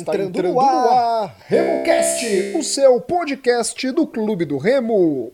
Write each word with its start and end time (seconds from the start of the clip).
Está 0.00 0.12
entrando, 0.12 0.28
entrando 0.38 0.54
no 0.54 0.60
ar, 0.60 1.36
RemoCast, 1.46 2.56
o 2.56 2.62
seu 2.62 3.00
podcast 3.00 3.90
do 3.92 4.06
Clube 4.06 4.46
do 4.46 4.56
Remo. 4.56 5.32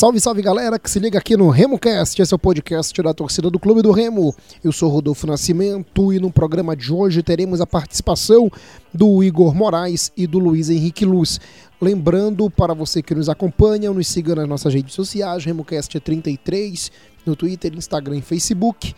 Salve, 0.00 0.18
salve 0.18 0.40
galera 0.40 0.78
que 0.78 0.90
se 0.90 0.98
liga 0.98 1.18
aqui 1.18 1.36
no 1.36 1.50
RemoCast, 1.50 2.22
esse 2.22 2.32
é 2.32 2.34
o 2.34 2.38
podcast 2.38 3.02
da 3.02 3.12
torcida 3.12 3.50
do 3.50 3.58
Clube 3.58 3.82
do 3.82 3.92
Remo. 3.92 4.34
Eu 4.64 4.72
sou 4.72 4.88
Rodolfo 4.88 5.26
Nascimento 5.26 6.10
e 6.10 6.18
no 6.18 6.32
programa 6.32 6.74
de 6.74 6.90
hoje 6.90 7.22
teremos 7.22 7.60
a 7.60 7.66
participação 7.66 8.50
do 8.94 9.22
Igor 9.22 9.54
Moraes 9.54 10.10
e 10.16 10.26
do 10.26 10.38
Luiz 10.38 10.70
Henrique 10.70 11.04
Luz. 11.04 11.38
Lembrando 11.78 12.48
para 12.48 12.72
você 12.72 13.02
que 13.02 13.14
nos 13.14 13.28
acompanha, 13.28 13.92
nos 13.92 14.06
siga 14.06 14.34
nas 14.34 14.48
nossas 14.48 14.72
redes 14.72 14.94
sociais, 14.94 15.44
RemoCast33, 15.44 16.90
no 17.26 17.36
Twitter, 17.36 17.74
Instagram 17.74 18.16
e 18.16 18.22
Facebook, 18.22 18.94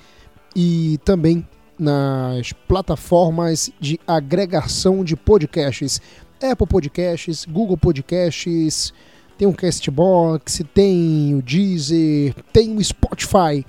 e 0.55 1.01
também 1.05 1.45
nas 1.77 2.53
plataformas 2.53 3.73
de 3.81 3.99
agregação 4.07 5.03
de 5.03 5.17
podcasts, 5.17 6.01
Apple 6.41 6.69
Podcasts, 6.69 7.45
Google 7.45 7.77
Podcasts, 7.77 8.95
tem 9.43 9.49
o 9.49 9.53
Castbox, 9.53 10.63
tem 10.73 11.35
o 11.35 11.43
Deezer, 11.43 12.33
tem 12.53 12.77
o 12.77 12.85
Spotify. 12.85 13.67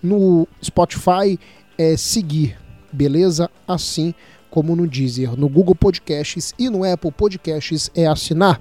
No 0.00 0.46
Spotify 0.62 1.36
é 1.76 1.96
seguir, 1.96 2.56
beleza? 2.92 3.50
Assim 3.66 4.14
como 4.48 4.76
no 4.76 4.86
Deezer, 4.86 5.36
no 5.36 5.48
Google 5.48 5.74
Podcasts 5.74 6.54
e 6.56 6.70
no 6.70 6.84
Apple 6.84 7.10
Podcasts 7.10 7.90
é 7.96 8.06
assinar. 8.06 8.60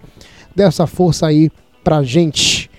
Dessa 0.55 0.87
força 0.87 1.27
aí 1.27 1.51
pra 1.83 2.01
gente. 2.01 2.71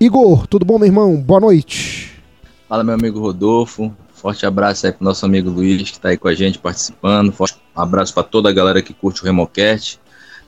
Igor, 0.00 0.46
tudo 0.46 0.64
bom, 0.64 0.78
meu 0.78 0.86
irmão? 0.86 1.20
Boa 1.20 1.40
noite. 1.40 2.18
Fala, 2.66 2.82
meu 2.82 2.94
amigo 2.94 3.20
Rodolfo. 3.20 3.94
Forte 4.14 4.46
abraço 4.46 4.86
aí 4.86 4.92
pro 4.92 5.04
nosso 5.04 5.26
amigo 5.26 5.50
Luiz, 5.50 5.90
que 5.90 6.00
tá 6.00 6.08
aí 6.08 6.16
com 6.16 6.28
a 6.28 6.34
gente 6.34 6.58
participando. 6.58 7.30
Forte 7.30 7.58
abraço 7.76 8.14
para 8.14 8.22
toda 8.22 8.48
a 8.48 8.52
galera 8.54 8.80
que 8.80 8.94
curte 8.94 9.20
o 9.20 9.26
Remocast. 9.26 10.00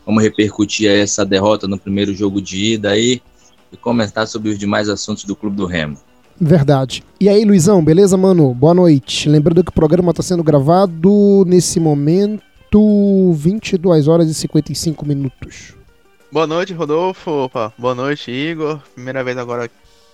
Vamos 0.07 0.23
repercutir 0.23 0.91
essa 0.91 1.25
derrota 1.25 1.67
no 1.67 1.79
primeiro 1.79 2.15
jogo 2.15 2.41
de 2.41 2.75
ida 2.75 2.91
aí 2.91 3.23
e 3.73 3.77
comentar 3.77 4.27
sobre 4.27 4.51
os 4.51 4.59
demais 4.59 4.89
assuntos 4.89 5.25
do 5.25 5.35
Clube 5.35 5.57
do 5.57 5.67
Remo. 5.67 5.99
Verdade. 6.41 7.03
E 7.21 7.29
aí, 7.29 7.45
Luizão, 7.45 7.83
beleza, 7.83 8.17
mano? 8.17 8.53
Boa 8.53 8.75
noite. 8.75 9.29
Lembrando 9.29 9.63
que 9.63 9.71
o 9.71 9.75
programa 9.75 10.11
está 10.11 10.23
sendo 10.23 10.43
gravado 10.43 11.45
nesse 11.47 11.79
momento 11.79 13.33
22 13.33 14.09
horas 14.09 14.29
e 14.29 14.35
55 14.35 15.07
minutos. 15.07 15.75
Boa 16.31 16.47
noite, 16.47 16.73
Rodolfo. 16.73 17.31
Opa, 17.31 17.73
boa 17.79 17.95
noite, 17.95 18.33
Igor. 18.33 18.81
Primeira 18.95 19.23
vez 19.23 19.39
agora 19.39 19.71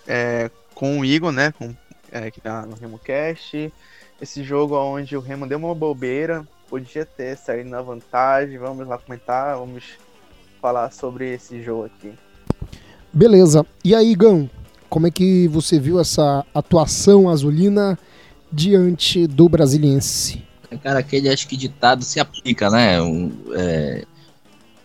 é, 0.07 0.51
com 0.75 1.01
o 1.01 1.05
Igor, 1.05 1.33
né? 1.33 1.53
Com, 1.53 1.75
é, 2.13 2.31
que 2.31 2.41
tá 2.41 2.67
no 2.67 2.77
RemoCast. 2.77 3.73
Esse 4.21 4.45
jogo 4.45 4.77
onde 4.77 5.17
o 5.17 5.21
Remo 5.21 5.47
deu 5.47 5.59
uma 5.59 5.75
bobeira, 5.75 6.47
podia 6.71 7.05
ter 7.05 7.37
saído 7.37 7.69
na 7.69 7.83
vantagem. 7.83 8.57
Vamos 8.57 8.87
lá 8.87 8.97
comentar, 8.97 9.59
vamos 9.59 9.85
falar 10.63 10.93
sobre 10.93 11.35
esse 11.35 11.61
jogo 11.61 11.87
aqui. 11.87 12.13
Beleza. 13.13 13.67
E 13.85 13.93
aí, 13.93 14.15
Gão, 14.15 14.49
como 14.89 15.09
é 15.09 15.11
que 15.11 15.49
você 15.49 15.81
viu 15.81 15.99
essa 15.99 16.47
atuação 16.55 17.29
azulina 17.29 17.99
diante 18.53 19.27
do 19.27 19.49
Brasiliense? 19.49 20.45
Cara, 20.83 21.01
aquele 21.01 21.29
acho 21.29 21.49
que 21.49 21.57
ditado 21.57 22.05
se 22.05 22.21
aplica, 22.21 22.71
né? 22.71 23.03
Um, 23.03 23.33
é, 23.53 24.05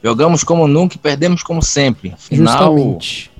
jogamos 0.03 0.43
como 0.43 0.67
nunca 0.67 0.95
e 0.95 0.99
perdemos 0.99 1.43
como 1.43 1.61
sempre. 1.61 2.11
Afinal, 2.11 2.75
Justamente. 2.75 3.31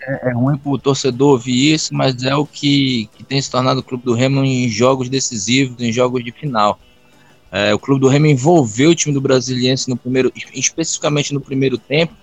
É, 0.00 0.30
é 0.30 0.32
ruim 0.32 0.56
pro 0.56 0.78
torcedor 0.78 1.32
ouvir 1.32 1.74
isso, 1.74 1.92
mas 1.92 2.22
é 2.22 2.34
o 2.36 2.46
que, 2.46 3.08
que 3.16 3.24
tem 3.24 3.42
se 3.42 3.50
tornado 3.50 3.80
o 3.80 3.82
Clube 3.82 4.04
do 4.04 4.14
Remo 4.14 4.44
em 4.44 4.68
jogos 4.68 5.08
decisivos, 5.08 5.80
em 5.80 5.92
jogos 5.92 6.22
de 6.24 6.30
final. 6.30 6.78
É, 7.52 7.74
o 7.74 7.78
Clube 7.78 8.00
do 8.00 8.08
Remo 8.08 8.26
envolveu 8.26 8.90
o 8.90 8.94
time 8.94 9.12
do 9.12 9.20
Brasiliense 9.20 9.88
no 9.88 9.96
primeiro, 9.96 10.32
especificamente 10.54 11.34
no 11.34 11.40
primeiro 11.40 11.76
tempo. 11.76 12.14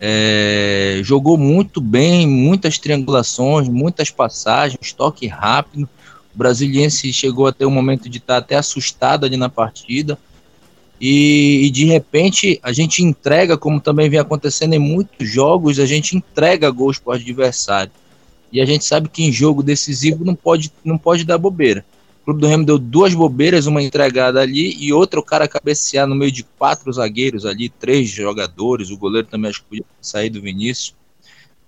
É, 0.00 1.00
jogou 1.04 1.38
muito 1.38 1.80
bem, 1.80 2.26
muitas 2.26 2.76
triangulações, 2.76 3.68
muitas 3.68 4.10
passagens, 4.10 4.92
toque 4.92 5.28
rápido. 5.28 5.88
O 6.34 6.38
Brasiliense 6.38 7.12
chegou 7.12 7.46
até 7.46 7.64
o 7.64 7.70
momento 7.70 8.08
de 8.08 8.18
estar 8.18 8.38
até 8.38 8.56
assustado 8.56 9.24
ali 9.24 9.36
na 9.36 9.48
partida. 9.48 10.18
E, 11.00 11.66
e, 11.66 11.70
de 11.70 11.84
repente 11.84 12.60
a 12.62 12.72
gente 12.72 13.02
entrega, 13.02 13.56
como 13.56 13.80
também 13.80 14.08
vem 14.08 14.20
acontecendo 14.20 14.74
em 14.74 14.78
muitos 14.78 15.28
jogos, 15.28 15.78
a 15.78 15.86
gente 15.86 16.16
entrega 16.16 16.70
gols 16.70 16.98
para 16.98 17.10
o 17.10 17.14
adversário. 17.14 17.92
E 18.52 18.60
a 18.60 18.66
gente 18.66 18.84
sabe 18.84 19.08
que 19.08 19.24
em 19.24 19.32
jogo 19.32 19.62
decisivo 19.62 20.24
não 20.24 20.34
pode, 20.34 20.72
não 20.84 20.98
pode 20.98 21.24
dar 21.24 21.38
bobeira. 21.38 21.84
O 22.22 22.24
Clube 22.26 22.40
do 22.40 22.46
Remo 22.46 22.64
deu 22.64 22.78
duas 22.78 23.12
bobeiras, 23.14 23.66
uma 23.66 23.82
entregada 23.82 24.40
ali 24.40 24.76
e 24.78 24.92
outra 24.92 25.18
o 25.18 25.24
cara 25.24 25.48
cabecear 25.48 26.06
no 26.06 26.14
meio 26.14 26.30
de 26.30 26.44
quatro 26.44 26.92
zagueiros 26.92 27.44
ali, 27.44 27.68
três 27.68 28.08
jogadores, 28.08 28.90
o 28.90 28.96
goleiro 28.96 29.26
também 29.26 29.50
acho 29.50 29.60
que 29.62 29.68
podia 29.68 29.84
sair 30.00 30.30
do 30.30 30.40
Vinícius. 30.40 30.94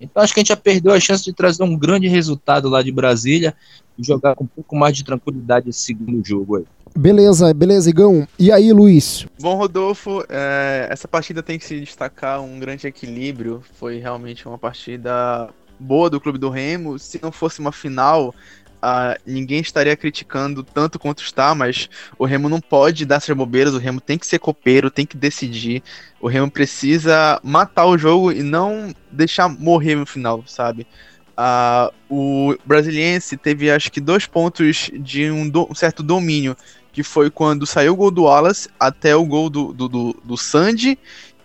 Então 0.01 0.23
acho 0.23 0.33
que 0.33 0.39
a 0.39 0.43
gente 0.43 0.49
já 0.49 0.57
perdeu 0.57 0.93
a 0.93 1.01
chance 1.01 1.25
de 1.25 1.33
trazer 1.33 1.65
um 1.65 1.77
grande 1.77 2.07
resultado 2.07 2.69
lá 2.69 2.83
de 2.83 2.93
Brasília 2.93 3.53
e 3.99 4.05
jogar 4.05 4.37
com 4.37 4.45
um 4.45 4.47
pouco 4.47 4.77
mais 4.77 4.97
de 4.97 5.05
tranquilidade 5.05 5.71
esse 5.71 5.81
segundo 5.81 6.25
jogo 6.25 6.57
aí. 6.57 6.65
Beleza, 6.97 7.53
beleza, 7.53 7.91
Igão. 7.91 8.27
E 8.39 8.53
aí, 8.53 8.73
Luiz? 8.73 9.27
Bom, 9.41 9.57
Rodolfo, 9.57 10.25
é, 10.29 10.87
essa 10.89 11.09
partida 11.09 11.43
tem 11.43 11.59
que 11.59 11.65
se 11.65 11.81
destacar 11.81 12.41
um 12.41 12.61
grande 12.61 12.87
equilíbrio. 12.87 13.61
Foi 13.75 13.99
realmente 13.99 14.47
uma 14.47 14.57
partida 14.57 15.49
boa 15.79 16.09
do 16.09 16.21
Clube 16.21 16.39
do 16.39 16.51
Remo. 16.51 16.97
Se 16.99 17.19
não 17.21 17.33
fosse 17.33 17.59
uma 17.59 17.73
final, 17.73 18.33
uh, 18.84 19.19
ninguém 19.27 19.61
estaria 19.61 19.97
criticando 19.97 20.62
tanto 20.62 20.99
quanto 20.99 21.22
está, 21.22 21.55
mas 21.55 21.89
o 22.19 22.27
Remo 22.27 22.49
não 22.49 22.61
pode 22.61 23.06
dar 23.06 23.17
essas 23.17 23.34
bobeiras, 23.34 23.75
o 23.75 23.78
Remo 23.78 24.00
tem 24.00 24.19
que 24.19 24.27
ser 24.27 24.39
copeiro, 24.39 24.91
tem 24.91 25.06
que 25.06 25.17
decidir. 25.17 25.83
O 26.21 26.28
Remo 26.28 26.50
precisa 26.50 27.41
matar 27.43 27.87
o 27.87 27.97
jogo 27.97 28.31
e 28.31 28.43
não 28.43 28.94
deixar 29.11 29.49
morrer 29.49 29.94
no 29.94 30.06
final, 30.06 30.44
sabe? 30.47 30.87
Uh, 31.37 31.93
o 32.09 32.56
Brasiliense 32.65 33.37
teve 33.37 33.71
acho 33.71 33.91
que 33.91 34.00
dois 34.00 34.27
pontos 34.27 34.91
de 34.93 35.31
um, 35.31 35.49
do, 35.49 35.67
um, 35.71 35.75
certo 35.75 36.03
domínio, 36.03 36.56
que 36.93 37.03
foi 37.03 37.28
quando 37.28 37.67
saiu 37.67 37.94
o 37.94 37.97
gol 37.97 38.11
do 38.11 38.23
Wallace 38.25 38.69
até 38.78 39.17
o 39.17 39.25
gol 39.25 39.50
do, 39.50 39.73
do, 39.73 39.89
do, 39.89 40.23
do 40.23 40.37
Sandy, 40.37 40.97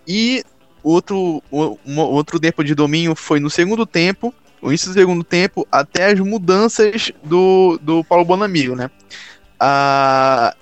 e 0.06 0.44
outro, 0.82 1.42
um, 1.52 1.98
outro 1.98 2.38
tempo 2.38 2.62
de 2.62 2.74
domínio 2.74 3.16
foi 3.16 3.40
no 3.40 3.50
segundo 3.50 3.84
tempo, 3.84 4.32
o 4.62 4.68
início 4.68 4.88
do 4.88 4.94
segundo 4.94 5.24
tempo 5.24 5.66
até 5.70 6.06
as 6.06 6.20
mudanças 6.20 7.12
do, 7.22 7.78
do 7.82 8.04
Paulo 8.04 8.24
Bonamigo, 8.24 8.74
né? 8.74 8.90
Ah, 9.58 10.54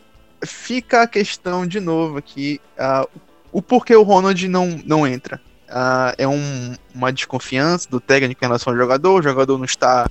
fica 0.44 1.02
a 1.02 1.06
questão 1.06 1.66
de 1.66 1.80
novo 1.80 2.18
aqui, 2.18 2.60
ah, 2.78 3.06
o 3.52 3.62
porquê 3.62 3.94
o 3.94 4.02
Ronald 4.02 4.46
não, 4.48 4.80
não 4.84 5.06
entra. 5.06 5.40
Ah, 5.68 6.14
é 6.16 6.26
um, 6.26 6.74
uma 6.94 7.12
desconfiança 7.12 7.88
do 7.90 8.00
técnico 8.00 8.42
em 8.42 8.46
relação 8.46 8.72
ao 8.72 8.78
jogador, 8.78 9.20
o 9.20 9.22
jogador 9.22 9.58
não 9.58 9.64
está 9.64 10.08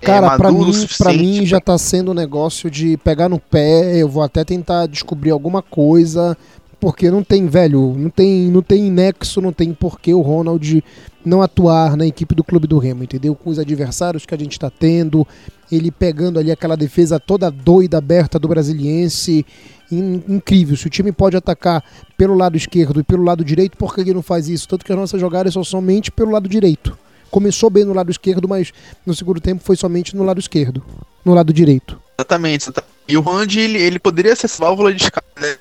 é, 0.00 0.06
Cara, 0.06 0.36
para 0.36 0.52
mim, 0.52 0.86
pra 0.98 1.12
mim 1.12 1.46
já 1.46 1.60
tá 1.60 1.78
sendo 1.78 2.10
um 2.10 2.14
negócio 2.14 2.70
de 2.70 2.96
pegar 2.98 3.28
no 3.28 3.40
pé, 3.40 3.96
eu 3.96 4.08
vou 4.08 4.22
até 4.22 4.44
tentar 4.44 4.86
descobrir 4.86 5.30
alguma 5.30 5.62
coisa, 5.62 6.36
porque 6.84 7.10
não 7.10 7.24
tem, 7.24 7.46
velho, 7.46 7.94
não 7.96 8.10
tem, 8.10 8.50
não 8.50 8.60
tem 8.60 8.90
nexo, 8.90 9.40
não 9.40 9.54
tem 9.54 9.72
porquê 9.72 10.12
o 10.12 10.20
Ronald 10.20 10.84
não 11.24 11.40
atuar 11.40 11.96
na 11.96 12.06
equipe 12.06 12.34
do 12.34 12.44
Clube 12.44 12.66
do 12.66 12.76
Remo, 12.76 13.02
entendeu? 13.02 13.34
Com 13.34 13.48
os 13.48 13.58
adversários 13.58 14.26
que 14.26 14.34
a 14.34 14.36
gente 14.36 14.52
está 14.52 14.68
tendo, 14.68 15.26
ele 15.72 15.90
pegando 15.90 16.38
ali 16.38 16.52
aquela 16.52 16.76
defesa 16.76 17.18
toda 17.18 17.50
doida, 17.50 17.96
aberta 17.96 18.38
do 18.38 18.46
Brasiliense, 18.46 19.46
incrível. 19.90 20.76
Se 20.76 20.86
o 20.86 20.90
time 20.90 21.10
pode 21.10 21.38
atacar 21.38 21.82
pelo 22.18 22.34
lado 22.34 22.54
esquerdo 22.54 23.00
e 23.00 23.02
pelo 23.02 23.24
lado 23.24 23.42
direito, 23.42 23.78
por 23.78 23.94
que 23.94 24.02
ele 24.02 24.12
não 24.12 24.20
faz 24.20 24.50
isso? 24.50 24.68
Tanto 24.68 24.84
que 24.84 24.92
as 24.92 24.98
nossas 24.98 25.18
jogadas 25.18 25.54
são 25.54 25.64
somente 25.64 26.12
pelo 26.12 26.32
lado 26.32 26.46
direito. 26.50 26.98
Começou 27.30 27.70
bem 27.70 27.84
no 27.84 27.94
lado 27.94 28.10
esquerdo, 28.10 28.46
mas 28.46 28.74
no 29.06 29.14
segundo 29.14 29.40
tempo 29.40 29.64
foi 29.64 29.76
somente 29.76 30.14
no 30.14 30.22
lado 30.22 30.38
esquerdo, 30.38 30.84
no 31.24 31.32
lado 31.32 31.50
direito. 31.50 31.98
Exatamente. 32.18 32.70
E 33.08 33.16
o 33.16 33.22
Ronald, 33.22 33.58
ele, 33.58 33.78
ele 33.78 33.98
poderia 33.98 34.36
ser 34.36 34.48
válvula 34.48 34.92
de 34.92 35.02
escape, 35.02 35.40
né? 35.40 35.56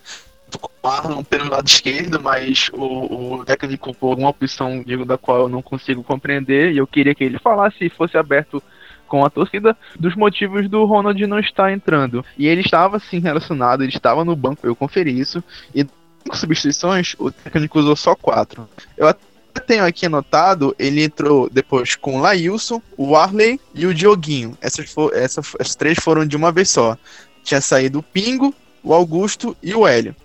Marlon 0.84 1.24
pelo 1.24 1.50
lado 1.50 1.68
esquerdo, 1.68 2.22
mas 2.22 2.70
o, 2.74 3.36
o, 3.36 3.46
técnico, 3.46 3.94
por 3.94 4.18
uma 4.18 4.30
opção 4.30 4.84
digo, 4.86 5.06
da 5.06 5.18
qual 5.18 5.42
eu 5.42 5.50
não 5.50 5.62
consigo 5.62 6.04
compreender, 6.04 6.74
e 6.74 6.78
eu 6.78 6.88
queria 6.88 7.16
que 7.16 7.24
ele 7.24 7.40
falasse 7.40 7.86
e 7.86 7.90
fosse 7.90 8.18
aberto 8.18 8.62
com 9.08 9.24
a 9.24 9.30
torcida 9.30 9.78
dos 10.00 10.16
motivos 10.16 10.68
do 10.68 10.86
Ronald 10.86 11.26
não 11.28 11.40
estar 11.40 11.72
entrando. 11.72 12.26
E 12.38 12.48
ele 12.48 12.62
estava 12.62 13.00
sim 13.00 13.20
relacionado, 13.20 13.84
ele 13.84 13.94
estava 13.96 14.26
no 14.26 14.36
banco, 14.36 14.66
eu 14.66 14.76
conferi 14.76 15.18
isso, 15.18 15.44
e 15.74 15.86
com 16.28 16.36
substituições, 16.36 17.16
o 17.20 17.32
técnico 17.32 17.80
usou 17.80 17.96
só 17.96 18.16
quatro. 18.16 18.68
Eu 18.98 19.08
até 19.08 19.22
tenho 19.68 19.86
aqui 19.86 20.06
anotado, 20.06 20.76
ele 20.80 21.04
entrou 21.04 21.50
depois 21.50 21.96
com 21.96 22.18
o 22.18 22.22
Lailson, 22.22 22.82
o 22.98 23.16
Arley 23.16 23.60
e 23.76 23.86
o 23.86 23.94
Dioguinho. 23.94 24.58
Essas, 24.62 24.92
for, 24.92 25.14
essas, 25.14 25.54
essas 25.60 25.76
três 25.76 25.98
foram 26.00 26.26
de 26.26 26.36
uma 26.36 26.52
vez 26.52 26.70
só. 26.70 26.98
Tinha 27.44 27.62
saído 27.62 28.00
o 28.00 28.04
Pingo, 28.04 28.54
o 28.84 28.94
Augusto 28.94 29.56
e 29.62 29.74
o 29.74 29.88
Hélio. 29.88 30.16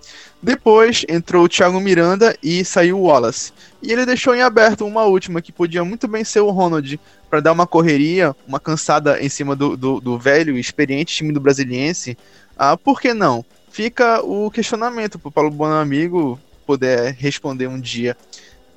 Depois 0.41 1.05
entrou 1.09 1.45
o 1.45 1.49
Thiago 1.49 1.81
Miranda 1.81 2.37
e 2.43 2.65
saiu 2.65 2.99
o 2.99 3.03
Wallace. 3.05 3.53
E 3.83 3.93
ele 3.93 4.07
deixou 4.07 4.35
em 4.35 4.43
aberto 4.43 4.87
uma 4.87 5.05
última 5.05 5.43
que 5.43 5.51
podia 5.51 5.85
muito 5.85 6.07
bem 6.07 6.23
ser 6.23 6.41
o 6.41 6.51
Ronald 6.51 6.99
para 7.29 7.41
dar 7.41 7.53
uma 7.53 7.67
correria, 7.67 8.35
uma 8.47 8.61
cansada 8.61 9.21
em 9.21 9.29
cima 9.29 9.57
do, 9.57 9.77
do, 9.77 10.01
do 10.01 10.19
velho 10.19 10.57
e 10.57 10.61
experiente 10.61 11.15
time 11.15 11.33
do 11.33 11.41
Brasiliense. 11.41 12.17
Ah, 12.57 12.77
por 12.77 13.01
que 13.01 13.13
não? 13.13 13.45
Fica 13.71 14.21
o 14.25 14.51
questionamento 14.51 15.19
para 15.19 15.29
o 15.29 15.33
Paulo 15.33 15.51
Bonamigo 15.51 16.39
poder 16.65 17.15
responder 17.19 17.67
um 17.67 17.81
dia. 17.81 18.17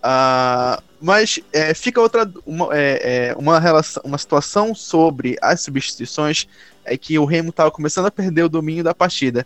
Ah, 0.01 0.81
mas 0.99 1.39
é, 1.53 1.73
fica 1.73 2.01
outra 2.01 2.31
uma, 2.45 2.69
é, 2.71 3.29
é, 3.29 3.35
uma 3.37 3.59
relação, 3.59 4.01
uma 4.03 4.17
situação 4.17 4.73
sobre 4.73 5.37
as 5.41 5.61
substituições 5.61 6.47
é 6.85 6.97
que 6.97 7.17
o 7.17 7.25
Remo 7.25 7.49
estava 7.49 7.71
começando 7.71 8.05
a 8.05 8.11
perder 8.11 8.43
o 8.43 8.49
domínio 8.49 8.83
da 8.83 8.93
partida. 8.93 9.45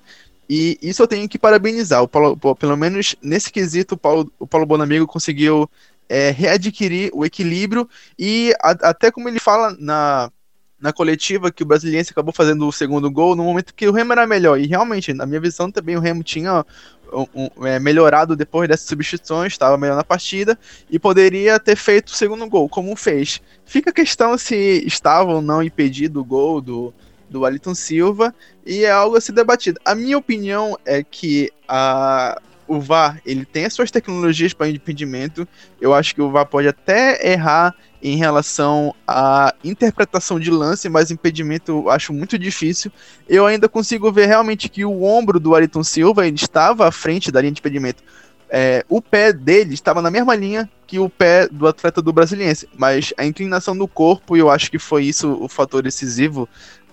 E 0.50 0.78
isso 0.82 1.02
eu 1.02 1.08
tenho 1.08 1.28
que 1.28 1.40
parabenizar. 1.40 2.04
O 2.04 2.08
Paulo, 2.08 2.38
pelo 2.56 2.78
menos 2.78 3.16
nesse 3.22 3.52
quesito, 3.52 3.96
o 3.96 3.98
Paulo, 3.98 4.32
o 4.40 4.46
Paulo 4.46 4.66
Bonamigo 4.66 5.08
conseguiu 5.08 5.70
é, 6.08 6.30
readquirir 6.30 7.10
o 7.14 7.26
equilíbrio 7.26 7.90
e 8.18 8.54
a, 8.62 8.72
até 8.90 9.12
como 9.12 9.28
ele 9.28 9.40
fala 9.40 9.76
na, 9.80 10.32
na 10.80 10.94
coletiva 10.94 11.52
que 11.52 11.64
o 11.64 11.66
Brasiliense 11.66 12.12
acabou 12.12 12.32
fazendo 12.32 12.68
o 12.68 12.72
segundo 12.72 13.10
gol 13.10 13.36
no 13.36 13.44
momento 13.44 13.74
que 13.74 13.88
o 13.88 13.92
Remo 13.92 14.14
era 14.14 14.28
melhor. 14.28 14.60
E 14.60 14.68
realmente, 14.68 15.14
na 15.14 15.26
minha 15.26 15.42
visão, 15.42 15.72
também 15.72 15.98
o 15.98 16.00
Remo 16.00 16.24
tinha 16.24 16.64
um, 17.12 17.50
um, 17.58 17.66
é, 17.66 17.80
melhorado 17.80 18.36
depois 18.36 18.70
dessas 18.70 18.88
substituições, 18.88 19.54
estava 19.54 19.78
melhor 19.78 19.96
na 19.96 20.04
partida 20.04 20.58
e 20.90 21.00
poderia 21.00 21.60
ter 21.60 21.76
feito 21.76 22.10
o 22.10 22.16
segundo 22.16 22.48
gol, 22.48 22.70
como 22.70 22.96
fez. 22.96 23.42
Fica 23.66 23.90
a 23.90 23.94
questão 23.94 24.38
se 24.38 24.84
estava 24.86 25.34
ou 25.34 25.42
não 25.42 25.64
impedido 25.64 26.22
o 26.22 26.26
gol 26.26 26.62
do, 26.62 26.94
do 27.30 27.46
Aliton 27.46 27.76
Silva, 27.76 28.34
e 28.66 28.84
é 28.84 28.92
algo 28.92 29.16
a 29.16 29.22
ser 29.22 29.32
debatido. 29.32 29.80
A 29.84 29.96
minha 29.96 30.18
opinião 30.18 30.78
é 30.86 31.04
que 31.04 31.52
a, 31.68 32.42
o 32.68 32.80
VAR 32.80 33.22
ele 33.26 33.46
tem 33.46 33.66
as 33.66 33.74
suas 33.74 33.92
tecnologias 33.92 34.54
para 34.54 34.70
impedimento. 34.70 35.48
Eu 35.80 35.94
acho 35.94 36.14
que 36.16 36.22
o 36.22 36.32
VAR 36.32 36.46
pode 36.46 36.68
até 36.68 37.32
errar 37.32 37.76
em 38.02 38.18
relação 38.18 38.94
à 39.08 39.54
interpretação 39.64 40.40
de 40.40 40.52
lance, 40.52 40.88
mas 40.90 41.10
impedimento 41.10 41.72
eu 41.72 41.90
acho 41.90 42.14
muito 42.14 42.38
difícil. 42.38 42.92
Eu 43.28 43.46
ainda 43.46 43.68
consigo 43.68 44.12
ver 44.12 44.28
realmente 44.28 44.70
que 44.70 44.86
o 44.86 45.04
ombro 45.04 45.40
do 45.40 45.56
Ayrton 45.56 45.84
Silva 45.84 46.28
ele 46.28 46.36
estava 46.36 46.88
à 46.88 46.92
frente 46.92 47.32
da 47.32 47.42
linha 47.42 47.54
de 47.54 47.60
impedimento. 47.60 48.04
É, 48.48 48.86
o 48.88 49.02
pé 49.02 49.34
dele 49.34 49.74
estava 49.74 50.02
na 50.04 50.12
mesma 50.12 50.36
linha 50.36 50.70
que 50.86 51.00
o 51.00 51.10
pé 51.10 51.48
do 51.48 51.68
atleta 51.68 52.00
do 52.00 52.14
Brasiliense, 52.14 52.70
mas 52.78 53.12
a 53.18 53.26
inclinação 53.26 53.76
do 53.76 53.88
corpo, 53.88 54.38
eu 54.38 54.52
acho 54.52 54.70
que 54.70 54.78
foi 54.78 55.04
isso 55.04 55.36
o 55.42 55.48
fator 55.48 55.82
decisivo 55.82 56.48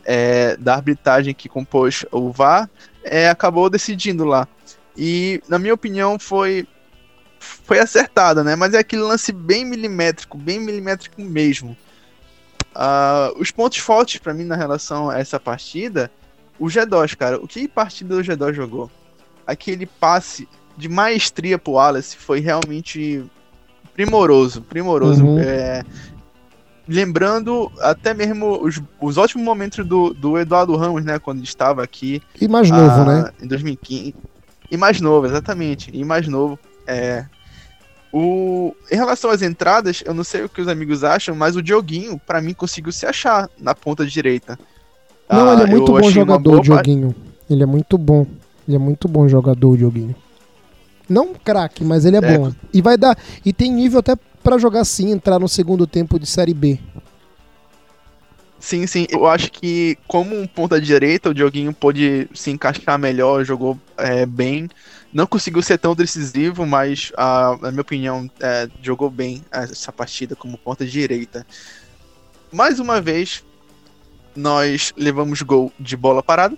é, 0.05 0.57
da 0.57 0.75
arbitragem 0.75 1.35
que 1.35 1.49
compôs 1.49 2.05
o 2.11 2.31
VAR, 2.31 2.69
é, 3.03 3.29
acabou 3.29 3.69
decidindo 3.71 4.25
lá. 4.25 4.47
E, 4.97 5.43
na 5.49 5.59
minha 5.59 5.75
opinião, 5.75 6.19
foi 6.19 6.67
foi 7.39 7.81
acertada, 7.81 8.45
né? 8.45 8.55
Mas 8.55 8.73
é 8.73 8.79
aquele 8.79 9.03
lance 9.03 9.33
bem 9.33 9.65
milimétrico, 9.65 10.39
bem 10.39 10.61
milimétrico 10.61 11.21
mesmo. 11.21 11.77
Uh, 12.75 13.39
os 13.39 13.51
pontos 13.51 13.79
fortes 13.79 14.21
para 14.21 14.33
mim 14.33 14.45
na 14.45 14.57
relação 14.57 15.11
a 15.11 15.19
essa 15.19 15.41
partida, 15.41 16.11
o 16.59 16.67
G2, 16.67 17.17
cara. 17.17 17.39
O 17.39 17.49
que 17.49 17.67
partida 17.67 18.15
o 18.15 18.21
G2 18.21 18.55
jogou? 18.55 18.91
Aquele 19.47 19.87
passe 19.87 20.49
de 20.77 20.89
maestria 20.89 21.59
pro 21.59 21.73
Wallace 21.73 22.17
foi 22.17 22.41
realmente 22.41 23.25
primoroso, 23.95 24.63
primoroso. 24.63 25.25
Uhum. 25.25 25.39
É, 25.39 25.85
lembrando 26.93 27.71
até 27.81 28.15
mesmo 28.15 28.63
os, 28.63 28.81
os 29.01 29.19
ótimos 29.19 29.45
momentos 29.45 29.85
do, 29.87 30.15
do 30.15 30.39
Eduardo 30.39 30.77
Ramos, 30.77 31.05
né? 31.05 31.19
Quando 31.19 31.39
ele 31.39 31.47
estava 31.47 31.83
aqui. 31.83 32.23
E 32.41 32.47
mais 32.47 32.71
novo, 32.71 33.05
né? 33.05 33.31
Em 33.43 33.47
2015. 33.47 34.15
E 34.71 34.77
mais 34.77 35.01
novo, 35.01 35.27
exatamente. 35.27 35.91
E 35.93 36.05
mais 36.05 36.29
novo. 36.29 36.59
É, 36.87 37.25
o, 38.13 38.75
em 38.91 38.95
relação 38.95 39.31
às 39.31 39.41
entradas, 39.41 40.03
eu 40.05 40.13
não 40.13 40.23
sei 40.23 40.45
o 40.45 40.49
que 40.49 40.61
os 40.61 40.69
amigos 40.69 41.03
acham, 41.03 41.35
mas 41.35 41.57
o 41.57 41.63
Dioguinho, 41.63 42.21
para 42.27 42.43
mim, 42.43 42.53
conseguiu 42.53 42.93
se 42.93 43.07
achar 43.07 43.49
na 43.59 43.75
ponta 43.75 44.05
direita. 44.05 44.59
Não, 45.31 45.49
ah, 45.49 45.55
ele 45.55 45.63
é 45.63 45.67
muito 45.67 45.93
bom 45.93 46.11
jogador, 46.11 46.59
o 46.59 46.61
Dioguinho. 46.61 47.15
Ele 47.49 47.63
é 47.63 47.67
muito 47.67 47.97
bom. 47.97 48.27
Ele 48.69 48.77
é 48.77 48.79
muito 48.79 49.09
bom 49.09 49.27
jogador, 49.27 49.71
o 49.71 49.77
Dioguinho. 49.79 50.15
Não 51.09 51.33
craque, 51.33 51.83
mas 51.83 52.05
ele 52.05 52.17
é, 52.17 52.19
é, 52.23 52.39
bom. 52.39 52.53
E 52.73 52.83
vai 52.83 52.99
dar. 52.99 53.17
E 53.45 53.53
tem 53.53 53.73
nível 53.73 54.01
até 54.01 54.15
para 54.43 54.59
jogar 54.59 54.85
sim, 54.85 55.11
entrar 55.11 55.39
no 55.39 55.49
segundo 55.49 55.87
tempo 55.87 56.19
de 56.19 56.27
Série 56.27 56.55
B. 56.55 56.79
Sim, 58.63 58.87
sim. 58.87 59.09
Eu 59.11 59.27
acho 59.27 59.51
que 59.51 59.99
como 60.07 60.39
um 60.39 60.47
ponta 60.47 60.81
direita, 60.81 61.31
o 61.31 61.35
Dioguinho 61.35 61.75
pôde 61.75 62.29
se 62.33 62.49
encaixar 62.49 62.97
melhor, 62.97 63.45
jogou 63.45 63.77
é, 63.97 64.25
bem. 64.25 64.71
Não 65.13 65.27
conseguiu 65.27 65.61
ser 65.63 65.79
tão 65.79 65.97
decisivo, 65.97 66.65
mas 66.65 67.11
a, 67.17 67.59
na 67.61 67.71
minha 67.73 67.83
opinião 67.83 68.31
é, 68.39 68.69
jogou 68.81 69.11
bem 69.11 69.43
essa 69.51 69.93
partida 69.93 70.37
como 70.37 70.57
ponta 70.57 70.87
direita. 70.87 71.45
Mais 72.53 72.79
uma 72.79 73.01
vez, 73.01 73.43
nós 74.37 74.95
levamos 74.97 75.43
gol 75.43 75.73
de 75.79 75.97
bola 75.97 76.23
parada. 76.23 76.57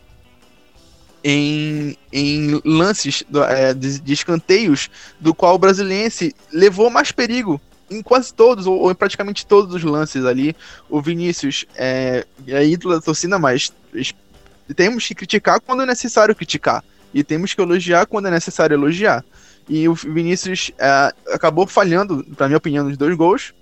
Em, 1.26 1.96
em 2.12 2.60
lances 2.66 3.25
é, 3.48 3.72
de, 3.72 3.98
de, 3.98 4.12
escanteios, 4.12 4.90
do 5.19 5.34
qual 5.34 5.54
o 5.54 5.58
brasiliense 5.58 6.34
levou 6.52 6.90
mais 6.90 7.10
perigo 7.12 7.58
em 7.99 8.02
quase 8.02 8.32
todos, 8.32 8.67
ou, 8.67 8.91
em 8.91 8.94
praticamente 8.94 9.46
todos 9.46 9.75
os 9.75 9.82
lances 9.82 10.25
ali. 10.25 10.55
O 10.88 11.00
Vinícius 11.00 11.64
é, 11.75 12.26
é 12.46 12.67
ídolo 12.67 12.94
da 12.94 13.01
torcida, 13.01 13.39
mas 13.39 13.72
temos 14.74 15.06
que 15.06 15.15
criticar 15.15 15.60
quando 15.60 15.82
é 15.82 15.86
necessário 15.86 16.34
criticar. 16.34 16.82
E 17.13 17.22
temos 17.22 17.55
que 17.55 17.60
elogiar 17.60 18.06
quando 18.06 18.27
é 18.27 18.31
necessário 18.31 18.74
elogiar. 18.74 19.24
E 19.69 19.89
o 19.89 19.94
Vinícius 19.94 20.72
é, 20.79 21.13
acabou 21.32 21.67
falhando, 21.67 22.24
na 22.39 22.46
minha 22.46 22.58
opinião, 22.58 22.84
nos 22.84 22.96
dois 22.96 23.17
gols. 23.17 23.55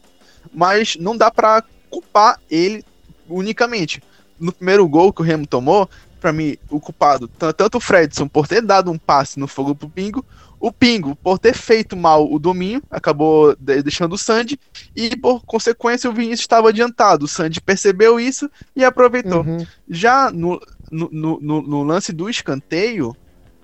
Mas 0.53 0.97
não 0.97 1.17
dá 1.17 1.31
para 1.31 1.63
culpar 1.91 2.41
ele 2.51 2.85
unicamente. 3.29 4.03
No 4.41 4.53
primeiro 4.53 4.87
gol 4.89 5.13
que 5.13 5.21
o 5.21 5.25
Remo 5.25 5.47
tomou, 5.47 5.89
para 6.21 6.33
mim, 6.33 6.57
o 6.71 6.81
culpado, 6.81 7.29
tanto 7.29 7.79
o 7.79 7.81
Fredson 7.81 8.29
por 8.29 8.47
ter 8.47 8.63
dado 8.63 8.91
um 8.91 8.99
passe 8.99 9.39
no 9.39 9.49
fogo 9.49 9.75
pro 9.75 9.89
Pingo, 9.89 10.25
o 10.63 10.71
Pingo 10.71 11.17
por 11.17 11.41
ter 11.41 11.55
feito 11.55 11.97
mal 11.97 12.33
o 12.33 12.39
domínio, 12.39 12.81
acabou 12.89 13.57
deixando 13.57 14.13
o 14.13 14.19
Sandy, 14.19 14.57
e 14.95 15.17
por 15.17 15.45
consequência 15.45 16.09
o 16.09 16.13
Vinícius 16.13 16.43
estava 16.43 16.69
adiantado. 16.69 17.25
O 17.25 17.29
Sandy 17.29 17.61
percebeu 17.61 18.21
isso 18.21 18.49
e 18.75 18.85
aproveitou. 18.85 19.43
Uhum. 19.43 19.67
Já 19.91 20.31
no, 20.31 20.61
no, 20.89 21.41
no, 21.41 21.63
no, 21.63 21.83
lance 21.83 22.13
do 22.13 22.31
escanteio, 22.31 23.17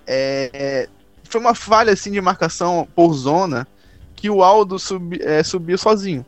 é, 0.05 0.89
foi 1.23 1.39
uma 1.39 1.55
falha 1.55 1.93
assim 1.93 2.11
de 2.11 2.19
marcação 2.19 2.85
por 2.93 3.13
zona 3.13 3.65
que 4.13 4.29
o 4.29 4.43
Aldo 4.43 4.77
sub, 4.77 5.17
é, 5.23 5.41
subiu 5.41 5.77
sozinho. 5.77 6.25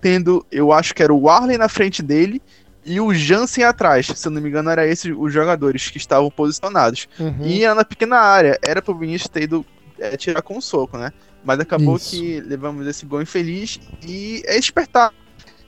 Tendo, 0.00 0.44
eu 0.50 0.72
acho 0.72 0.96
que 0.96 1.02
era 1.02 1.14
o 1.14 1.30
Arley 1.30 1.56
na 1.56 1.68
frente 1.68 2.02
dele 2.02 2.42
e 2.84 3.00
o 3.00 3.14
Jansen 3.14 3.62
atrás. 3.62 4.06
Se 4.06 4.26
eu 4.26 4.32
não 4.32 4.42
me 4.42 4.48
engano, 4.48 4.68
era 4.68 4.84
esses 4.84 5.14
os 5.16 5.32
jogadores 5.32 5.88
que 5.90 5.96
estavam 5.96 6.28
posicionados. 6.28 7.08
Uhum. 7.20 7.46
E 7.46 7.64
na 7.72 7.84
pequena 7.84 8.16
área, 8.16 8.58
era 8.66 8.82
pro 8.82 8.98
Vinícius 8.98 9.28
ter 9.28 9.44
ido 9.44 9.64
é, 9.98 10.16
tirar 10.16 10.42
com 10.42 10.56
um 10.56 10.60
soco, 10.60 10.96
né? 10.96 11.12
Mas 11.44 11.60
acabou 11.60 11.96
Isso. 11.96 12.10
que 12.10 12.40
levamos 12.40 12.86
esse 12.86 13.06
gol 13.06 13.22
infeliz 13.22 13.80
e 14.06 14.42
é 14.46 14.56
despertar. 14.56 15.12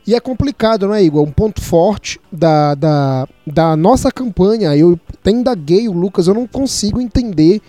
E 0.07 0.15
é 0.15 0.21
complicado, 0.21 0.89
né, 0.89 1.03
Igor? 1.03 1.23
Um 1.23 1.31
ponto 1.31 1.61
forte 1.61 2.21
da, 2.33 2.75
da, 2.75 3.29
da 3.47 3.77
nossa 3.77 4.11
campanha. 4.11 4.75
Eu 4.77 4.99
até 5.15 5.31
indaguei 5.31 5.89
o 5.89 5.93
Lucas, 5.93 6.27
eu 6.27 6.35
não 6.35 6.47
consigo 6.47 7.01
entender. 7.01 7.61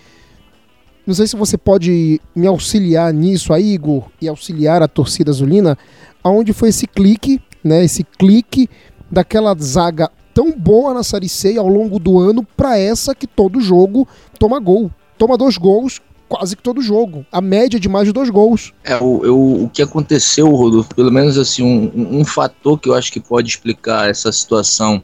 Não 1.06 1.14
sei 1.14 1.26
se 1.26 1.36
você 1.36 1.58
pode 1.58 2.20
me 2.34 2.46
auxiliar 2.46 3.12
nisso 3.12 3.52
aí, 3.52 3.74
Igor, 3.74 4.08
e 4.20 4.28
auxiliar 4.28 4.82
a 4.82 4.88
torcida 4.88 5.30
azulina, 5.30 5.76
aonde 6.22 6.52
foi 6.52 6.70
esse 6.70 6.86
clique, 6.86 7.40
né? 7.62 7.84
Esse 7.84 8.02
clique 8.02 8.68
daquela 9.10 9.54
zaga 9.60 10.10
tão 10.32 10.52
boa 10.52 10.94
na 10.94 11.02
Série 11.02 11.28
C 11.28 11.58
ao 11.58 11.68
longo 11.68 11.98
do 11.98 12.18
ano 12.18 12.42
para 12.56 12.78
essa 12.78 13.14
que 13.14 13.26
todo 13.26 13.60
jogo 13.60 14.08
toma 14.38 14.58
gol. 14.58 14.90
Toma 15.18 15.36
dois 15.36 15.58
gols 15.58 16.00
quase 16.32 16.56
que 16.56 16.62
todo 16.62 16.80
jogo. 16.80 17.26
A 17.30 17.40
média 17.40 17.78
de 17.78 17.88
mais 17.88 18.06
de 18.06 18.12
dois 18.12 18.30
gols. 18.30 18.72
É, 18.82 18.96
o, 18.96 19.24
eu, 19.24 19.64
o 19.64 19.68
que 19.68 19.82
aconteceu, 19.82 20.48
Rodolfo, 20.48 20.94
pelo 20.94 21.12
menos 21.12 21.36
assim, 21.36 21.62
um, 21.62 22.20
um 22.20 22.24
fator 22.24 22.78
que 22.78 22.88
eu 22.88 22.94
acho 22.94 23.12
que 23.12 23.20
pode 23.20 23.48
explicar 23.48 24.08
essa 24.08 24.32
situação 24.32 25.02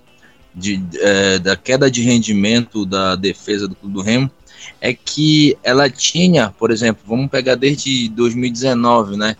de, 0.54 0.82
é, 1.00 1.38
da 1.38 1.56
queda 1.56 1.90
de 1.90 2.02
rendimento 2.02 2.86
da 2.86 3.14
defesa 3.14 3.68
do 3.68 3.74
Clube 3.74 3.94
do 3.94 4.02
Remo 4.02 4.30
é 4.80 4.92
que 4.92 5.56
ela 5.62 5.88
tinha, 5.90 6.50
por 6.50 6.70
exemplo, 6.70 7.02
vamos 7.06 7.30
pegar 7.30 7.54
desde 7.54 8.08
2019, 8.08 9.16
né? 9.16 9.36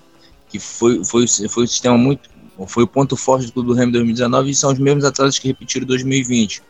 Que 0.49 0.59
foi, 0.59 1.05
foi, 1.05 1.27
foi 1.27 1.65
um 1.65 1.67
sistema 1.67 1.97
muito. 1.97 2.29
Foi 2.67 2.83
o 2.83 2.89
ponto 2.89 3.17
forte 3.17 3.47
do 3.47 3.53
Clube 3.53 3.69
do 3.69 3.75
Remo 3.75 3.91
em 3.91 3.93
2019 3.93 4.51
e 4.51 4.55
são 4.55 4.73
os 4.73 4.79
mesmos 4.79 5.05
atletas 5.05 5.39
que 5.39 5.49
repetiram 5.49 5.85
em 5.85 5.89
2020. 5.89 6.63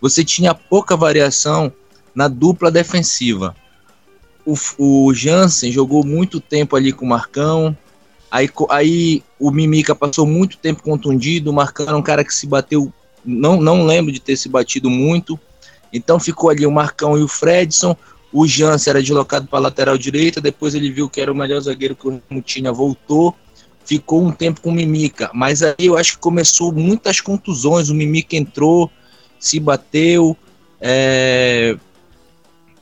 Você 0.00 0.24
tinha 0.24 0.54
pouca 0.54 0.96
variação 0.96 1.70
na 2.14 2.26
dupla 2.26 2.70
defensiva. 2.70 3.54
O, 4.78 5.06
o 5.06 5.14
Jansen 5.14 5.70
jogou 5.70 6.04
muito 6.04 6.40
tempo 6.40 6.76
ali 6.76 6.92
com 6.92 7.04
o 7.04 7.08
Marcão. 7.08 7.76
Aí, 8.30 8.48
aí 8.68 9.22
o 9.38 9.50
Mimica 9.50 9.94
passou 9.94 10.26
muito 10.26 10.56
tempo 10.56 10.82
contundido. 10.82 11.50
O 11.50 11.54
Marcão 11.54 11.86
era 11.86 11.96
um 11.96 12.02
cara 12.02 12.24
que 12.24 12.34
se 12.34 12.46
bateu. 12.46 12.92
Não, 13.24 13.60
não 13.60 13.84
lembro 13.84 14.12
de 14.12 14.20
ter 14.20 14.36
se 14.36 14.48
batido 14.48 14.88
muito. 14.88 15.38
Então 15.92 16.18
ficou 16.20 16.50
ali 16.50 16.66
o 16.66 16.70
Marcão 16.70 17.18
e 17.18 17.22
o 17.22 17.28
Fredson. 17.28 17.96
O 18.32 18.46
Jansen 18.46 18.92
era 18.92 19.02
deslocado 19.02 19.48
para 19.48 19.58
lateral 19.58 19.98
direita, 19.98 20.40
depois 20.40 20.74
ele 20.74 20.90
viu 20.90 21.08
que 21.08 21.20
era 21.20 21.32
o 21.32 21.34
melhor 21.34 21.60
zagueiro 21.60 21.96
que 21.96 22.06
o 22.06 22.10
Remo 22.10 22.40
tinha, 22.40 22.72
voltou, 22.72 23.34
ficou 23.84 24.24
um 24.24 24.30
tempo 24.30 24.60
com 24.60 24.70
o 24.70 24.72
Mimica. 24.72 25.30
Mas 25.34 25.62
aí 25.62 25.74
eu 25.78 25.96
acho 25.96 26.12
que 26.12 26.18
começou 26.18 26.72
muitas 26.72 27.20
contusões, 27.20 27.88
o 27.88 27.94
Mimica 27.94 28.36
entrou, 28.36 28.88
se 29.38 29.58
bateu, 29.58 30.36
é... 30.80 31.76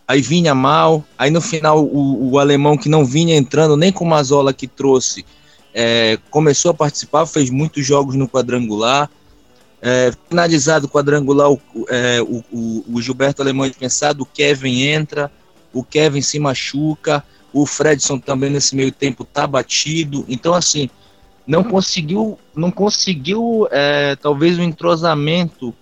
aí 0.09 0.23
vinha 0.23 0.55
mal, 0.55 1.05
aí 1.19 1.31
no 1.31 1.41
final 1.43 1.85
o, 1.85 2.31
o, 2.31 2.39
alemão 2.39 2.79
que 2.79 2.89
não 2.89 3.05
vinha 3.05 3.37
entrando, 3.37 3.77
nem 3.77 3.93
com 3.93 4.07
o 4.07 4.09
Mazola 4.09 4.55
que 4.55 4.67
trouxe, 4.67 5.23
é... 5.75 6.19
começou 6.31 6.71
a 6.71 6.75
participar, 6.75 7.27
fez 7.27 7.51
muitos 7.51 7.87
jogos 7.87 8.15
no 8.15 8.27
quadrangular, 8.27 9.11
é, 9.81 10.13
finalizado 10.29 10.87
o 10.87 10.89
quadrangular, 10.89 11.53
o, 11.53 11.61
é, 11.89 12.21
o, 12.23 12.43
o, 12.51 12.85
o, 12.95 13.03
Gilberto 13.03 13.43
Alemão 13.43 13.65
é 13.65 13.69
dispensado, 13.69 14.25
o 14.25 14.27
Kevin 14.27 14.83
entra, 14.83 15.31
o 15.73 15.85
Kevin 15.85 16.21
se 16.21 16.39
machuca, 16.41 17.23
o 17.53 17.65
Fredson 17.65 18.19
também 18.19 18.51
nesse 18.51 18.75
meio 18.75 18.91
tempo 18.91 19.25
tá 19.25 19.47
batido. 19.47 20.25
Então, 20.29 20.53
assim, 20.53 20.91
não 21.47 21.63
conseguiu, 21.63 22.39
não 22.57 22.73
conseguiu 22.73 23.69
é, 23.71 24.17
talvez 24.17 24.59
o 24.59 24.63
um 24.63 24.65
entrosamento. 24.65 25.73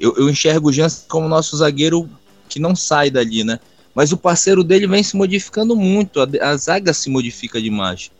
Eu, 0.00 0.16
eu 0.16 0.28
enxergo 0.28 0.70
o 0.70 0.72
Jansen 0.72 1.04
como 1.08 1.28
nosso 1.28 1.56
zagueiro 1.56 2.10
que 2.52 2.60
não 2.60 2.76
sai 2.76 3.10
dali, 3.10 3.44
né? 3.44 3.58
Mas 3.94 4.12
o 4.12 4.16
parceiro 4.16 4.64
dele 4.64 4.86
vem 4.86 5.02
se 5.02 5.16
modificando 5.16 5.76
muito, 5.76 6.20
a, 6.20 6.28
a 6.40 6.56
zaga 6.56 6.92
se 6.92 7.10
modifica 7.10 7.60
demais. 7.60 8.10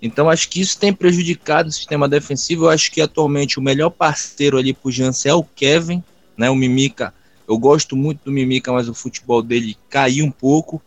Então 0.00 0.30
acho 0.30 0.48
que 0.48 0.60
isso 0.60 0.78
tem 0.78 0.92
prejudicado 0.92 1.68
o 1.68 1.72
sistema 1.72 2.08
defensivo. 2.08 2.66
Eu 2.66 2.70
acho 2.70 2.90
que 2.90 3.00
atualmente 3.00 3.58
o 3.58 3.62
melhor 3.62 3.90
parceiro 3.90 4.56
ali 4.56 4.72
pro 4.72 4.90
Jansen 4.90 5.32
é 5.32 5.34
o 5.34 5.42
Kevin, 5.42 6.02
né? 6.36 6.48
O 6.48 6.54
Mimica. 6.54 7.12
Eu 7.48 7.58
gosto 7.58 7.96
muito 7.96 8.24
do 8.24 8.32
Mimica, 8.32 8.72
mas 8.72 8.88
o 8.88 8.94
futebol 8.94 9.42
dele 9.42 9.76
caiu 9.88 10.24
um 10.24 10.30
pouco. 10.30 10.80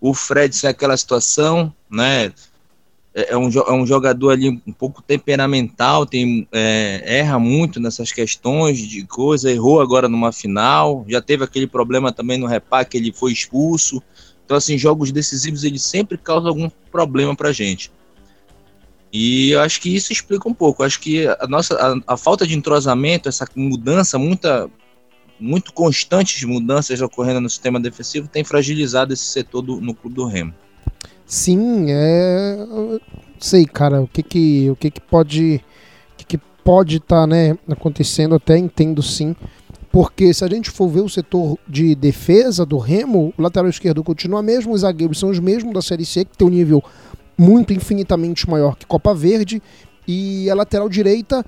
O 0.00 0.14
Fred 0.14 0.54
é 0.64 0.68
aquela 0.68 0.96
situação, 0.96 1.74
né? 1.90 2.32
É, 3.14 3.32
é 3.32 3.36
um, 3.36 3.48
é 3.48 3.72
um 3.72 3.86
jogador 3.86 4.30
ali 4.30 4.48
um 4.66 4.72
pouco 4.72 5.00
temperamental, 5.00 6.04
tem, 6.04 6.48
é, 6.50 7.02
erra 7.18 7.38
muito 7.38 7.78
nessas 7.78 8.10
questões 8.10 8.78
de 8.78 9.06
coisa, 9.06 9.50
errou 9.50 9.80
agora 9.80 10.08
numa 10.08 10.32
final, 10.32 11.04
já 11.08 11.22
teve 11.22 11.44
aquele 11.44 11.66
problema 11.66 12.12
também 12.12 12.38
no 12.38 12.46
repá 12.46 12.84
que 12.84 12.96
ele 12.96 13.12
foi 13.12 13.32
expulso. 13.32 14.02
Então, 14.44 14.56
assim, 14.56 14.76
jogos 14.76 15.10
decisivos 15.10 15.64
ele 15.64 15.78
sempre 15.78 16.18
causa 16.18 16.48
algum 16.48 16.68
problema 16.90 17.34
pra 17.34 17.52
gente. 17.52 17.90
E 19.16 19.52
eu 19.52 19.60
acho 19.60 19.80
que 19.80 19.94
isso 19.94 20.12
explica 20.12 20.48
um 20.48 20.52
pouco. 20.52 20.82
Eu 20.82 20.86
acho 20.86 21.00
que 21.00 21.24
a 21.26 21.46
nossa 21.46 21.76
a, 21.76 22.14
a, 22.14 22.16
falta 22.16 22.44
de 22.44 22.56
entrosamento, 22.56 23.28
essa 23.28 23.46
mudança, 23.54 24.18
muita, 24.18 24.68
muito 25.38 25.72
constante 25.72 26.36
de 26.36 26.46
mudanças 26.46 27.00
ocorrendo 27.00 27.40
no 27.40 27.48
sistema 27.48 27.78
defensivo, 27.78 28.26
tem 28.26 28.42
fragilizado 28.42 29.12
esse 29.12 29.24
setor 29.24 29.62
do, 29.62 29.80
no 29.80 29.94
clube 29.94 30.16
do 30.16 30.26
Remo. 30.26 30.52
Sim, 31.26 31.86
é. 31.88 32.66
Sei, 33.38 33.64
cara, 33.64 34.02
o 34.02 34.08
que 34.08 34.22
que, 34.22 34.70
o 34.70 34.76
que, 34.76 34.90
que 34.90 35.00
pode. 35.00 35.62
O 36.12 36.16
que, 36.16 36.24
que 36.24 36.38
pode 36.62 36.96
estar 36.96 37.22
tá, 37.22 37.26
né, 37.26 37.58
acontecendo, 37.68 38.34
até 38.34 38.56
entendo 38.56 39.02
sim. 39.02 39.34
Porque 39.90 40.34
se 40.34 40.44
a 40.44 40.48
gente 40.48 40.70
for 40.70 40.88
ver 40.88 41.02
o 41.02 41.08
setor 41.08 41.56
de 41.68 41.94
defesa 41.94 42.66
do 42.66 42.78
Remo, 42.78 43.32
o 43.38 43.42
lateral 43.42 43.68
esquerdo 43.68 44.02
continua 44.02 44.42
mesmo, 44.42 44.72
os 44.72 44.80
zagueiros 44.80 45.20
são 45.20 45.30
os 45.30 45.38
mesmos 45.38 45.72
da 45.72 45.80
Série 45.80 46.04
C, 46.04 46.24
que 46.24 46.36
tem 46.36 46.48
um 46.48 46.50
nível 46.50 46.82
muito 47.38 47.72
infinitamente 47.72 48.48
maior 48.50 48.76
que 48.76 48.86
Copa 48.86 49.14
Verde. 49.14 49.62
E 50.06 50.50
a 50.50 50.54
lateral 50.54 50.88
direita, 50.88 51.44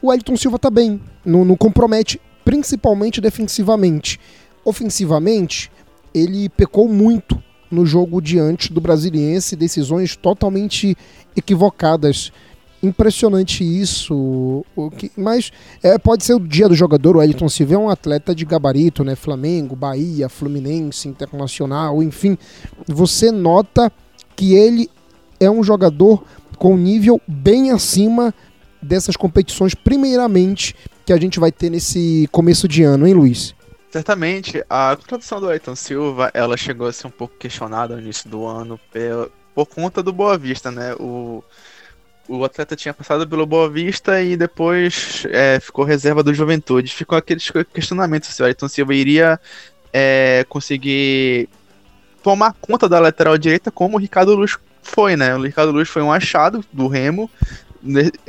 o 0.00 0.12
Elton 0.12 0.36
Silva 0.36 0.58
tá 0.58 0.70
bem, 0.70 1.00
não, 1.24 1.44
não 1.44 1.56
compromete, 1.56 2.20
principalmente 2.44 3.20
defensivamente. 3.20 4.20
Ofensivamente, 4.64 5.70
ele 6.14 6.48
pecou 6.48 6.88
muito 6.88 7.42
no 7.70 7.84
jogo 7.84 8.20
diante 8.20 8.72
do 8.72 8.80
Brasiliense, 8.80 9.56
decisões 9.56 10.16
totalmente 10.16 10.96
equivocadas. 11.36 12.32
Impressionante 12.82 13.64
isso. 13.64 14.64
Mas 15.16 15.50
é, 15.82 15.98
pode 15.98 16.24
ser 16.24 16.34
o 16.34 16.40
dia 16.40 16.68
do 16.68 16.74
jogador. 16.74 17.16
O 17.16 17.22
Elton 17.22 17.48
Silva 17.48 17.74
é 17.74 17.78
um 17.78 17.90
atleta 17.90 18.34
de 18.34 18.44
gabarito, 18.44 19.02
né? 19.02 19.16
Flamengo, 19.16 19.74
Bahia, 19.74 20.28
Fluminense, 20.28 21.08
Internacional, 21.08 22.02
enfim. 22.02 22.38
Você 22.86 23.32
nota 23.32 23.92
que 24.36 24.54
ele 24.54 24.88
é 25.40 25.50
um 25.50 25.62
jogador 25.62 26.24
com 26.56 26.76
nível 26.76 27.20
bem 27.26 27.70
acima 27.70 28.32
dessas 28.80 29.16
competições, 29.16 29.74
primeiramente, 29.74 30.74
que 31.04 31.12
a 31.12 31.16
gente 31.16 31.40
vai 31.40 31.50
ter 31.50 31.70
nesse 31.70 32.28
começo 32.30 32.68
de 32.68 32.82
ano, 32.84 33.06
hein, 33.06 33.14
Luiz? 33.14 33.54
Certamente, 33.90 34.62
a 34.68 34.94
contratação 34.96 35.40
do 35.40 35.48
Ayrton 35.48 35.74
Silva, 35.74 36.30
ela 36.34 36.56
chegou 36.56 36.86
a 36.86 36.92
ser 36.92 37.06
um 37.06 37.10
pouco 37.10 37.34
questionada 37.38 37.94
no 37.94 38.02
início 38.02 38.28
do 38.28 38.44
ano 38.44 38.78
por, 38.92 39.32
por 39.54 39.66
conta 39.66 40.02
do 40.02 40.12
Boa 40.12 40.36
Vista, 40.36 40.70
né? 40.70 40.94
O, 41.00 41.42
o 42.28 42.44
atleta 42.44 42.76
tinha 42.76 42.92
passado 42.92 43.26
pelo 43.26 43.46
Boa 43.46 43.68
Vista 43.70 44.22
e 44.22 44.36
depois 44.36 45.24
é, 45.30 45.58
ficou 45.58 45.86
reserva 45.86 46.22
do 46.22 46.34
Juventude. 46.34 46.94
Ficou 46.94 47.16
aquele 47.16 47.40
questionamento 47.72 48.26
se 48.26 48.42
o 48.42 48.44
Ayrton 48.44 48.68
Silva 48.68 48.94
iria 48.94 49.40
é, 49.90 50.44
conseguir 50.50 51.48
tomar 52.22 52.54
conta 52.60 52.88
da 52.88 53.00
lateral 53.00 53.38
direita 53.38 53.70
como 53.70 53.96
o 53.96 54.00
Ricardo 54.00 54.34
Luz 54.34 54.58
foi, 54.82 55.16
né? 55.16 55.34
O 55.34 55.42
Ricardo 55.42 55.72
Luz 55.72 55.88
foi 55.88 56.02
um 56.02 56.12
achado 56.12 56.62
do 56.70 56.88
Remo? 56.88 57.30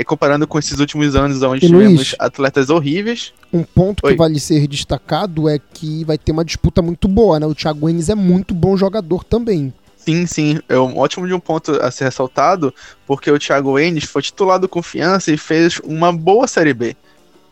Comparando 0.05 0.47
com 0.47 0.59
esses 0.59 0.79
últimos 0.79 1.15
anos 1.15 1.41
onde 1.41 1.65
e 1.65 1.69
tivemos 1.69 1.95
Luiz, 1.95 2.15
atletas 2.19 2.69
horríveis. 2.69 3.33
Um 3.51 3.63
ponto 3.63 4.05
Oi. 4.05 4.11
que 4.11 4.17
vale 4.17 4.39
ser 4.39 4.67
destacado 4.67 5.49
é 5.49 5.59
que 5.59 6.03
vai 6.03 6.17
ter 6.17 6.31
uma 6.31 6.45
disputa 6.45 6.81
muito 6.81 7.07
boa, 7.07 7.39
né? 7.39 7.45
O 7.45 7.55
Thiago 7.55 7.89
Enes 7.89 8.09
é 8.09 8.15
muito 8.15 8.53
bom 8.53 8.77
jogador 8.77 9.23
também. 9.23 9.73
Sim, 9.97 10.25
sim, 10.25 10.59
é 10.69 10.79
um 10.79 10.97
ótimo 10.97 11.27
de 11.27 11.33
um 11.33 11.39
ponto 11.39 11.71
a 11.81 11.91
ser 11.91 12.05
ressaltado, 12.05 12.73
porque 13.05 13.29
o 13.29 13.37
Thiago 13.37 13.77
Enes 13.77 14.05
foi 14.05 14.21
titular 14.21 14.57
do 14.57 14.69
Confiança 14.69 15.31
e 15.31 15.37
fez 15.37 15.79
uma 15.83 16.11
boa 16.11 16.47
Série 16.47 16.73
B. 16.73 16.95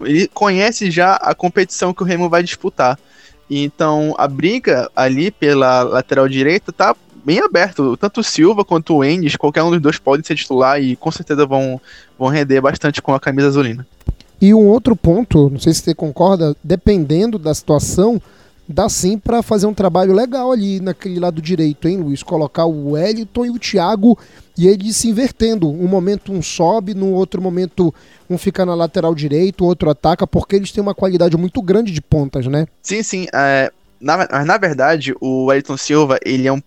Ele 0.01 0.27
conhece 0.27 0.89
já 0.89 1.15
a 1.15 1.35
competição 1.35 1.93
que 1.93 2.03
o 2.03 2.05
Remo 2.05 2.29
vai 2.29 2.41
disputar. 2.41 2.97
Então, 3.49 4.13
a 4.17 4.27
briga 4.27 4.89
ali 4.95 5.31
pela 5.31 5.83
lateral 5.83 6.27
direita 6.27 6.71
tá 6.71 6.95
bem 7.27 7.39
aberto. 7.39 7.97
Tanto 7.97 8.21
o 8.21 8.23
Silva 8.23 8.63
quanto 8.63 8.95
o 8.95 9.03
Endes, 9.03 9.35
qualquer 9.35 9.61
um 9.61 9.71
dos 9.71 9.81
dois 9.81 9.99
pode 9.99 10.25
ser 10.25 10.35
titular 10.35 10.81
e 10.81 10.95
com 10.95 11.11
certeza 11.11 11.45
vão, 11.45 11.81
vão 12.17 12.29
render 12.29 12.61
bastante 12.61 13.01
com 13.01 13.13
a 13.13 13.19
camisa 13.19 13.49
azulina. 13.49 13.85
E 14.39 14.53
um 14.53 14.65
outro 14.67 14.95
ponto, 14.95 15.49
não 15.49 15.59
sei 15.59 15.73
se 15.73 15.81
você 15.81 15.93
concorda, 15.93 16.55
dependendo 16.63 17.37
da 17.37 17.53
situação, 17.53 18.21
dá 18.65 18.87
sim 18.87 19.17
para 19.17 19.41
fazer 19.41 19.65
um 19.65 19.73
trabalho 19.73 20.13
legal 20.13 20.53
ali 20.53 20.79
naquele 20.79 21.19
lado 21.19 21.41
direito, 21.41 21.89
hein, 21.89 21.97
Luiz? 21.97 22.23
Colocar 22.23 22.65
o 22.65 22.91
Wellington 22.91 23.45
e 23.45 23.49
o 23.49 23.59
Thiago 23.59 24.17
e 24.57 24.67
eles 24.67 24.95
se 24.95 25.09
invertendo. 25.09 25.69
Um 25.69 25.87
momento 25.87 26.31
um 26.31 26.41
sobe, 26.41 26.93
no 26.93 27.11
outro 27.11 27.41
momento 27.41 27.93
um 28.29 28.37
fica 28.37 28.65
na 28.65 28.73
lateral 28.73 29.13
direito, 29.13 29.65
o 29.65 29.67
outro 29.67 29.89
ataca, 29.89 30.25
porque 30.25 30.55
eles 30.55 30.71
têm 30.71 30.81
uma 30.81 30.95
qualidade 30.95 31.35
muito 31.35 31.61
grande 31.61 31.91
de 31.91 32.01
pontas, 32.01 32.47
né? 32.47 32.67
Sim, 32.81 33.03
sim. 33.03 33.27
É, 33.33 33.69
na, 33.99 34.45
na 34.45 34.57
verdade, 34.57 35.13
o 35.19 35.45
Wellington 35.45 35.75
Silva, 35.75 36.19
ele 36.23 36.47
é 36.47 36.53
um 36.53 36.61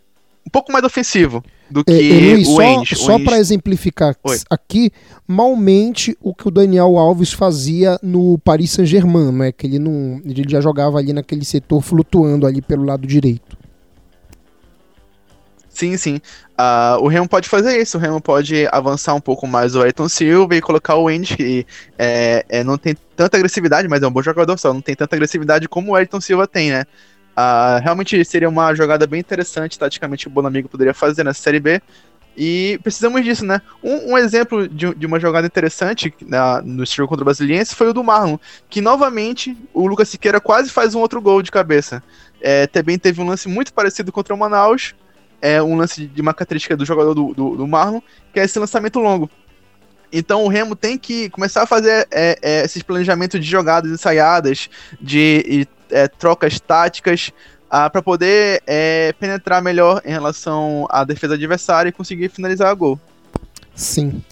um 0.47 0.51
pouco 0.51 0.73
mais 0.73 0.85
ofensivo 0.85 1.43
do 1.71 1.85
que 1.85 1.93
é, 1.93 2.35
Luiz, 2.35 2.49
o. 2.49 2.57
Só, 2.57 2.85
só 2.97 3.19
para 3.19 3.39
exemplificar 3.39 4.17
Oi. 4.25 4.39
aqui, 4.49 4.91
malmente 5.27 6.17
o 6.21 6.35
que 6.35 6.49
o 6.49 6.51
Daniel 6.51 6.97
Alves 6.97 7.33
fazia 7.33 7.99
no 8.03 8.39
Paris 8.39 8.73
Saint-Germain, 8.73 9.33
né? 9.33 9.53
Que 9.53 9.67
ele 9.67 9.79
não, 9.79 10.21
ele 10.25 10.45
já 10.49 10.61
jogava 10.61 10.99
ali 10.99 11.13
naquele 11.13 11.45
setor 11.45 11.81
flutuando 11.83 12.47
ali 12.47 12.61
pelo 12.61 12.85
lado 12.85 13.07
direito. 13.07 13.61
Sim, 15.69 15.97
sim. 15.97 16.21
Uh, 16.59 17.01
o 17.01 17.09
Remo 17.09 17.27
pode 17.27 17.49
fazer 17.49 17.81
isso. 17.81 17.97
O 17.97 18.01
Remo 18.01 18.21
pode 18.21 18.67
avançar 18.71 19.15
um 19.15 19.21
pouco 19.21 19.47
mais 19.47 19.75
o 19.75 19.81
Ayrton 19.81 20.11
Silva 20.11 20.55
e 20.55 20.61
colocar 20.61 20.97
o 20.97 21.09
Endes, 21.09 21.35
que 21.35 21.67
é, 21.99 22.45
é, 22.51 22.63
não 22.63 22.77
tem 22.77 22.95
tanta 23.17 23.39
agressividade, 23.39 23.89
mas 23.89 24.03
é 24.03 24.07
um 24.07 24.11
bom 24.11 24.21
jogador 24.21 24.59
só. 24.59 24.75
Não 24.75 24.83
tem 24.83 24.95
tanta 24.95 25.17
agressividade 25.17 25.67
como 25.69 25.93
o 25.93 25.95
Ayrton 25.95 26.21
Silva 26.21 26.47
tem, 26.47 26.71
né? 26.71 26.85
Uh, 27.37 27.81
realmente 27.83 28.23
seria 28.25 28.49
uma 28.49 28.75
jogada 28.75 29.07
bem 29.07 29.21
interessante, 29.21 29.79
taticamente, 29.79 30.27
o 30.27 30.31
Bonamigo 30.31 30.69
poderia 30.69 30.93
fazer 30.93 31.25
na 31.25 31.33
Série 31.33 31.61
B. 31.61 31.81
E 32.37 32.79
precisamos 32.83 33.23
disso, 33.25 33.45
né? 33.45 33.61
Um, 33.83 34.13
um 34.13 34.19
exemplo 34.19 34.69
de, 34.69 34.95
de, 34.95 35.07
uma 35.07 35.19
jogada 35.19 35.47
interessante 35.47 36.15
na, 36.23 36.63
no 36.63 36.85
estilo 36.85 37.09
contra 37.09 37.23
o 37.23 37.25
Brasiliense 37.25 37.75
foi 37.75 37.89
o 37.89 37.93
do 37.93 38.05
Marlon, 38.05 38.39
que 38.69 38.81
novamente 38.81 39.57
o 39.75 39.87
Lucas 39.87 40.09
Siqueira 40.09 40.41
quase 40.41 40.71
faz 40.71 40.95
um 40.95 41.01
outro 41.01 41.21
gol 41.21 41.43
de 41.43 41.51
cabeça. 41.51 42.03
É, 42.41 42.67
também 42.67 42.99
teve 42.99 43.21
um 43.21 43.27
lance 43.27 43.49
muito 43.49 43.73
parecido 43.73 44.13
contra 44.13 44.35
o 44.35 44.39
Manaus, 44.39 44.95
é 45.43 45.63
um 45.63 45.77
lance 45.77 46.07
de 46.07 46.21
uma 46.21 46.33
característica 46.33 46.77
do 46.77 46.85
jogador 46.85 47.15
do, 47.15 47.35
do, 47.35 47.57
do 47.57 47.67
Marlon, 47.67 48.01
que 48.33 48.39
é 48.39 48.45
esse 48.45 48.59
lançamento 48.59 49.01
longo. 49.01 49.29
Então 50.13 50.45
o 50.45 50.49
Remo 50.49 50.75
tem 50.75 50.99
que 50.99 51.31
começar 51.31 51.63
a 51.63 51.67
fazer 51.67 52.07
é, 52.11 52.39
é, 52.43 52.65
esses 52.65 52.83
planejamentos 52.83 53.41
de 53.41 53.47
jogadas 53.47 53.91
ensaiadas, 53.91 54.69
de 55.01 55.67
é, 55.91 56.09
trocas 56.09 56.59
táticas 56.61 57.33
ah, 57.71 57.89
para 57.89 58.03
poder 58.03 58.63
é, 58.67 59.13
penetrar 59.19 59.63
melhor 59.63 60.03
em 60.05 60.11
relação 60.11 60.87
à 60.91 61.05
defesa 61.05 61.35
adversária 61.35 61.89
e 61.89 61.93
conseguir 61.93 62.29
finalizar 62.29 62.69
a 62.69 62.75
gol. 62.75 62.99
Sim. 63.75 64.23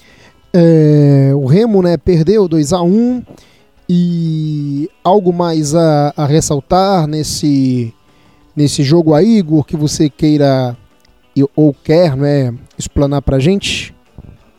É, 0.52 1.30
o 1.34 1.46
Remo 1.46 1.82
né, 1.82 1.96
perdeu 1.96 2.48
2 2.48 2.72
a 2.72 2.82
1 2.82 3.22
e 3.88 4.90
algo 5.04 5.32
mais 5.32 5.74
a, 5.74 6.12
a 6.16 6.26
ressaltar 6.26 7.06
nesse, 7.06 7.94
nesse 8.56 8.82
jogo 8.82 9.14
aí, 9.14 9.38
Igor, 9.38 9.64
que 9.64 9.76
você 9.76 10.10
queira 10.10 10.76
ou 11.54 11.72
quer 11.72 12.16
né, 12.16 12.52
explanar 12.76 13.22
pra 13.22 13.38
gente? 13.38 13.94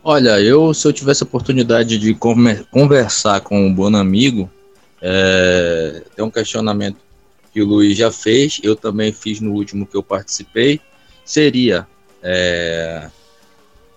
Olha, 0.03 0.39
eu 0.39 0.73
se 0.73 0.87
eu 0.87 0.93
tivesse 0.93 1.23
a 1.23 1.27
oportunidade 1.27 1.97
de 1.97 2.17
conversar 2.71 3.41
com 3.41 3.67
um 3.67 3.73
bom 3.73 3.93
amigo, 3.95 4.49
é, 5.01 6.03
tem 6.15 6.23
um 6.25 6.31
questionamento 6.31 6.97
que 7.53 7.61
o 7.61 7.65
Luiz 7.65 7.97
já 7.97 8.11
fez, 8.11 8.59
eu 8.63 8.75
também 8.75 9.11
fiz 9.11 9.39
no 9.39 9.53
último 9.53 9.85
que 9.85 9.95
eu 9.95 10.03
participei, 10.03 10.79
seria 11.25 11.87
é, 12.21 13.09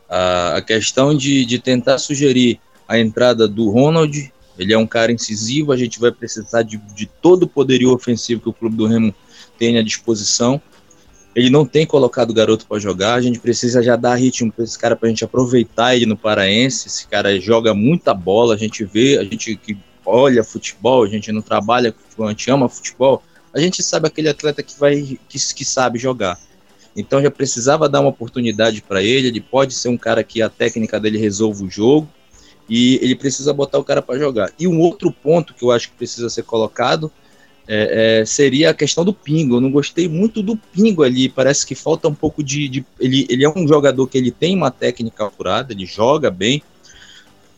a, 0.08 0.56
a, 0.56 0.62
questão 0.62 1.16
de, 1.16 1.44
de 1.44 1.58
tentar 1.58 1.98
sugerir 1.98 2.60
a 2.86 2.98
entrada 2.98 3.48
do 3.48 3.70
Ronald. 3.70 4.32
Ele 4.58 4.72
é 4.72 4.78
um 4.78 4.86
cara 4.86 5.10
incisivo, 5.10 5.72
a 5.72 5.76
gente 5.76 5.98
vai 5.98 6.12
precisar 6.12 6.62
de, 6.62 6.76
de 6.94 7.06
todo 7.06 7.44
o 7.44 7.48
poderio 7.48 7.92
ofensivo 7.92 8.42
que 8.42 8.48
o 8.48 8.52
clube 8.52 8.76
do 8.76 8.86
Remo 8.86 9.14
tem 9.58 9.78
à 9.78 9.82
disposição. 9.82 10.60
Ele 11.34 11.48
não 11.48 11.64
tem 11.64 11.86
colocado 11.86 12.30
o 12.30 12.34
garoto 12.34 12.66
para 12.66 12.78
jogar, 12.78 13.14
a 13.14 13.20
gente 13.22 13.38
precisa 13.38 13.82
já 13.82 13.96
dar 13.96 14.16
ritmo 14.16 14.52
para 14.52 14.64
esse 14.64 14.78
cara 14.78 14.94
para 14.94 15.06
a 15.06 15.10
gente 15.10 15.24
aproveitar 15.24 15.96
ele 15.96 16.04
no 16.04 16.16
Paraense. 16.16 16.88
Esse 16.88 17.06
cara 17.06 17.40
joga 17.40 17.72
muita 17.72 18.12
bola, 18.12 18.54
a 18.54 18.58
gente 18.58 18.84
vê, 18.84 19.16
a 19.16 19.24
gente 19.24 19.56
que 19.56 19.78
olha 20.04 20.44
futebol, 20.44 21.04
a 21.04 21.08
gente 21.08 21.30
não 21.32 21.42
trabalha 21.42 21.92
com 21.92 22.00
futebol, 22.00 22.26
a 22.26 22.30
gente 22.30 22.50
ama 22.50 22.68
futebol, 22.68 23.22
a 23.52 23.60
gente 23.60 23.82
sabe 23.82 24.06
aquele 24.06 24.28
atleta 24.28 24.62
que 24.62 24.78
vai 24.78 25.18
que, 25.28 25.38
que 25.54 25.64
sabe 25.64 25.98
jogar. 25.98 26.38
Então 26.96 27.22
já 27.22 27.30
precisava 27.30 27.88
dar 27.88 28.00
uma 28.00 28.10
oportunidade 28.10 28.82
para 28.82 29.02
ele. 29.02 29.28
Ele 29.28 29.40
pode 29.40 29.74
ser 29.74 29.88
um 29.88 29.96
cara 29.96 30.22
que 30.22 30.42
a 30.42 30.48
técnica 30.48 31.00
dele 31.00 31.18
resolve 31.18 31.64
o 31.64 31.70
jogo 31.70 32.08
e 32.68 32.98
ele 33.02 33.14
precisa 33.14 33.52
botar 33.52 33.78
o 33.78 33.84
cara 33.84 34.02
para 34.02 34.18
jogar. 34.18 34.52
E 34.58 34.68
um 34.68 34.78
outro 34.78 35.10
ponto 35.10 35.54
que 35.54 35.64
eu 35.64 35.70
acho 35.70 35.90
que 35.90 35.96
precisa 35.96 36.28
ser 36.28 36.42
colocado 36.42 37.10
é, 37.66 38.20
é, 38.20 38.24
seria 38.24 38.70
a 38.70 38.74
questão 38.74 39.04
do 39.04 39.14
Pingo. 39.14 39.56
Eu 39.56 39.60
não 39.60 39.70
gostei 39.70 40.08
muito 40.08 40.42
do 40.42 40.56
Pingo 40.56 41.02
ali. 41.02 41.28
Parece 41.28 41.66
que 41.66 41.74
falta 41.74 42.08
um 42.08 42.14
pouco 42.14 42.42
de. 42.42 42.68
de 42.68 42.84
ele, 42.98 43.26
ele 43.28 43.44
é 43.44 43.48
um 43.48 43.66
jogador 43.66 44.06
que 44.06 44.18
ele 44.18 44.30
tem 44.30 44.56
uma 44.56 44.70
técnica 44.70 45.26
apurada, 45.26 45.72
ele 45.72 45.86
joga 45.86 46.30
bem. 46.30 46.62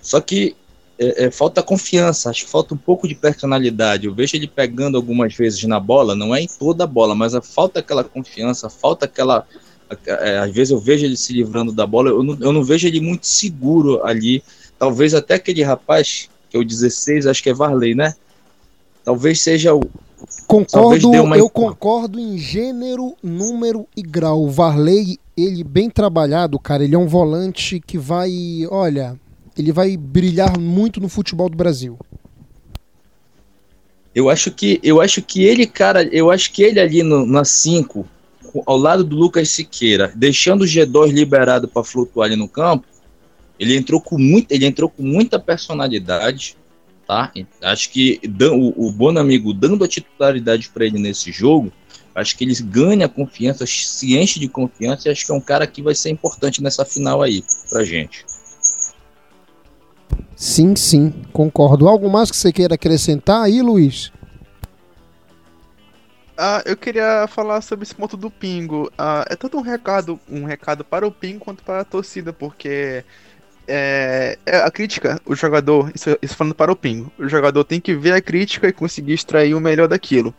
Só 0.01 0.21
que 0.21 0.55
é, 0.99 1.25
é, 1.25 1.31
falta 1.31 1.63
confiança, 1.63 2.31
acho 2.31 2.45
que 2.45 2.51
falta 2.51 2.75
um 2.75 2.79
pouco 2.79 3.09
de 3.09 3.15
personalidade. 3.15 4.07
Eu 4.07 4.15
vejo 4.15 4.37
ele 4.37 4.47
pegando 4.47 4.97
algumas 4.97 5.35
vezes 5.35 5.63
na 5.65 5.81
bola, 5.81 6.15
não 6.15 6.35
é 6.35 6.41
em 6.41 6.47
toda 6.47 6.85
a 6.85 6.87
bola, 6.87 7.15
mas 7.15 7.35
falta 7.43 7.81
aquela 7.81 8.05
confiança, 8.05 8.71
falta 8.71 9.07
aquela. 9.07 9.47
É, 10.07 10.39
às 10.39 10.53
vezes 10.53 10.71
eu 10.71 10.79
vejo 10.79 11.05
ele 11.05 11.17
se 11.17 11.33
livrando 11.33 11.73
da 11.73 11.87
bola, 11.87 12.11
eu 12.11 12.23
não, 12.23 12.39
eu 12.41 12.53
não 12.53 12.65
vejo 12.65 12.87
ele 12.87 13.01
muito 13.01 13.27
seguro 13.27 14.05
ali. 14.05 14.43
Talvez 14.79 15.15
até 15.15 15.35
aquele 15.35 15.63
rapaz, 15.63 16.29
que 16.49 16.57
é 16.57 16.61
o 16.61 16.65
16, 16.65 17.27
acho 17.27 17.43
que 17.43 17.51
é 17.51 17.55
Varley, 17.55 17.95
né? 17.95 18.15
Talvez 19.05 19.41
seja 19.41 19.75
o. 19.75 19.83
Concordo, 20.47 21.11
uma... 21.11 21.37
eu 21.37 21.51
concordo 21.51 22.19
em 22.19 22.39
gênero, 22.39 23.15
número 23.23 23.87
e 23.97 24.01
grau. 24.01 24.43
O 24.45 24.51
Varley, 24.51 25.19
ele 25.37 25.63
bem 25.63 25.91
trabalhado, 25.91 26.59
cara, 26.59 26.83
ele 26.83 26.95
é 26.95 26.99
um 26.99 27.07
volante 27.07 27.79
que 27.79 27.99
vai, 27.99 28.33
olha, 28.71 29.19
ele 29.57 29.73
vai 29.73 29.97
brilhar 29.97 30.59
muito 30.59 31.01
no 31.01 31.09
futebol 31.09 31.49
do 31.49 31.57
Brasil. 31.57 31.99
Eu 34.15 34.31
acho 34.31 34.51
que 34.53 34.79
eu 34.83 35.01
acho 35.01 35.21
que 35.21 35.43
ele, 35.43 35.67
cara, 35.67 36.05
eu 36.05 36.31
acho 36.31 36.53
que 36.53 36.63
ele 36.63 36.79
ali 36.79 37.03
no, 37.03 37.27
na 37.27 37.45
5, 37.45 38.07
ao 38.65 38.77
lado 38.77 39.03
do 39.03 39.17
Lucas 39.17 39.51
Siqueira, 39.51 40.13
deixando 40.15 40.63
o 40.63 40.67
G2 40.67 41.11
liberado 41.11 41.67
para 41.67 41.83
flutuar 41.83 42.27
ali 42.27 42.37
no 42.37 42.49
campo, 42.49 42.87
ele 43.59 43.77
entrou 43.77 44.01
com 44.01 44.17
muito, 44.17 44.53
ele 44.53 44.67
entrou 44.67 44.89
com 44.89 45.03
muita 45.03 45.39
personalidade, 45.39 46.57
tá? 47.07 47.33
Acho 47.63 47.91
que 47.91 48.21
o, 48.53 48.87
o 48.87 48.93
Bonamigo 48.93 49.53
dando 49.53 49.85
a 49.85 49.89
titularidade 49.89 50.69
para 50.73 50.85
ele 50.85 50.99
nesse 50.99 51.33
jogo, 51.33 51.73
acho 52.15 52.37
que 52.37 52.45
ele 52.45 52.55
ganha 52.63 53.09
confiança, 53.09 53.67
se 53.67 54.17
enche 54.17 54.39
de 54.39 54.49
confiança 54.49 55.09
e 55.09 55.13
acho 55.13 55.27
que 55.27 55.33
é 55.33 55.35
um 55.35 55.41
cara 55.41 55.67
que 55.67 55.83
vai 55.83 55.95
ser 55.95 56.11
importante 56.11 56.63
nessa 56.63 56.85
final 56.85 57.21
aí 57.21 57.45
pra 57.69 57.85
gente. 57.85 58.25
Sim, 60.37 60.75
sim, 60.75 61.13
concordo. 61.33 61.89
Algo 61.89 62.11
mais 62.11 62.31
que 62.31 62.37
você 62.37 62.53
queira 62.53 62.75
acrescentar 62.75 63.43
aí, 63.43 63.63
Luiz? 63.63 64.13
Ah, 66.37 66.63
eu 66.67 66.77
queria 66.77 67.27
falar 67.29 67.61
sobre 67.61 67.85
esse 67.85 67.95
ponto 67.95 68.17
do 68.17 68.31
Pingo. 68.31 68.91
Ah, 68.99 69.25
é 69.29 69.37
tanto 69.37 69.57
um 69.57 69.61
recado, 69.61 70.19
um 70.29 70.45
recado 70.45 70.85
para 70.85 71.07
o 71.07 71.13
Pingo 71.13 71.45
quanto 71.45 71.63
para 71.63 71.81
a 71.81 71.85
torcida, 71.85 72.33
porque 72.33 73.05
é, 73.69 74.37
é 74.45 74.57
a 74.57 74.71
crítica, 74.71 75.21
o 75.25 75.37
jogador, 75.37 75.93
isso, 75.95 76.19
isso, 76.21 76.37
falando 76.37 76.55
para 76.55 76.73
o 76.73 76.77
Pingo, 76.77 77.13
o 77.19 77.29
jogador 77.29 77.63
tem 77.65 77.81
que 77.81 77.95
ver 77.95 78.13
a 78.13 78.21
crítica 78.21 78.69
e 78.69 78.73
conseguir 78.73 79.13
extrair 79.13 79.55
o 79.55 79.61
melhor 79.61 79.87
daquilo. 79.87 80.35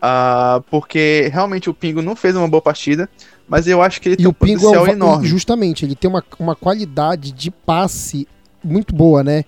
Ah, 0.00 0.62
porque 0.70 1.30
realmente 1.32 1.68
o 1.68 1.74
Pingo 1.74 2.00
não 2.00 2.16
fez 2.16 2.34
uma 2.34 2.48
boa 2.48 2.62
partida, 2.62 3.08
mas 3.46 3.68
eu 3.68 3.82
acho 3.82 4.00
que 4.00 4.08
ele 4.08 4.14
e 4.14 4.18
tem 4.18 4.26
um 4.26 4.32
potencial 4.32 4.86
é 4.86 4.90
um, 4.90 4.92
enorme. 4.92 5.28
Justamente, 5.28 5.84
ele 5.84 5.94
tem 5.94 6.10
uma, 6.10 6.24
uma 6.38 6.56
qualidade 6.56 7.32
de 7.32 7.50
passe 7.50 8.26
muito 8.62 8.94
boa, 8.94 9.22
né? 9.22 9.44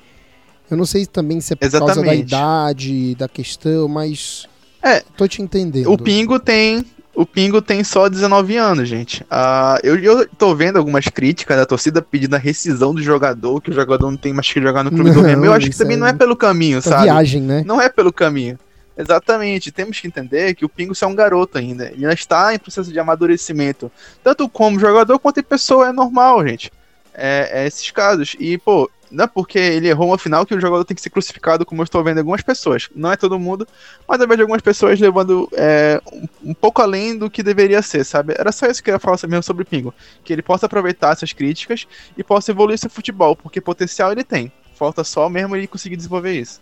Eu 0.70 0.76
não 0.76 0.86
sei 0.86 1.06
também 1.06 1.40
se 1.40 1.52
é 1.52 1.56
por 1.56 1.64
Exatamente. 1.64 1.94
causa 1.94 2.06
da 2.06 2.14
idade, 2.14 3.14
da 3.14 3.28
questão, 3.28 3.88
mas. 3.88 4.48
É. 4.82 5.02
Tô 5.16 5.26
te 5.28 5.42
entendendo. 5.42 5.90
O 5.90 5.98
Pingo 5.98 6.38
tem. 6.38 6.84
O 7.14 7.24
Pingo 7.24 7.62
tem 7.62 7.84
só 7.84 8.08
19 8.08 8.56
anos, 8.56 8.88
gente. 8.88 9.22
Uh, 9.24 9.78
eu, 9.84 9.96
eu 10.00 10.28
tô 10.36 10.52
vendo 10.54 10.78
algumas 10.78 11.06
críticas 11.06 11.56
da 11.56 11.64
torcida 11.64 12.02
pedindo 12.02 12.34
a 12.34 12.38
rescisão 12.38 12.92
do 12.92 13.00
jogador, 13.00 13.60
que 13.60 13.70
o 13.70 13.72
jogador 13.72 14.10
não 14.10 14.16
tem 14.16 14.32
mais 14.32 14.52
que 14.52 14.60
jogar 14.60 14.82
no 14.82 14.90
clube 14.90 15.10
não, 15.10 15.22
do 15.22 15.22
Remo. 15.22 15.44
Eu 15.44 15.52
acho 15.52 15.70
que 15.70 15.76
também 15.76 15.96
é... 15.96 16.00
não 16.00 16.06
é 16.08 16.12
pelo 16.12 16.34
caminho, 16.34 16.82
sabe? 16.82 17.04
viagem, 17.04 17.40
né? 17.40 17.62
Não 17.64 17.80
é 17.80 17.88
pelo 17.88 18.12
caminho. 18.12 18.58
Exatamente, 18.96 19.72
temos 19.72 20.00
que 20.00 20.06
entender 20.06 20.54
que 20.54 20.64
o 20.64 20.68
Pingo 20.68 20.92
é 21.00 21.06
um 21.06 21.14
garoto 21.14 21.58
ainda. 21.58 21.86
Ele 21.86 22.04
ainda 22.04 22.14
está 22.14 22.54
em 22.54 22.58
processo 22.58 22.92
de 22.92 22.98
amadurecimento. 22.98 23.90
Tanto 24.22 24.48
como 24.48 24.78
jogador 24.78 25.18
quanto 25.18 25.38
em 25.38 25.44
pessoa, 25.44 25.88
é 25.88 25.92
normal, 25.92 26.44
gente. 26.46 26.72
É, 27.14 27.62
é 27.62 27.66
esses 27.66 27.90
casos. 27.90 28.36
E, 28.38 28.58
pô, 28.58 28.90
não 29.10 29.24
é 29.24 29.26
porque 29.26 29.58
ele 29.58 29.88
errou 29.88 30.08
uma 30.08 30.18
final 30.18 30.44
que 30.44 30.54
o 30.54 30.60
jogador 30.60 30.84
tem 30.84 30.94
que 30.94 31.00
ser 31.00 31.10
crucificado, 31.10 31.64
como 31.64 31.80
eu 31.80 31.84
estou 31.84 32.02
vendo 32.02 32.18
algumas 32.18 32.42
pessoas. 32.42 32.88
Não 32.94 33.12
é 33.12 33.16
todo 33.16 33.38
mundo, 33.38 33.66
mas 34.06 34.20
eu 34.20 34.26
vejo 34.26 34.42
algumas 34.42 34.60
pessoas 34.60 34.98
levando 34.98 35.48
é, 35.52 36.00
um, 36.12 36.50
um, 36.50 36.54
pouco 36.54 36.82
além 36.82 37.16
do 37.16 37.30
que 37.30 37.42
deveria 37.42 37.80
ser, 37.80 38.04
sabe? 38.04 38.34
Era 38.36 38.50
só 38.50 38.66
isso 38.66 38.82
que 38.82 38.90
eu 38.90 38.94
ia 38.94 38.98
falar 38.98 39.18
mesmo 39.28 39.42
sobre 39.42 39.62
o 39.62 39.66
Pingo. 39.66 39.94
Que 40.24 40.32
ele 40.32 40.42
possa 40.42 40.66
aproveitar 40.66 41.12
essas 41.12 41.32
críticas 41.32 41.86
e 42.18 42.24
possa 42.24 42.50
evoluir 42.50 42.78
seu 42.78 42.90
futebol, 42.90 43.36
porque 43.36 43.60
potencial 43.60 44.10
ele 44.10 44.24
tem. 44.24 44.52
Falta 44.74 45.04
só 45.04 45.28
mesmo 45.28 45.54
ele 45.54 45.68
conseguir 45.68 45.96
desenvolver 45.96 46.32
isso. 46.32 46.60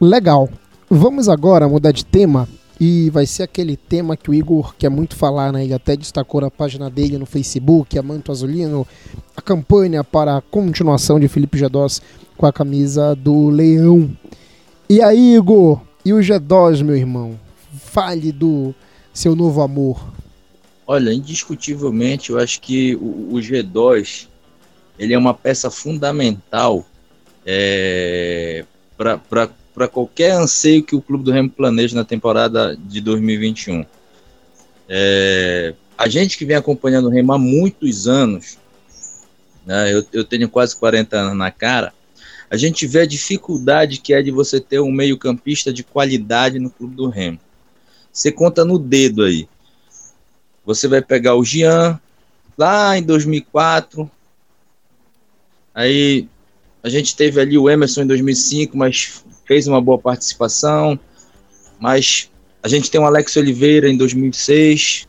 Legal. 0.00 0.50
Vamos 0.90 1.28
agora 1.28 1.68
mudar 1.68 1.92
de 1.92 2.04
tema 2.04 2.48
e 2.86 3.08
vai 3.08 3.24
ser 3.24 3.44
aquele 3.44 3.78
tema 3.78 4.14
que 4.14 4.30
o 4.30 4.34
Igor 4.34 4.74
quer 4.76 4.90
muito 4.90 5.16
falar, 5.16 5.50
né? 5.50 5.64
Ele 5.64 5.72
até 5.72 5.96
destacou 5.96 6.42
na 6.42 6.50
página 6.50 6.90
dele 6.90 7.16
no 7.16 7.24
Facebook, 7.24 7.98
a 7.98 8.02
Manto 8.02 8.30
Azulino, 8.30 8.86
a 9.34 9.40
campanha 9.40 10.04
para 10.04 10.36
a 10.36 10.42
continuação 10.42 11.18
de 11.18 11.26
Felipe 11.26 11.56
Gedós 11.56 12.02
com 12.36 12.44
a 12.44 12.52
camisa 12.52 13.14
do 13.14 13.48
Leão. 13.48 14.14
E 14.86 15.00
aí, 15.00 15.34
Igor? 15.34 15.80
E 16.04 16.12
o 16.12 16.20
Gedós, 16.20 16.82
meu 16.82 16.94
irmão? 16.94 17.40
Fale 17.72 18.30
do 18.30 18.74
seu 19.14 19.34
novo 19.34 19.62
amor. 19.62 20.06
Olha, 20.86 21.10
indiscutivelmente, 21.10 22.28
eu 22.28 22.38
acho 22.38 22.60
que 22.60 22.96
o, 22.96 23.30
o 23.32 23.36
G2 23.36 24.28
ele 24.98 25.14
é 25.14 25.18
uma 25.18 25.32
peça 25.32 25.70
fundamental 25.70 26.84
é, 27.46 28.66
para 28.98 29.48
para 29.74 29.88
qualquer 29.88 30.30
anseio 30.30 30.84
que 30.84 30.94
o 30.94 31.02
Clube 31.02 31.24
do 31.24 31.32
Remo 31.32 31.50
planeja 31.50 31.96
na 31.96 32.04
temporada 32.04 32.76
de 32.76 33.00
2021. 33.00 33.84
É, 34.88 35.74
a 35.98 36.08
gente 36.08 36.38
que 36.38 36.44
vem 36.44 36.56
acompanhando 36.56 37.06
o 37.06 37.10
Remo 37.10 37.32
há 37.32 37.38
muitos 37.38 38.06
anos, 38.06 38.56
né, 39.66 39.92
eu, 39.92 40.04
eu 40.12 40.24
tenho 40.24 40.48
quase 40.48 40.76
40 40.76 41.16
anos 41.16 41.36
na 41.36 41.50
cara, 41.50 41.92
a 42.48 42.56
gente 42.56 42.86
vê 42.86 43.00
a 43.00 43.06
dificuldade 43.06 43.98
que 43.98 44.14
é 44.14 44.22
de 44.22 44.30
você 44.30 44.60
ter 44.60 44.78
um 44.78 44.92
meio-campista 44.92 45.72
de 45.72 45.82
qualidade 45.82 46.60
no 46.60 46.70
Clube 46.70 46.94
do 46.94 47.08
Remo. 47.08 47.40
Você 48.12 48.30
conta 48.30 48.64
no 48.64 48.78
dedo 48.78 49.24
aí. 49.24 49.48
Você 50.64 50.86
vai 50.86 51.02
pegar 51.02 51.34
o 51.34 51.44
Jean, 51.44 52.00
lá 52.56 52.96
em 52.96 53.02
2004. 53.02 54.08
Aí 55.74 56.28
a 56.82 56.88
gente 56.88 57.16
teve 57.16 57.40
ali 57.40 57.58
o 57.58 57.68
Emerson 57.68 58.02
em 58.02 58.06
2005, 58.06 58.76
mas 58.76 59.23
fez 59.46 59.66
uma 59.66 59.80
boa 59.80 59.98
participação, 59.98 60.98
mas 61.78 62.30
a 62.62 62.68
gente 62.68 62.90
tem 62.90 63.00
o 63.00 63.04
Alex 63.04 63.36
Oliveira 63.36 63.88
em 63.88 63.96
2006. 63.96 65.06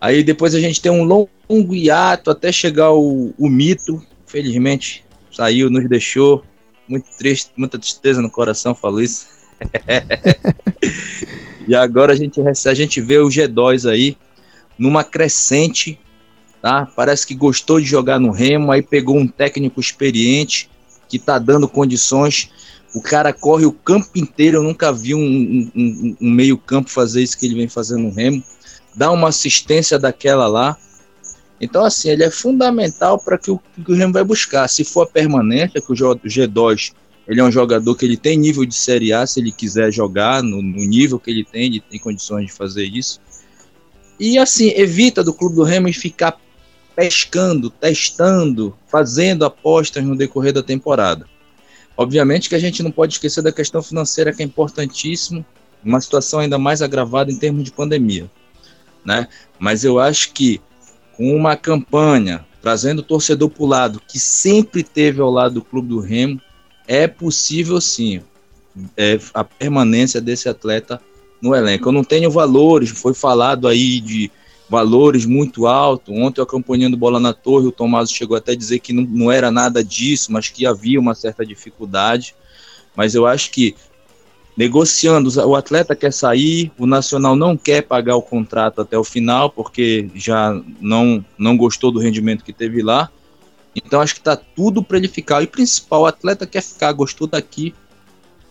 Aí 0.00 0.24
depois 0.24 0.54
a 0.54 0.60
gente 0.60 0.80
tem 0.80 0.90
um 0.90 1.04
longo 1.04 1.74
hiato 1.74 2.30
até 2.30 2.50
chegar 2.50 2.92
o, 2.92 3.32
o 3.38 3.48
mito. 3.48 4.04
Felizmente 4.26 5.04
saiu, 5.32 5.70
nos 5.70 5.88
deixou. 5.88 6.44
Muito 6.88 7.06
triste, 7.16 7.52
muita 7.56 7.78
tristeza 7.78 8.20
no 8.20 8.30
coração, 8.30 8.74
falo 8.74 9.00
isso. 9.00 9.28
e 11.68 11.74
agora 11.74 12.12
a 12.12 12.16
gente, 12.16 12.40
a 12.40 12.74
gente 12.74 13.00
vê 13.00 13.18
o 13.18 13.28
G2 13.28 13.88
aí 13.88 14.16
numa 14.76 15.04
crescente, 15.04 16.00
tá? 16.60 16.86
Parece 16.96 17.24
que 17.24 17.34
gostou 17.34 17.78
de 17.78 17.86
jogar 17.86 18.18
no 18.18 18.32
Remo, 18.32 18.72
aí 18.72 18.82
pegou 18.82 19.16
um 19.16 19.28
técnico 19.28 19.78
experiente 19.78 20.68
que 21.08 21.18
tá 21.18 21.38
dando 21.38 21.68
condições 21.68 22.50
O 22.94 23.00
cara 23.00 23.32
corre 23.32 23.66
o 23.66 23.72
campo 23.72 24.10
inteiro. 24.16 24.58
Eu 24.58 24.62
nunca 24.62 24.92
vi 24.92 25.14
um, 25.14 25.70
um, 25.74 26.16
um 26.20 26.30
meio-campo 26.30 26.90
fazer 26.90 27.22
isso 27.22 27.38
que 27.38 27.46
ele 27.46 27.54
vem 27.54 27.68
fazendo 27.68 28.04
no 28.04 28.10
Remo. 28.10 28.42
Dá 28.94 29.10
uma 29.10 29.28
assistência 29.28 29.98
daquela 29.98 30.46
lá. 30.46 30.76
Então, 31.60 31.84
assim, 31.84 32.08
ele 32.08 32.24
é 32.24 32.30
fundamental 32.30 33.18
para 33.18 33.36
que, 33.36 33.56
que 33.84 33.92
o, 33.92 33.94
Remo 33.94 34.12
vai 34.12 34.24
buscar. 34.24 34.66
Se 34.68 34.82
for 34.82 35.02
a 35.02 35.06
permanência, 35.06 35.80
que 35.80 35.92
o 35.92 35.94
G2 35.94 36.92
ele 37.28 37.40
é 37.40 37.44
um 37.44 37.52
jogador 37.52 37.94
que 37.94 38.04
ele 38.04 38.16
tem 38.16 38.36
nível 38.36 38.64
de 38.64 38.74
Série 38.74 39.12
A, 39.12 39.24
se 39.24 39.38
ele 39.38 39.52
quiser 39.52 39.92
jogar 39.92 40.42
no, 40.42 40.60
no 40.60 40.84
nível 40.84 41.20
que 41.20 41.30
ele 41.30 41.44
tem, 41.44 41.66
ele 41.66 41.80
tem 41.88 42.00
condições 42.00 42.46
de 42.46 42.52
fazer 42.52 42.84
isso. 42.84 43.20
E 44.18 44.36
assim, 44.36 44.72
evita 44.74 45.22
do 45.22 45.32
Clube 45.32 45.54
do 45.54 45.62
Remo 45.62 45.92
ficar 45.92 46.40
pescando, 46.96 47.70
testando, 47.70 48.76
fazendo 48.88 49.44
apostas 49.44 50.04
no 50.04 50.16
decorrer 50.16 50.52
da 50.52 50.62
temporada. 50.62 51.24
Obviamente 52.00 52.48
que 52.48 52.54
a 52.54 52.58
gente 52.58 52.82
não 52.82 52.90
pode 52.90 53.12
esquecer 53.12 53.42
da 53.42 53.52
questão 53.52 53.82
financeira 53.82 54.32
que 54.32 54.42
é 54.42 54.46
importantíssimo, 54.46 55.44
uma 55.84 56.00
situação 56.00 56.40
ainda 56.40 56.58
mais 56.58 56.80
agravada 56.80 57.30
em 57.30 57.36
termos 57.36 57.62
de 57.62 57.70
pandemia, 57.70 58.30
né? 59.04 59.28
Mas 59.58 59.84
eu 59.84 60.00
acho 60.00 60.32
que 60.32 60.62
com 61.14 61.36
uma 61.36 61.56
campanha 61.56 62.42
trazendo 62.62 63.00
o 63.00 63.02
torcedor 63.02 63.50
para 63.50 63.62
o 63.62 63.66
lado, 63.66 64.00
que 64.08 64.18
sempre 64.18 64.82
teve 64.82 65.20
ao 65.20 65.30
lado 65.30 65.56
do 65.56 65.62
Clube 65.62 65.88
do 65.88 66.00
Remo, 66.00 66.40
é 66.88 67.06
possível 67.06 67.78
sim 67.82 68.22
é, 68.96 69.20
a 69.34 69.44
permanência 69.44 70.22
desse 70.22 70.48
atleta 70.48 70.98
no 71.38 71.54
elenco. 71.54 71.86
Eu 71.86 71.92
não 71.92 72.02
tenho 72.02 72.30
valores, 72.30 72.88
foi 72.88 73.12
falado 73.12 73.68
aí 73.68 74.00
de 74.00 74.30
valores 74.70 75.26
muito 75.26 75.66
altos. 75.66 76.14
Ontem, 76.16 76.40
acompanhando 76.40 76.96
bola 76.96 77.18
na 77.18 77.32
torre, 77.32 77.66
o 77.66 77.72
Tomás 77.72 78.10
chegou 78.10 78.36
até 78.36 78.52
a 78.52 78.56
dizer 78.56 78.78
que 78.78 78.92
não, 78.92 79.02
não 79.02 79.32
era 79.32 79.50
nada 79.50 79.82
disso, 79.82 80.32
mas 80.32 80.48
que 80.48 80.64
havia 80.64 81.00
uma 81.00 81.14
certa 81.14 81.44
dificuldade. 81.44 82.36
Mas 82.94 83.16
eu 83.16 83.26
acho 83.26 83.50
que 83.50 83.74
negociando, 84.56 85.28
o 85.44 85.56
atleta 85.56 85.96
quer 85.96 86.12
sair, 86.12 86.70
o 86.78 86.86
Nacional 86.86 87.34
não 87.34 87.56
quer 87.56 87.82
pagar 87.82 88.14
o 88.14 88.22
contrato 88.22 88.80
até 88.80 88.96
o 88.96 89.02
final, 89.02 89.50
porque 89.50 90.08
já 90.14 90.60
não, 90.80 91.24
não 91.36 91.56
gostou 91.56 91.90
do 91.90 91.98
rendimento 91.98 92.44
que 92.44 92.52
teve 92.52 92.80
lá. 92.80 93.10
Então 93.74 94.00
acho 94.00 94.14
que 94.14 94.20
está 94.20 94.36
tudo 94.36 94.84
para 94.84 94.98
ele 94.98 95.08
ficar. 95.08 95.42
E 95.42 95.48
principal, 95.48 96.02
o 96.02 96.06
atleta 96.06 96.46
quer 96.46 96.62
ficar, 96.62 96.92
gostou 96.92 97.26
daqui, 97.26 97.74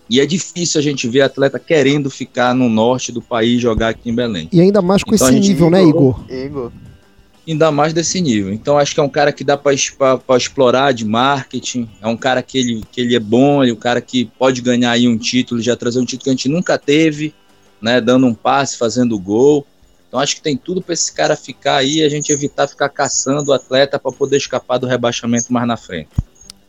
e 0.09 0.19
é 0.19 0.25
difícil 0.25 0.79
a 0.79 0.81
gente 0.81 1.07
ver 1.07 1.21
atleta 1.21 1.59
querendo 1.59 2.09
ficar 2.09 2.55
no 2.55 2.67
norte 2.67 3.11
do 3.11 3.21
país 3.21 3.61
jogar 3.61 3.89
aqui 3.89 4.09
em 4.09 4.15
Belém. 4.15 4.49
E 4.51 4.59
ainda 4.59 4.81
mais 4.81 5.03
com 5.03 5.13
então, 5.13 5.29
esse 5.29 5.39
nível, 5.39 5.69
né, 5.69 5.83
Igor? 5.83 6.19
Igor? 6.27 6.71
Ainda 7.47 7.71
mais 7.71 7.93
desse 7.93 8.19
nível. 8.19 8.51
Então 8.51 8.77
acho 8.77 8.93
que 8.93 8.99
é 8.99 9.03
um 9.03 9.09
cara 9.09 9.31
que 9.31 9.43
dá 9.43 9.55
para 9.55 9.73
explorar 10.37 10.93
de 10.93 11.05
marketing. 11.05 11.87
É 12.01 12.07
um 12.07 12.17
cara 12.17 12.41
que 12.41 12.57
ele, 12.57 12.83
que 12.91 13.01
ele 13.01 13.15
é 13.15 13.19
bom, 13.19 13.63
é 13.63 13.71
um 13.71 13.75
cara 13.75 14.01
que 14.01 14.25
pode 14.37 14.61
ganhar 14.61 14.91
aí 14.91 15.07
um 15.07 15.17
título, 15.17 15.61
já 15.61 15.75
trazer 15.75 15.99
um 15.99 16.05
título 16.05 16.23
que 16.23 16.29
a 16.29 16.33
gente 16.33 16.49
nunca 16.49 16.77
teve, 16.77 17.33
né? 17.79 18.01
Dando 18.01 18.25
um 18.25 18.33
passe, 18.33 18.77
fazendo 18.77 19.17
gol. 19.19 19.65
Então 20.07 20.19
acho 20.19 20.35
que 20.35 20.41
tem 20.41 20.57
tudo 20.57 20.81
para 20.81 20.93
esse 20.93 21.13
cara 21.13 21.35
ficar 21.35 21.77
aí 21.77 21.97
e 21.97 22.03
a 22.03 22.09
gente 22.09 22.31
evitar 22.31 22.67
ficar 22.67 22.89
caçando 22.89 23.51
o 23.51 23.53
atleta 23.53 23.99
para 23.99 24.11
poder 24.11 24.37
escapar 24.37 24.79
do 24.79 24.87
rebaixamento 24.87 25.53
mais 25.53 25.67
na 25.67 25.77
frente. 25.77 26.09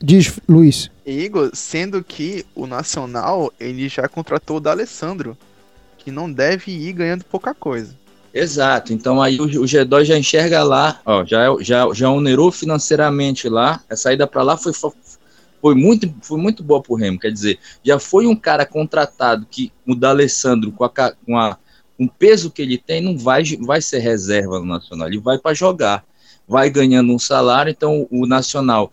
Diz, 0.02 0.40
Luiz. 0.48 0.90
Igor, 1.04 1.50
sendo 1.52 2.02
que 2.02 2.44
o 2.54 2.66
Nacional 2.66 3.52
ele 3.60 3.88
já 3.88 4.08
contratou 4.08 4.56
o 4.56 4.60
D'Alessandro, 4.60 5.36
que 5.98 6.10
não 6.10 6.32
deve 6.32 6.72
ir 6.72 6.92
ganhando 6.92 7.24
pouca 7.24 7.52
coisa. 7.52 7.98
Exato, 8.32 8.92
então 8.92 9.20
aí 9.20 9.40
o, 9.40 9.44
o 9.44 9.64
G2 9.64 10.04
já 10.04 10.16
enxerga 10.16 10.62
lá, 10.62 11.00
ó, 11.04 11.24
já, 11.24 11.46
já, 11.60 11.92
já 11.92 12.08
onerou 12.08 12.52
financeiramente 12.52 13.48
lá, 13.48 13.82
a 13.90 13.96
saída 13.96 14.24
para 14.24 14.42
lá 14.44 14.56
foi, 14.56 14.72
foi, 15.60 15.74
muito, 15.74 16.14
foi 16.22 16.38
muito 16.38 16.62
boa 16.62 16.80
pro 16.80 16.94
Remo, 16.94 17.18
quer 17.18 17.32
dizer, 17.32 17.58
já 17.84 17.98
foi 17.98 18.28
um 18.28 18.36
cara 18.36 18.64
contratado 18.64 19.44
que 19.50 19.72
o 19.84 19.96
D'Alessandro 19.96 20.70
com, 20.70 20.84
a, 20.84 20.88
com, 20.88 21.36
a, 21.36 21.58
com 21.98 22.04
o 22.04 22.08
peso 22.08 22.52
que 22.52 22.62
ele 22.62 22.78
tem 22.78 23.02
não 23.02 23.18
vai, 23.18 23.42
vai 23.62 23.82
ser 23.82 23.98
reserva 23.98 24.60
no 24.60 24.66
Nacional, 24.66 25.08
ele 25.08 25.18
vai 25.18 25.36
para 25.36 25.52
jogar, 25.52 26.04
vai 26.46 26.70
ganhando 26.70 27.12
um 27.12 27.18
salário, 27.18 27.70
então 27.70 28.06
o 28.12 28.26
Nacional 28.26 28.92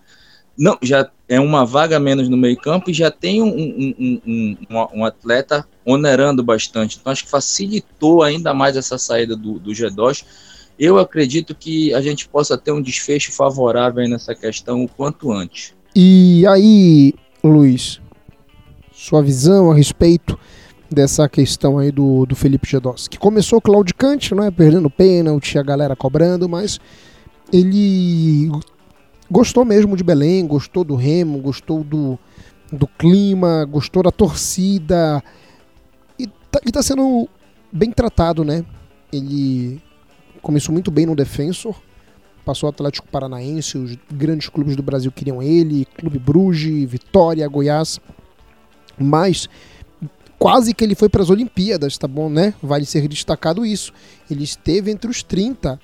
não, 0.58 0.78
já 0.82 1.10
é 1.30 1.40
uma 1.40 1.66
vaga 1.66 2.00
menos 2.00 2.28
no 2.28 2.36
meio 2.36 2.58
campo 2.58 2.90
e 2.90 2.94
já 2.94 3.12
tem 3.12 3.42
um, 3.42 3.48
um, 3.48 4.22
um, 4.26 4.88
um, 4.96 5.06
atleta 5.06 5.68
onerando 5.86 6.44
bastante. 6.44 6.98
Então 7.00 7.12
acho 7.12 7.26
que 7.26 7.30
facilitou 7.30 8.24
ainda 8.24 8.54
mais 8.54 8.76
essa 8.76 8.98
saída 8.98 9.36
do, 9.36 9.60
do 9.60 9.72
G2. 9.72 10.26
Eu 10.80 10.98
acredito 10.98 11.54
que 11.54 11.94
a 11.94 12.02
gente 12.02 12.28
possa 12.28 12.58
ter 12.58 12.72
um 12.72 12.82
desfecho 12.82 13.32
favorável 13.32 14.08
nessa 14.08 14.34
questão 14.34 14.84
o 14.84 14.88
quanto 14.88 15.32
antes. 15.32 15.74
E 15.96 16.46
aí, 16.48 17.14
Luiz, 17.44 18.00
sua 18.92 19.22
visão 19.22 19.72
a 19.72 19.76
respeito 19.76 20.38
dessa 20.90 21.28
questão 21.28 21.78
aí 21.78 21.92
do, 21.92 22.26
do 22.26 22.36
Felipe 22.36 22.70
Gedós, 22.70 23.08
que 23.08 23.18
começou 23.18 23.62
claudicante, 23.62 24.34
não 24.34 24.44
é? 24.44 24.52
Perdendo 24.52 24.90
pênalti, 24.90 25.58
a 25.58 25.64
galera 25.64 25.96
cobrando, 25.96 26.48
mas 26.48 26.80
ele 27.52 28.50
gostou 29.30 29.66
mesmo 29.66 29.96
de 29.96 30.04
Belém, 30.04 30.46
gostou 30.48 30.84
do 30.84 30.96
Remo, 30.96 31.40
gostou 31.40 31.84
do, 31.84 32.18
do 32.72 32.88
clima, 32.88 33.66
gostou 33.66 34.04
da 34.04 34.12
torcida. 34.12 35.24
E 36.18 36.28
tá, 36.28 36.60
e 36.66 36.72
tá 36.72 36.82
sendo 36.82 37.28
bem 37.72 37.92
tratado, 37.92 38.44
né? 38.44 38.66
Ele 39.12 39.82
começou 40.42 40.74
muito 40.74 40.90
bem 40.92 41.06
no 41.06 41.16
Defensor, 41.16 41.76
passou 42.46 42.70
Atlético 42.70 43.08
Paranaense, 43.10 43.78
os 43.78 43.98
grandes 44.12 44.50
clubes 44.50 44.76
do 44.76 44.84
Brasil 44.84 45.12
queriam 45.12 45.42
ele, 45.42 45.86
Clube 45.98 46.20
Bruges, 46.20 46.90
Vitória, 46.90 47.48
Goiás. 47.48 48.00
Mas 48.98 49.50
quase 50.40 50.74
que 50.74 50.84
ele 50.84 50.96
foi 50.96 51.10
para 51.10 51.22
as 51.22 51.30
Olimpíadas, 51.30 51.98
tá 51.98 52.08
bom, 52.08 52.30
né? 52.30 52.54
Vale 52.62 52.86
ser 52.86 53.08
destacado 53.08 53.66
isso. 53.66 53.94
Ele 54.30 54.44
esteve 54.44 54.92
entre 54.92 55.10
os 55.10 55.22
30 55.24 55.80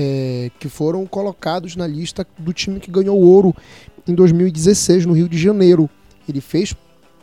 é, 0.00 0.52
que 0.60 0.68
foram 0.68 1.04
colocados 1.04 1.74
na 1.74 1.84
lista 1.84 2.24
do 2.38 2.52
time 2.52 2.78
que 2.78 2.88
ganhou 2.88 3.18
ouro 3.18 3.52
em 4.06 4.14
2016 4.14 5.04
no 5.04 5.12
Rio 5.12 5.28
de 5.28 5.36
Janeiro. 5.36 5.90
Ele 6.28 6.40
fez 6.40 6.72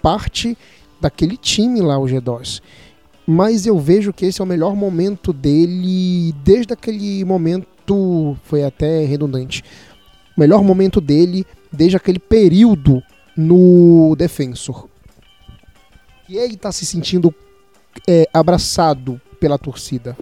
parte 0.02 0.58
daquele 1.00 1.38
time 1.38 1.80
lá, 1.80 1.98
o 1.98 2.04
G2. 2.04 2.62
Mas 3.26 3.66
eu 3.66 3.80
vejo 3.80 4.12
que 4.12 4.26
esse 4.26 4.42
é 4.42 4.44
o 4.44 4.48
melhor 4.48 4.76
momento 4.76 5.32
dele 5.32 6.36
desde 6.44 6.74
aquele 6.74 7.24
momento, 7.24 8.36
foi 8.44 8.66
até 8.66 9.06
redundante, 9.06 9.64
o 10.36 10.40
melhor 10.40 10.62
momento 10.62 11.00
dele 11.00 11.46
desde 11.72 11.96
aquele 11.96 12.20
período 12.20 13.02
no 13.38 14.14
Defensor. 14.18 14.90
E 16.28 16.36
ele 16.36 16.56
está 16.56 16.74
se 16.74 16.86
sentindo 16.86 17.34
é, 18.06 18.28
abraçado 18.34 19.22
pela 19.40 19.58
torcida. 19.58 20.18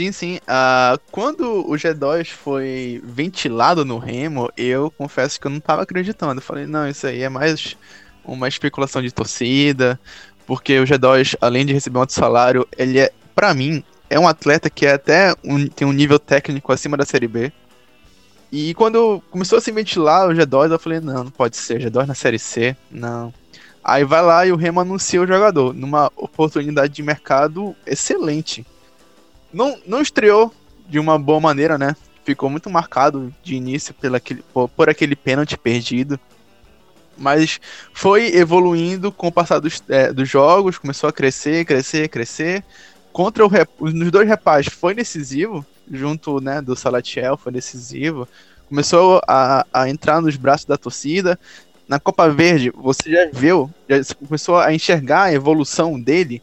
Sim, 0.00 0.12
sim. 0.12 0.36
Uh, 0.36 0.98
quando 1.12 1.42
o 1.68 1.72
G2 1.72 2.30
foi 2.30 3.02
ventilado 3.04 3.84
no 3.84 3.98
Remo, 3.98 4.50
eu 4.56 4.90
confesso 4.90 5.38
que 5.38 5.46
eu 5.46 5.50
não 5.50 5.60
tava 5.60 5.82
acreditando. 5.82 6.38
Eu 6.40 6.42
falei, 6.42 6.64
não, 6.64 6.88
isso 6.88 7.06
aí 7.06 7.20
é 7.20 7.28
mais 7.28 7.76
uma 8.24 8.48
especulação 8.48 9.02
de 9.02 9.12
torcida, 9.12 10.00
porque 10.46 10.78
o 10.80 10.84
G2, 10.84 11.36
além 11.38 11.66
de 11.66 11.74
receber 11.74 11.98
um 11.98 12.00
alto 12.00 12.14
salário, 12.14 12.66
ele 12.78 12.98
é, 12.98 13.12
para 13.34 13.52
mim, 13.52 13.84
é 14.08 14.18
um 14.18 14.26
atleta 14.26 14.70
que 14.70 14.86
é 14.86 14.94
até 14.94 15.34
um, 15.44 15.66
tem 15.66 15.86
um 15.86 15.92
nível 15.92 16.18
técnico 16.18 16.72
acima 16.72 16.96
da 16.96 17.04
Série 17.04 17.28
B. 17.28 17.52
E 18.50 18.72
quando 18.72 19.22
começou 19.30 19.58
a 19.58 19.60
se 19.60 19.70
ventilar 19.70 20.30
o 20.30 20.32
G2, 20.32 20.72
eu 20.72 20.78
falei, 20.78 21.00
não, 21.00 21.24
não 21.24 21.30
pode 21.30 21.58
ser, 21.58 21.78
G2 21.78 22.06
na 22.06 22.14
Série 22.14 22.38
C, 22.38 22.74
não. 22.90 23.34
Aí 23.84 24.02
vai 24.02 24.22
lá 24.22 24.46
e 24.46 24.52
o 24.52 24.56
Remo 24.56 24.80
anuncia 24.80 25.20
o 25.20 25.26
jogador, 25.26 25.74
numa 25.74 26.10
oportunidade 26.16 26.94
de 26.94 27.02
mercado 27.02 27.76
excelente 27.86 28.64
não, 29.52 29.78
não 29.86 30.00
estreou 30.00 30.52
de 30.88 30.98
uma 30.98 31.18
boa 31.18 31.40
maneira, 31.40 31.78
né? 31.78 31.94
Ficou 32.24 32.50
muito 32.50 32.68
marcado 32.68 33.32
de 33.42 33.54
início 33.54 33.94
pela 33.94 34.20
por, 34.52 34.68
por 34.68 34.88
aquele 34.88 35.16
pênalti 35.16 35.56
perdido. 35.56 36.18
Mas 37.16 37.60
foi 37.92 38.34
evoluindo 38.34 39.12
com 39.12 39.28
o 39.28 39.32
passar 39.32 39.58
dos, 39.58 39.82
é, 39.88 40.12
dos 40.12 40.28
jogos, 40.28 40.78
começou 40.78 41.08
a 41.08 41.12
crescer, 41.12 41.64
crescer, 41.64 42.08
crescer. 42.08 42.64
Contra 43.12 43.44
o 43.44 43.50
nos 43.80 44.10
dois 44.10 44.28
repás 44.28 44.66
foi 44.66 44.94
decisivo, 44.94 45.66
junto 45.90 46.40
né, 46.40 46.62
do 46.62 46.76
Salatiel, 46.76 47.36
foi 47.36 47.52
decisivo. 47.52 48.26
Começou 48.68 49.20
a, 49.26 49.66
a 49.72 49.88
entrar 49.88 50.22
nos 50.22 50.36
braços 50.36 50.64
da 50.64 50.78
torcida. 50.78 51.38
Na 51.88 51.98
Copa 51.98 52.28
Verde, 52.30 52.70
você 52.70 53.10
já 53.10 53.28
viu, 53.32 53.68
já 53.88 54.14
começou 54.14 54.58
a 54.58 54.72
enxergar 54.72 55.24
a 55.24 55.32
evolução 55.32 56.00
dele 56.00 56.40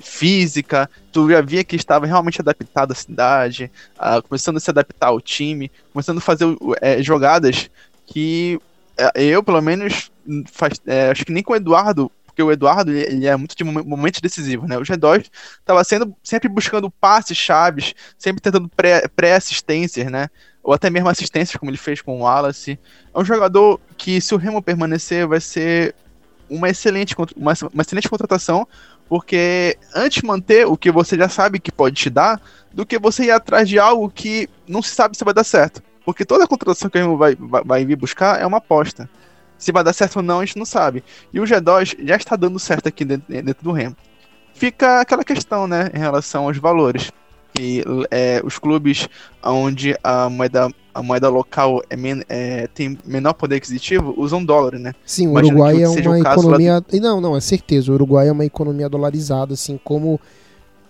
física, 0.00 0.88
tu 1.12 1.30
já 1.30 1.40
via 1.40 1.64
que 1.64 1.76
estava 1.76 2.06
realmente 2.06 2.40
adaptado 2.40 2.92
à 2.92 2.94
cidade, 2.94 3.70
uh, 3.96 4.22
começando 4.26 4.56
a 4.56 4.60
se 4.60 4.70
adaptar 4.70 5.08
ao 5.08 5.20
time, 5.20 5.70
começando 5.92 6.18
a 6.18 6.22
fazer 6.22 6.46
é, 6.80 7.02
jogadas 7.02 7.70
que 8.06 8.60
é, 8.96 9.24
eu, 9.24 9.42
pelo 9.42 9.60
menos, 9.60 10.10
faz, 10.50 10.80
é, 10.86 11.10
acho 11.10 11.24
que 11.24 11.32
nem 11.32 11.42
com 11.42 11.52
o 11.52 11.56
Eduardo, 11.56 12.10
porque 12.26 12.42
o 12.42 12.50
Eduardo 12.50 12.92
ele 12.92 13.26
é 13.26 13.36
muito 13.36 13.56
de 13.56 13.64
momento 13.64 14.20
decisivo, 14.20 14.66
né? 14.66 14.78
O 14.78 14.82
G2 14.82 15.26
estava 15.58 15.82
sendo 15.84 16.14
sempre 16.22 16.48
buscando 16.48 16.90
passes 16.90 17.36
chaves, 17.36 17.94
sempre 18.16 18.40
tentando 18.40 18.70
pré-assistências, 19.14 20.10
né? 20.10 20.28
ou 20.68 20.74
até 20.74 20.90
mesmo 20.90 21.08
assistências, 21.08 21.56
como 21.56 21.70
ele 21.70 21.78
fez 21.78 22.02
com 22.02 22.18
o 22.18 22.24
Wallace. 22.24 22.78
É 23.14 23.18
um 23.18 23.24
jogador 23.24 23.80
que, 23.96 24.20
se 24.20 24.34
o 24.34 24.36
Remo 24.36 24.60
permanecer, 24.60 25.26
vai 25.26 25.40
ser 25.40 25.94
uma 26.46 26.68
excelente, 26.68 27.14
uma, 27.34 27.54
uma 27.72 27.80
excelente 27.80 28.06
contratação, 28.06 28.68
porque 29.08 29.76
antes 29.94 30.22
manter 30.22 30.66
o 30.66 30.76
que 30.76 30.90
você 30.90 31.16
já 31.16 31.28
sabe 31.28 31.58
que 31.58 31.72
pode 31.72 31.96
te 31.96 32.10
dar, 32.10 32.40
do 32.72 32.84
que 32.84 32.98
você 32.98 33.24
ir 33.24 33.30
atrás 33.30 33.68
de 33.68 33.78
algo 33.78 34.10
que 34.10 34.48
não 34.66 34.82
se 34.82 34.94
sabe 34.94 35.16
se 35.16 35.24
vai 35.24 35.34
dar 35.34 35.44
certo. 35.44 35.82
Porque 36.04 36.24
toda 36.24 36.46
contratação 36.46 36.88
que 36.88 36.98
a 36.98 37.02
gente 37.02 37.16
vai, 37.16 37.34
vai, 37.34 37.64
vai 37.64 37.84
vir 37.84 37.96
buscar 37.96 38.40
é 38.40 38.46
uma 38.46 38.58
aposta. 38.58 39.08
Se 39.56 39.72
vai 39.72 39.82
dar 39.82 39.92
certo 39.92 40.16
ou 40.16 40.22
não, 40.22 40.40
a 40.40 40.44
gente 40.44 40.58
não 40.58 40.64
sabe. 40.64 41.02
E 41.32 41.40
o 41.40 41.44
G2 41.44 41.96
já 42.06 42.16
está 42.16 42.36
dando 42.36 42.58
certo 42.58 42.88
aqui 42.88 43.04
dentro, 43.04 43.26
dentro 43.28 43.64
do 43.64 43.72
Remo. 43.72 43.96
Fica 44.54 45.00
aquela 45.00 45.24
questão, 45.24 45.66
né, 45.66 45.90
em 45.92 45.98
relação 45.98 46.44
aos 46.44 46.56
valores. 46.58 47.10
E 47.58 47.82
é, 48.10 48.40
os 48.44 48.58
clubes 48.58 49.08
onde 49.42 49.96
a 50.02 50.28
moeda, 50.28 50.70
a 50.98 51.02
moeda 51.02 51.28
local 51.28 51.80
é, 51.88 51.96
men 51.96 52.22
é, 52.28 52.66
tem 52.66 52.98
menor 53.04 53.32
poder 53.32 53.56
aquisitivo 53.56 54.14
usam 54.16 54.44
dólar, 54.44 54.80
né? 54.80 54.92
Sim, 55.06 55.28
o 55.28 55.34
Uruguai 55.34 55.80
é 55.80 55.88
uma 55.88 56.18
economia. 56.18 56.74
Lá... 56.74 57.00
Não, 57.00 57.20
não, 57.20 57.36
é 57.36 57.40
certeza. 57.40 57.92
O 57.92 57.94
Uruguai 57.94 58.26
é 58.26 58.32
uma 58.32 58.44
economia 58.44 58.88
dolarizada, 58.88 59.54
assim 59.54 59.78
como 59.82 60.20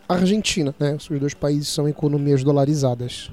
a 0.08 0.14
Argentina, 0.14 0.74
né? 0.80 0.96
Os 0.96 1.20
dois 1.20 1.34
países 1.34 1.68
são 1.68 1.86
economias 1.86 2.42
dolarizadas. 2.42 3.30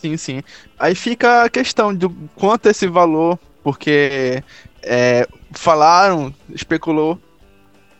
Sim, 0.00 0.16
sim. 0.16 0.40
Aí 0.78 0.94
fica 0.94 1.42
a 1.42 1.48
questão 1.48 1.92
de 1.92 2.08
quanto 2.36 2.66
esse 2.66 2.86
valor, 2.86 3.36
porque 3.64 4.44
é, 4.84 5.26
falaram, 5.50 6.32
especulou 6.48 7.18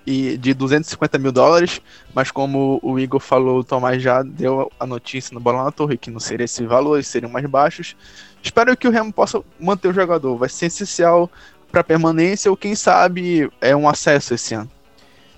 e 0.08 0.38
de 0.38 0.54
250 0.54 1.18
mil 1.18 1.30
dólares, 1.30 1.82
mas 2.14 2.30
como 2.30 2.80
o 2.82 2.98
Igor 2.98 3.20
falou, 3.20 3.58
o 3.58 3.64
Tomás 3.64 4.02
já 4.02 4.22
deu 4.22 4.72
a 4.80 4.86
notícia 4.86 5.34
no 5.34 5.40
Bola 5.40 5.64
na 5.64 5.70
Torre 5.70 5.98
que 5.98 6.10
não 6.10 6.18
seria 6.18 6.46
esse 6.46 6.64
valor, 6.64 7.04
seriam 7.04 7.30
mais 7.30 7.44
baixos. 7.44 7.94
Espero 8.42 8.74
que 8.74 8.88
o 8.88 8.90
Remo 8.90 9.12
possa 9.12 9.42
manter 9.60 9.88
o 9.88 9.92
jogador, 9.92 10.34
vai 10.38 10.48
ser 10.48 10.66
essencial 10.66 11.30
para 11.70 11.84
permanência 11.84 12.50
ou 12.50 12.56
quem 12.56 12.74
sabe 12.74 13.50
é 13.60 13.76
um 13.76 13.86
acesso 13.86 14.32
esse 14.32 14.54
ano. 14.54 14.70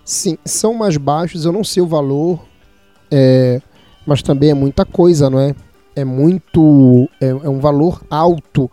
Sim, 0.04 0.38
são 0.44 0.72
mais 0.72 0.96
baixos, 0.96 1.44
eu 1.44 1.50
não 1.50 1.64
sei 1.64 1.82
o 1.82 1.88
valor, 1.88 2.40
é, 3.10 3.60
mas 4.06 4.22
também 4.22 4.50
é 4.50 4.54
muita 4.54 4.84
coisa, 4.84 5.28
não 5.28 5.40
é? 5.40 5.52
É 5.96 6.04
muito. 6.04 7.08
É, 7.20 7.30
é 7.30 7.48
um 7.48 7.58
valor 7.58 8.00
alto 8.08 8.70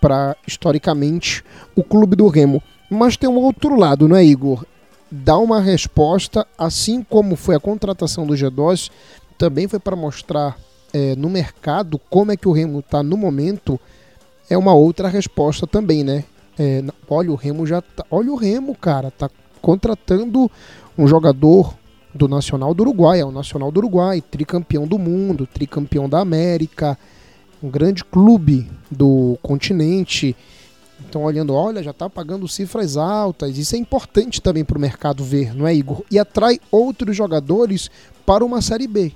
para, 0.00 0.36
historicamente, 0.44 1.44
o 1.76 1.84
clube 1.84 2.16
do 2.16 2.26
Remo. 2.26 2.60
Mas 2.90 3.16
tem 3.16 3.28
um 3.30 3.36
outro 3.36 3.78
lado, 3.78 4.08
não 4.08 4.16
é, 4.16 4.24
Igor? 4.24 4.64
Dá 5.10 5.38
uma 5.38 5.60
resposta, 5.60 6.46
assim 6.56 7.02
como 7.02 7.34
foi 7.34 7.56
a 7.56 7.60
contratação 7.60 8.26
do 8.26 8.34
G2, 8.34 8.90
também 9.38 9.66
foi 9.66 9.78
para 9.78 9.96
mostrar 9.96 10.58
é, 10.92 11.14
no 11.16 11.30
mercado 11.30 11.98
como 12.10 12.32
é 12.32 12.36
que 12.36 12.48
o 12.48 12.52
Remo 12.52 12.80
está 12.80 13.02
no 13.02 13.16
momento. 13.16 13.80
É 14.50 14.56
uma 14.56 14.74
outra 14.74 15.08
resposta 15.08 15.66
também, 15.66 16.04
né? 16.04 16.24
É, 16.58 16.82
olha, 17.08 17.30
o 17.30 17.36
Remo 17.36 17.66
já 17.66 17.80
tá. 17.80 18.04
Olha 18.10 18.32
o 18.32 18.36
Remo, 18.36 18.74
cara, 18.74 19.10
tá 19.10 19.30
contratando 19.62 20.50
um 20.96 21.06
jogador 21.06 21.74
do 22.14 22.26
Nacional 22.26 22.74
do 22.74 22.82
Uruguai, 22.82 23.20
é 23.20 23.24
o 23.24 23.30
Nacional 23.30 23.70
do 23.70 23.78
Uruguai, 23.78 24.20
tricampeão 24.20 24.86
do 24.86 24.98
mundo, 24.98 25.46
tricampeão 25.46 26.08
da 26.08 26.18
América, 26.20 26.98
um 27.62 27.70
grande 27.70 28.04
clube 28.04 28.68
do 28.90 29.38
continente. 29.42 30.34
Então, 31.08 31.22
olhando, 31.22 31.54
olha, 31.54 31.82
já 31.82 31.90
está 31.90 32.10
pagando 32.10 32.46
cifras 32.46 32.98
altas. 32.98 33.56
Isso 33.56 33.74
é 33.74 33.78
importante 33.78 34.42
também 34.42 34.62
para 34.62 34.76
o 34.76 34.80
mercado 34.80 35.24
ver, 35.24 35.54
não 35.54 35.66
é, 35.66 35.74
Igor? 35.74 36.04
E 36.10 36.18
atrai 36.18 36.60
outros 36.70 37.16
jogadores 37.16 37.90
para 38.26 38.44
uma 38.44 38.60
Série 38.60 38.86
B. 38.86 39.14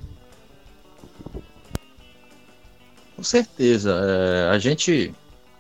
Com 3.15 3.23
certeza. 3.23 4.01
É, 4.03 4.49
a 4.51 4.59
gente. 4.59 5.15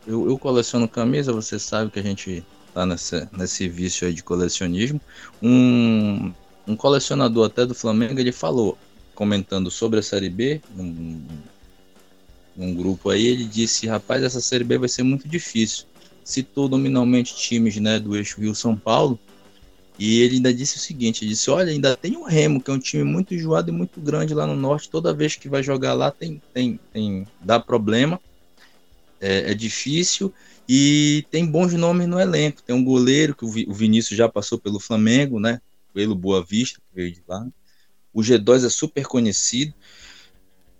Eu, 0.06 0.26
eu 0.26 0.38
coleciono 0.38 0.88
camisa, 0.88 1.34
você 1.34 1.58
sabe 1.58 1.90
que 1.90 1.98
a 1.98 2.02
gente 2.02 2.42
tá 2.72 2.86
nesse, 2.86 3.28
nesse 3.36 3.68
vício 3.68 4.06
aí 4.06 4.14
de 4.14 4.22
colecionismo. 4.22 5.00
Um, 5.42 6.32
um 6.66 6.74
colecionador 6.74 7.46
até 7.46 7.66
do 7.66 7.74
Flamengo, 7.74 8.18
ele 8.18 8.32
falou, 8.32 8.78
comentando 9.14 9.70
sobre 9.70 9.98
a 9.98 10.02
Série 10.02 10.30
B, 10.30 10.62
num, 10.74 11.22
num 12.56 12.74
grupo 12.74 13.10
aí, 13.10 13.26
ele 13.26 13.44
disse, 13.44 13.86
rapaz, 13.86 14.22
essa 14.22 14.40
Série 14.40 14.64
B 14.64 14.78
vai 14.78 14.88
ser 14.88 15.02
muito 15.02 15.28
difícil. 15.28 15.91
Citou 16.24 16.68
nominalmente 16.68 17.36
times 17.36 17.76
né, 17.76 17.98
do 17.98 18.16
eixo 18.16 18.40
Rio-São 18.40 18.76
Paulo, 18.76 19.18
e 19.98 20.20
ele 20.20 20.36
ainda 20.36 20.52
disse 20.52 20.76
o 20.76 20.80
seguinte, 20.80 21.26
disse, 21.26 21.50
olha, 21.50 21.70
ainda 21.70 21.96
tem 21.96 22.16
o 22.16 22.24
Remo, 22.24 22.60
que 22.60 22.70
é 22.70 22.74
um 22.74 22.78
time 22.78 23.04
muito 23.04 23.34
enjoado 23.34 23.70
e 23.70 23.72
muito 23.72 24.00
grande 24.00 24.34
lá 24.34 24.46
no 24.46 24.56
Norte, 24.56 24.88
toda 24.90 25.14
vez 25.14 25.36
que 25.36 25.48
vai 25.48 25.62
jogar 25.62 25.94
lá 25.94 26.10
tem, 26.10 26.40
tem, 26.52 26.80
tem 26.92 27.26
dá 27.40 27.60
problema, 27.60 28.18
é, 29.20 29.50
é 29.50 29.54
difícil, 29.54 30.32
e 30.68 31.24
tem 31.30 31.44
bons 31.44 31.72
nomes 31.74 32.08
no 32.08 32.20
elenco. 32.20 32.62
Tem 32.62 32.74
um 32.74 32.84
goleiro 32.84 33.34
que 33.34 33.44
o 33.44 33.72
Vinícius 33.72 34.16
já 34.16 34.28
passou 34.28 34.58
pelo 34.58 34.80
Flamengo, 34.80 35.38
né? 35.38 35.60
Pelo 35.92 36.14
Boa 36.14 36.44
Vista, 36.44 36.80
que 36.80 36.96
veio 36.96 37.12
de 37.12 37.22
lá. 37.26 37.46
O 38.12 38.20
G2 38.20 38.64
é 38.64 38.68
super 38.68 39.06
conhecido. 39.06 39.74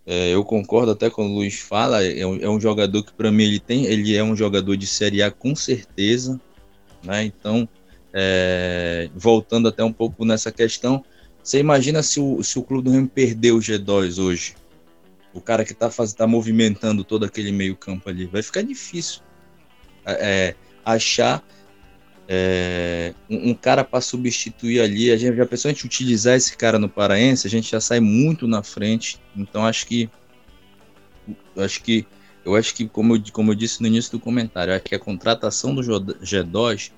É, 0.07 0.35
eu 0.35 0.45
concordo 0.45 0.91
até 0.93 1.09
com 1.09 1.27
o 1.27 1.35
Luiz 1.35 1.61
fala. 1.61 2.05
É 2.05 2.27
um, 2.27 2.37
é 2.37 2.49
um 2.49 2.61
jogador 2.61 3.03
que, 3.03 3.13
para 3.13 3.31
mim, 3.31 3.45
ele 3.45 3.61
tem. 3.61 3.85
Ele 3.87 4.17
é 4.17 4.23
um 4.23 4.37
jogador 4.37 4.77
de 4.77 4.87
Série 4.87 5.23
A 5.23 5.31
com 5.31 5.55
certeza. 5.55 6.41
Né? 7.05 7.25
Então, 7.25 7.69
é, 8.13 9.09
voltando 9.15 9.69
até 9.69 9.83
um 9.83 9.93
pouco 9.93 10.25
nessa 10.25 10.51
questão, 10.51 11.05
você 11.43 11.59
imagina 11.59 12.03
se 12.03 12.21
o, 12.21 12.43
se 12.43 12.59
o 12.59 12.63
Clube 12.63 12.85
do 12.85 12.91
Remo 12.91 13.09
perder 13.09 13.53
o 13.53 13.59
G2 13.59 14.23
hoje? 14.23 14.55
O 15.33 15.41
cara 15.41 15.65
que 15.65 15.73
está 15.73 15.89
tá 15.89 16.27
movimentando 16.27 17.05
todo 17.05 17.25
aquele 17.25 17.51
meio 17.51 17.75
campo 17.75 18.09
ali. 18.09 18.27
Vai 18.27 18.43
ficar 18.43 18.63
difícil 18.63 19.23
é, 20.05 20.55
achar 20.85 21.43
é, 22.35 23.13
um, 23.29 23.51
um, 23.51 23.55
cara 23.55 23.85
para 23.85 24.01
substituir 24.01 24.81
ali. 24.81 25.11
A 25.11 25.19
gente 25.19 25.37
já 25.37 25.45
pensou 25.45 25.69
a 25.69 25.73
gente 25.75 25.85
utilizar 25.85 26.35
esse 26.35 26.57
cara 26.57 26.79
no 26.79 26.89
Paraense, 26.89 27.47
a 27.47 27.51
gente 27.51 27.71
já 27.71 27.79
sai 27.79 28.01
muito 28.01 28.47
na 28.47 28.63
frente. 28.63 29.21
Então 29.37 29.67
acho 29.67 29.87
que 29.87 30.09
acho 31.59 31.83
que 31.83 32.07
eu 32.43 32.57
acho 32.57 32.75
que 32.75 32.89
como 32.89 33.17
eu, 33.17 33.23
como 33.33 33.51
eu 33.51 33.55
disse 33.55 33.83
no 33.83 33.87
início 33.87 34.13
do 34.13 34.19
comentário, 34.19 34.73
acho 34.73 34.83
que 34.83 34.95
a 34.95 34.99
contratação 34.99 35.75
do 35.75 35.83
G2 35.83 36.91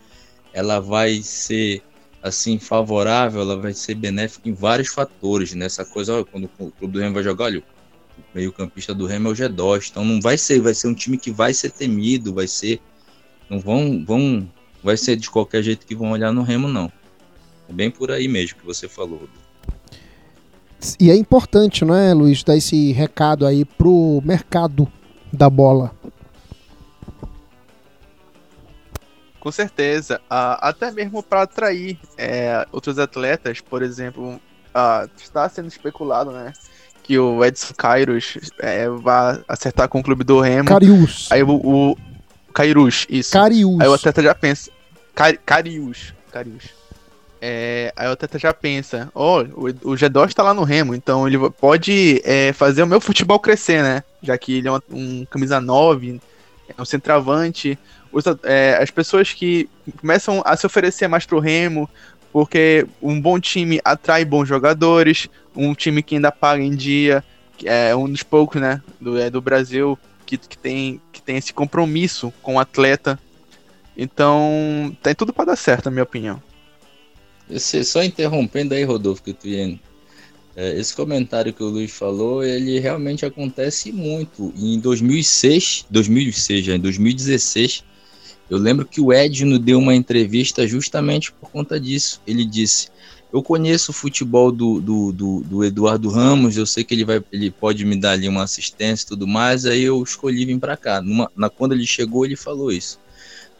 ela 0.52 0.78
vai 0.78 1.20
ser 1.20 1.82
assim 2.22 2.60
favorável, 2.60 3.40
ela 3.40 3.56
vai 3.56 3.74
ser 3.74 3.96
benéfica 3.96 4.48
em 4.48 4.54
vários 4.54 4.88
fatores 4.88 5.52
nessa 5.52 5.82
né? 5.82 5.90
coisa. 5.92 6.20
Ó, 6.20 6.24
quando 6.24 6.44
o 6.44 6.70
clube 6.70 6.92
do 6.92 7.00
Remo 7.00 7.14
vai 7.14 7.24
jogar, 7.24 7.46
olha, 7.46 7.58
o 7.58 8.22
meio 8.32 8.52
campista 8.52 8.94
do 8.94 9.04
Remo 9.04 9.30
é 9.30 9.32
o 9.32 9.34
G2, 9.34 9.90
então 9.90 10.04
não 10.04 10.20
vai 10.20 10.38
ser, 10.38 10.60
vai 10.60 10.74
ser 10.74 10.86
um 10.86 10.94
time 10.94 11.18
que 11.18 11.32
vai 11.32 11.52
ser 11.52 11.72
temido, 11.72 12.32
vai 12.32 12.46
ser 12.46 12.80
não 13.50 13.58
vão, 13.60 14.04
vão, 14.04 14.48
vai 14.84 14.98
ser 14.98 15.16
de 15.16 15.30
qualquer 15.30 15.62
jeito 15.62 15.86
que 15.86 15.94
vão 15.94 16.10
olhar 16.10 16.30
no 16.30 16.42
Remo, 16.42 16.68
não. 16.68 16.92
É 17.68 17.72
bem 17.72 17.90
por 17.90 18.10
aí 18.10 18.28
mesmo 18.28 18.58
que 18.58 18.66
você 18.66 18.86
falou. 18.86 19.26
E 21.00 21.10
é 21.10 21.16
importante, 21.16 21.82
não 21.82 21.94
é, 21.94 22.12
Luiz, 22.12 22.44
dar 22.44 22.54
esse 22.54 22.92
recado 22.92 23.46
aí 23.46 23.64
pro 23.64 24.20
mercado 24.22 24.86
da 25.32 25.48
bola. 25.48 25.90
Com 29.40 29.50
certeza, 29.50 30.20
uh, 30.24 30.60
até 30.60 30.90
mesmo 30.90 31.22
para 31.22 31.42
atrair 31.42 31.98
é, 32.18 32.66
outros 32.70 32.98
atletas, 32.98 33.60
por 33.60 33.82
exemplo, 33.82 34.34
uh, 34.34 35.10
está 35.16 35.48
sendo 35.48 35.68
especulado, 35.68 36.30
né, 36.30 36.52
que 37.02 37.18
o 37.18 37.44
Edson 37.44 37.74
Kairos 37.74 38.38
é, 38.58 38.88
vai 38.88 39.42
acertar 39.46 39.88
com 39.88 40.00
o 40.00 40.02
clube 40.02 40.24
do 40.24 40.40
Remo. 40.40 40.68
Carius. 40.68 41.30
Aí 41.30 41.42
o, 41.42 41.54
o, 41.56 41.96
Carius, 42.54 43.04
isso. 43.10 43.32
Carius. 43.32 43.80
Aí 43.80 43.88
o 43.88 43.92
atleta 43.92 44.22
já 44.22 44.34
pensa. 44.34 44.70
Car 45.14 45.36
Carius. 45.44 46.14
Carius. 46.32 46.64
É, 47.40 47.92
aí 47.94 48.08
o 48.08 48.12
atleta 48.12 48.38
já 48.38 48.54
pensa, 48.54 49.10
ó, 49.14 49.42
oh, 49.42 49.66
o, 49.66 49.92
o 49.92 49.96
G2 49.96 50.32
tá 50.32 50.42
lá 50.42 50.54
no 50.54 50.62
Remo, 50.62 50.94
então 50.94 51.28
ele 51.28 51.36
pode 51.50 52.22
é, 52.24 52.54
fazer 52.54 52.82
o 52.82 52.86
meu 52.86 53.02
futebol 53.02 53.38
crescer, 53.38 53.82
né? 53.82 54.02
Já 54.22 54.38
que 54.38 54.54
ele 54.54 54.68
é 54.68 54.70
uma, 54.70 54.82
um 54.90 55.26
camisa 55.26 55.60
9, 55.60 56.22
é 56.66 56.80
um 56.80 56.86
centroavante. 56.86 57.78
Os, 58.10 58.24
é, 58.44 58.78
as 58.80 58.90
pessoas 58.90 59.32
que 59.34 59.68
começam 60.00 60.42
a 60.46 60.56
se 60.56 60.64
oferecer 60.64 61.06
mais 61.06 61.26
pro 61.26 61.38
Remo, 61.38 61.90
porque 62.32 62.86
um 63.02 63.20
bom 63.20 63.38
time 63.38 63.78
atrai 63.84 64.24
bons 64.24 64.48
jogadores, 64.48 65.28
um 65.54 65.74
time 65.74 66.02
que 66.02 66.14
ainda 66.14 66.32
paga 66.32 66.62
em 66.62 66.74
dia, 66.74 67.22
é 67.62 67.94
um 67.94 68.08
dos 68.08 68.22
poucos, 68.22 68.58
né, 68.58 68.80
do, 68.98 69.18
é, 69.18 69.28
do 69.28 69.42
Brasil 69.42 69.98
que, 70.24 70.38
que, 70.38 70.58
tem, 70.58 71.00
que 71.12 71.22
tem 71.22 71.36
esse 71.36 71.52
compromisso 71.52 72.32
com 72.42 72.56
o 72.56 72.58
atleta. 72.58 73.18
Então, 73.96 74.96
tem 75.02 75.14
tudo 75.14 75.32
para 75.32 75.46
dar 75.46 75.56
certo, 75.56 75.86
na 75.86 75.90
minha 75.92 76.02
opinião. 76.02 76.42
Esse, 77.48 77.84
só 77.84 78.02
interrompendo 78.02 78.74
aí, 78.74 78.84
Rodolfo, 78.84 79.22
que 79.22 79.32
tu 79.32 79.46
ia. 79.46 79.78
É, 80.56 80.78
esse 80.78 80.94
comentário 80.94 81.52
que 81.52 81.62
o 81.62 81.68
Luiz 81.68 81.90
falou, 81.90 82.44
ele 82.44 82.78
realmente 82.78 83.26
acontece 83.26 83.92
muito. 83.92 84.52
Em 84.56 84.78
2006, 84.78 85.86
2006 85.90 86.64
já, 86.64 86.76
em 86.76 86.80
2016, 86.80 87.84
eu 88.48 88.58
lembro 88.58 88.86
que 88.86 89.00
o 89.00 89.12
Edno 89.12 89.58
deu 89.58 89.78
uma 89.78 89.94
entrevista 89.94 90.66
justamente 90.66 91.32
por 91.32 91.50
conta 91.50 91.78
disso. 91.80 92.20
Ele 92.26 92.44
disse: 92.44 92.88
eu 93.34 93.42
conheço 93.42 93.90
o 93.90 93.94
futebol 93.94 94.52
do, 94.52 94.80
do, 94.80 95.10
do, 95.10 95.40
do, 95.40 95.64
Eduardo 95.64 96.08
Ramos, 96.08 96.56
eu 96.56 96.64
sei 96.64 96.84
que 96.84 96.94
ele 96.94 97.04
vai, 97.04 97.20
ele 97.32 97.50
pode 97.50 97.84
me 97.84 97.96
dar 97.96 98.12
ali 98.12 98.28
uma 98.28 98.44
assistência 98.44 99.04
e 99.04 99.08
tudo 99.08 99.26
mais, 99.26 99.66
aí 99.66 99.82
eu 99.82 100.00
escolhi 100.04 100.44
vir 100.44 100.56
para 100.56 100.76
cá. 100.76 101.02
Numa, 101.02 101.28
na, 101.34 101.50
quando 101.50 101.72
ele 101.72 101.84
chegou, 101.84 102.24
ele 102.24 102.36
falou 102.36 102.70
isso. 102.70 102.96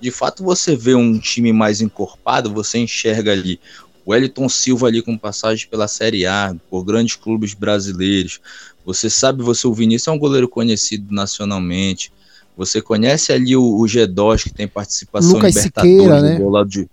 De 0.01 0.13
fato, 0.13 0.45
você 0.45 0.77
vê 0.77 0.95
um 0.95 1.19
time 1.19 1.53
mais 1.53 1.81
encorpado, 1.81 2.55
você 2.55 2.79
enxerga 2.79 3.33
ali 3.33 3.59
o 4.07 4.13
Wellington 4.13 4.49
Silva 4.49 4.87
ali 4.87 5.03
com 5.03 5.19
passagem 5.19 5.67
pela 5.69 5.89
Série 5.89 6.25
A, 6.25 6.55
por 6.71 6.85
grandes 6.85 7.17
clubes 7.17 7.53
brasileiros. 7.53 8.41
Você 8.87 9.11
sabe, 9.11 9.43
você 9.43 9.67
o 9.67 9.75
Vinícius 9.75 10.07
é 10.07 10.13
um 10.13 10.19
goleiro 10.21 10.49
conhecido 10.49 11.13
nacionalmente. 11.13 12.13
Você 12.57 12.81
conhece 12.81 13.33
ali 13.33 13.57
o, 13.57 13.65
o 13.65 13.83
G2, 13.87 14.45
que 14.45 14.55
tem 14.55 14.69
participação 14.69 15.33
Lucas 15.33 15.57
em 15.57 15.59
Libertadores, 15.59 15.99
Siqueira, 16.01 16.23
né? 16.23 16.39
do 16.39 16.49
lado 16.49 16.71
de, 16.71 16.89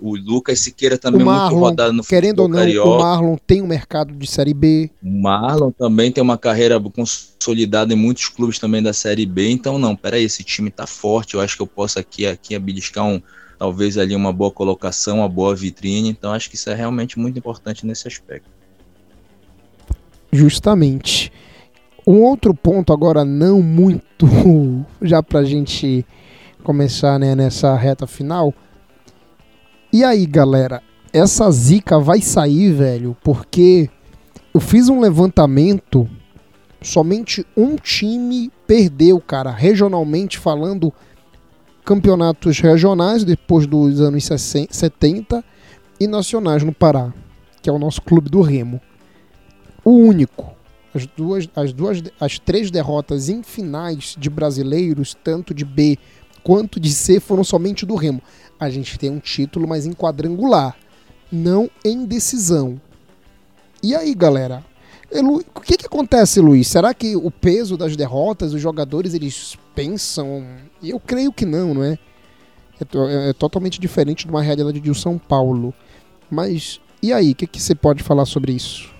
o 0.00 0.16
Lucas 0.16 0.60
Siqueira 0.60 0.96
também 0.96 1.22
o 1.22 1.26
Marlon, 1.26 1.50
muito 1.50 1.60
rodado 1.60 1.92
no 1.92 2.02
querendo 2.02 2.40
ou 2.40 2.48
não, 2.48 2.58
carioca. 2.58 2.88
o 2.88 2.98
Marlon 2.98 3.36
tem 3.46 3.60
um 3.60 3.66
mercado 3.66 4.14
de 4.14 4.26
Série 4.26 4.54
B. 4.54 4.90
O 5.02 5.22
Marlon 5.22 5.70
também 5.70 6.10
tem 6.10 6.22
uma 6.22 6.38
carreira 6.38 6.80
consolidada 6.80 7.92
em 7.92 7.96
muitos 7.96 8.28
clubes 8.28 8.58
também 8.58 8.82
da 8.82 8.92
Série 8.92 9.26
B. 9.26 9.50
Então, 9.50 9.78
não, 9.78 9.94
peraí, 9.94 10.24
esse 10.24 10.42
time 10.42 10.70
tá 10.70 10.86
forte. 10.86 11.34
Eu 11.34 11.40
acho 11.40 11.56
que 11.56 11.62
eu 11.62 11.66
posso 11.66 11.98
aqui, 11.98 12.26
aqui 12.26 12.54
abiscar 12.54 13.04
um, 13.04 13.20
talvez 13.58 13.98
ali 13.98 14.16
uma 14.16 14.32
boa 14.32 14.50
colocação, 14.50 15.18
uma 15.18 15.28
boa 15.28 15.54
vitrine. 15.54 16.08
Então, 16.08 16.32
acho 16.32 16.48
que 16.48 16.56
isso 16.56 16.70
é 16.70 16.74
realmente 16.74 17.18
muito 17.18 17.38
importante 17.38 17.86
nesse 17.86 18.08
aspecto. 18.08 18.48
Justamente. 20.32 21.32
Um 22.06 22.22
outro 22.22 22.54
ponto 22.54 22.92
agora 22.92 23.24
não 23.24 23.60
muito 23.60 24.26
já 25.02 25.22
pra 25.22 25.44
gente 25.44 26.04
começar 26.62 27.18
né, 27.18 27.34
nessa 27.34 27.74
reta 27.76 28.06
final 28.06 28.54
e 29.92 30.04
aí, 30.04 30.24
galera, 30.24 30.82
essa 31.12 31.50
zica 31.50 31.98
vai 31.98 32.20
sair, 32.20 32.72
velho, 32.72 33.16
porque 33.24 33.90
eu 34.54 34.60
fiz 34.60 34.88
um 34.88 35.00
levantamento, 35.00 36.08
somente 36.80 37.44
um 37.56 37.74
time 37.74 38.52
perdeu, 38.68 39.20
cara, 39.20 39.50
regionalmente 39.50 40.38
falando, 40.38 40.92
campeonatos 41.84 42.60
regionais 42.60 43.24
depois 43.24 43.66
dos 43.66 44.00
anos 44.00 44.24
70 44.24 45.44
e 45.98 46.06
nacionais 46.06 46.62
no 46.62 46.72
Pará, 46.72 47.12
que 47.60 47.68
é 47.68 47.72
o 47.72 47.78
nosso 47.78 48.00
clube 48.00 48.30
do 48.30 48.42
Remo. 48.42 48.80
O 49.84 49.90
único. 49.90 50.52
As 50.94 51.06
duas, 51.06 51.48
as 51.54 51.72
duas, 51.72 52.02
as 52.20 52.38
três 52.38 52.70
derrotas 52.70 53.28
em 53.28 53.42
finais 53.42 54.16
de 54.18 54.30
brasileiros, 54.30 55.16
tanto 55.22 55.52
de 55.52 55.64
B 55.64 55.98
quanto 56.42 56.80
de 56.80 56.92
C, 56.92 57.20
foram 57.20 57.44
somente 57.44 57.84
do 57.84 57.94
Remo 57.94 58.22
a 58.60 58.68
gente 58.68 58.98
tem 58.98 59.10
um 59.10 59.18
título, 59.18 59.66
mas 59.66 59.86
em 59.86 59.92
quadrangular, 59.92 60.76
não 61.32 61.70
em 61.84 62.04
decisão. 62.04 62.80
E 63.82 63.94
aí, 63.94 64.14
galera? 64.14 64.62
O 65.12 65.60
que, 65.60 65.76
que 65.78 65.86
acontece, 65.86 66.38
Luiz? 66.40 66.68
Será 66.68 66.94
que 66.94 67.16
o 67.16 67.30
peso 67.30 67.76
das 67.76 67.96
derrotas, 67.96 68.52
os 68.52 68.60
jogadores, 68.60 69.14
eles 69.14 69.56
pensam? 69.74 70.46
Eu 70.82 71.00
creio 71.00 71.32
que 71.32 71.46
não, 71.46 71.74
não 71.74 71.82
é? 71.82 71.98
É, 72.80 73.30
é 73.30 73.32
totalmente 73.32 73.80
diferente 73.80 74.24
de 74.26 74.30
uma 74.30 74.42
realidade 74.42 74.78
de 74.78 74.94
São 74.94 75.18
Paulo. 75.18 75.74
Mas 76.30 76.80
e 77.02 77.14
aí, 77.14 77.32
o 77.32 77.34
que, 77.34 77.46
que 77.46 77.60
você 77.60 77.74
pode 77.74 78.02
falar 78.02 78.26
sobre 78.26 78.52
isso? 78.52 78.90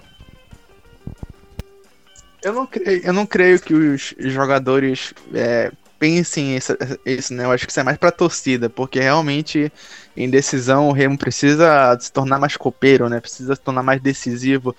Eu 2.43 2.55
não 2.55 2.67
creio, 2.67 3.03
eu 3.05 3.13
não 3.13 3.27
creio 3.27 3.61
que 3.61 3.75
os 3.75 4.15
jogadores 4.19 5.13
é, 5.35 5.71
pensem 6.01 6.57
isso, 6.57 6.77
isso, 7.05 7.35
né? 7.35 7.45
Eu 7.45 7.53
acho 7.53 7.67
que 7.67 7.71
isso 7.71 7.79
é 7.79 7.85
mais 7.85 7.99
pra 7.99 8.11
torcida, 8.11 8.71
porque 8.71 8.99
realmente 8.99 9.71
em 10.17 10.31
decisão 10.31 10.89
o 10.89 10.93
Remo 10.93 11.19
precisa 11.19 11.97
se 12.01 12.11
tornar 12.11 12.39
mais 12.39 12.57
copeiro, 12.57 13.09
né? 13.09 13.21
Precisa 13.21 13.55
se 13.55 13.61
tornar 13.61 13.83
mais 13.83 14.01
decisivo. 14.01 14.75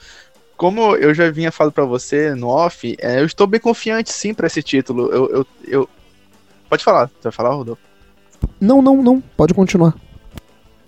Como 0.58 0.96
eu 0.96 1.14
já 1.14 1.30
vinha 1.30 1.52
falando 1.52 1.74
para 1.74 1.86
você 1.86 2.34
no 2.34 2.48
off, 2.48 2.98
é, 3.00 3.20
eu 3.20 3.26
estou 3.26 3.46
bem 3.46 3.60
confiante 3.60 4.12
sim 4.12 4.34
para 4.34 4.48
esse 4.48 4.64
título. 4.64 5.12
Eu, 5.12 5.30
eu, 5.30 5.48
eu, 5.68 5.90
Pode 6.68 6.84
falar, 6.84 7.08
você 7.08 7.24
vai 7.24 7.32
falar, 7.32 7.54
Rodolfo? 7.54 7.82
Não, 8.60 8.82
não, 8.82 9.04
não. 9.04 9.22
Pode 9.22 9.54
continuar. 9.54 9.94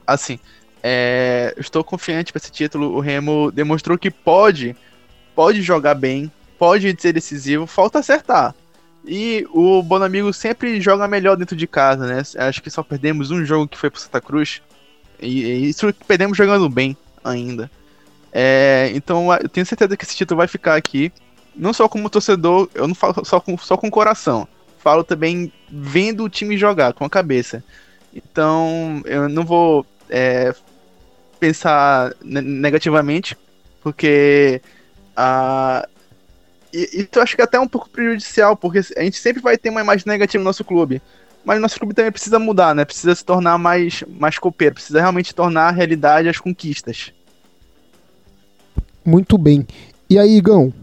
Assim, 0.08 0.40
é, 0.82 1.54
estou 1.58 1.84
confiante 1.84 2.32
para 2.32 2.40
esse 2.40 2.52
título. 2.52 2.96
O 2.96 3.00
Remo 3.00 3.52
demonstrou 3.52 3.98
que 3.98 4.10
pode, 4.10 4.76
pode 5.36 5.62
jogar 5.62 5.94
bem, 5.94 6.32
pode 6.58 6.96
ser 7.00 7.14
decisivo, 7.14 7.68
falta 7.68 8.00
acertar. 8.00 8.56
E 9.06 9.46
o 9.52 9.84
Bonamigo 9.84 10.32
sempre 10.32 10.80
joga 10.80 11.08
melhor 11.08 11.36
dentro 11.36 11.56
de 11.56 11.68
casa, 11.68 12.06
né? 12.08 12.24
Acho 12.38 12.62
que 12.62 12.70
só 12.70 12.82
perdemos 12.82 13.32
um 13.32 13.44
jogo 13.44 13.68
que 13.68 13.78
foi 13.78 13.90
pro 13.90 14.00
Santa 14.00 14.22
Cruz. 14.22 14.62
E, 15.20 15.70
isso 15.70 15.94
perdemos 16.08 16.38
jogando 16.38 16.70
bem 16.70 16.96
ainda. 17.24 17.70
É, 18.32 18.92
então 18.96 19.32
eu 19.34 19.50
tenho 19.50 19.66
certeza 19.66 19.96
que 19.96 20.06
esse 20.06 20.16
título 20.16 20.38
vai 20.38 20.48
ficar 20.48 20.76
aqui. 20.76 21.12
Não 21.56 21.74
só 21.74 21.88
como 21.88 22.10
torcedor, 22.10 22.70
eu 22.74 22.88
não 22.88 22.96
falo 22.96 23.24
só 23.26 23.40
com, 23.40 23.58
só 23.58 23.78
com 23.78 23.88
o 23.88 23.92
coração. 23.92 24.48
Falo 24.80 25.04
também 25.04 25.52
vendo 25.70 26.24
o 26.24 26.30
time 26.30 26.58
jogar 26.58 26.94
com 26.94 27.06
a 27.06 27.10
cabeça. 27.10 27.64
Então 28.14 29.02
eu 29.06 29.28
não 29.28 29.44
vou 29.44 29.86
é, 30.10 30.54
pensar 31.40 32.14
negativamente, 32.22 33.38
porque 33.82 34.62
a, 35.16 35.88
e 36.74 37.02
isso 37.02 37.10
eu 37.16 37.22
acho 37.22 37.36
que 37.36 37.42
é 37.42 37.46
até 37.46 37.60
um 37.60 37.68
pouco 37.68 37.90
prejudicial, 37.90 38.58
porque 38.58 38.80
a 38.98 39.04
gente 39.04 39.18
sempre 39.18 39.42
vai 39.42 39.58
ter 39.58 39.70
uma 39.70 39.82
imagem 39.82 40.06
negativa 40.08 40.42
no 40.42 40.50
nosso 40.50 40.64
clube. 40.66 41.02
Mas 41.46 41.58
o 41.58 41.62
nosso 41.62 41.78
clube 41.78 41.94
também 41.94 42.12
precisa 42.12 42.40
mudar, 42.40 42.74
né? 42.74 42.86
Precisa 42.86 43.14
se 43.14 43.24
tornar 43.24 43.58
mais, 43.58 44.04
mais 44.08 44.40
copeiro, 44.40 44.76
precisa 44.76 45.00
realmente 45.00 45.36
tornar 45.36 45.68
a 45.68 45.72
realidade 45.72 46.30
as 46.30 46.40
conquistas. 46.40 47.12
Muito 49.06 49.38
bem. 49.38 49.68
E 50.10 50.18
aí, 50.18 50.38
Igão? 50.38 50.74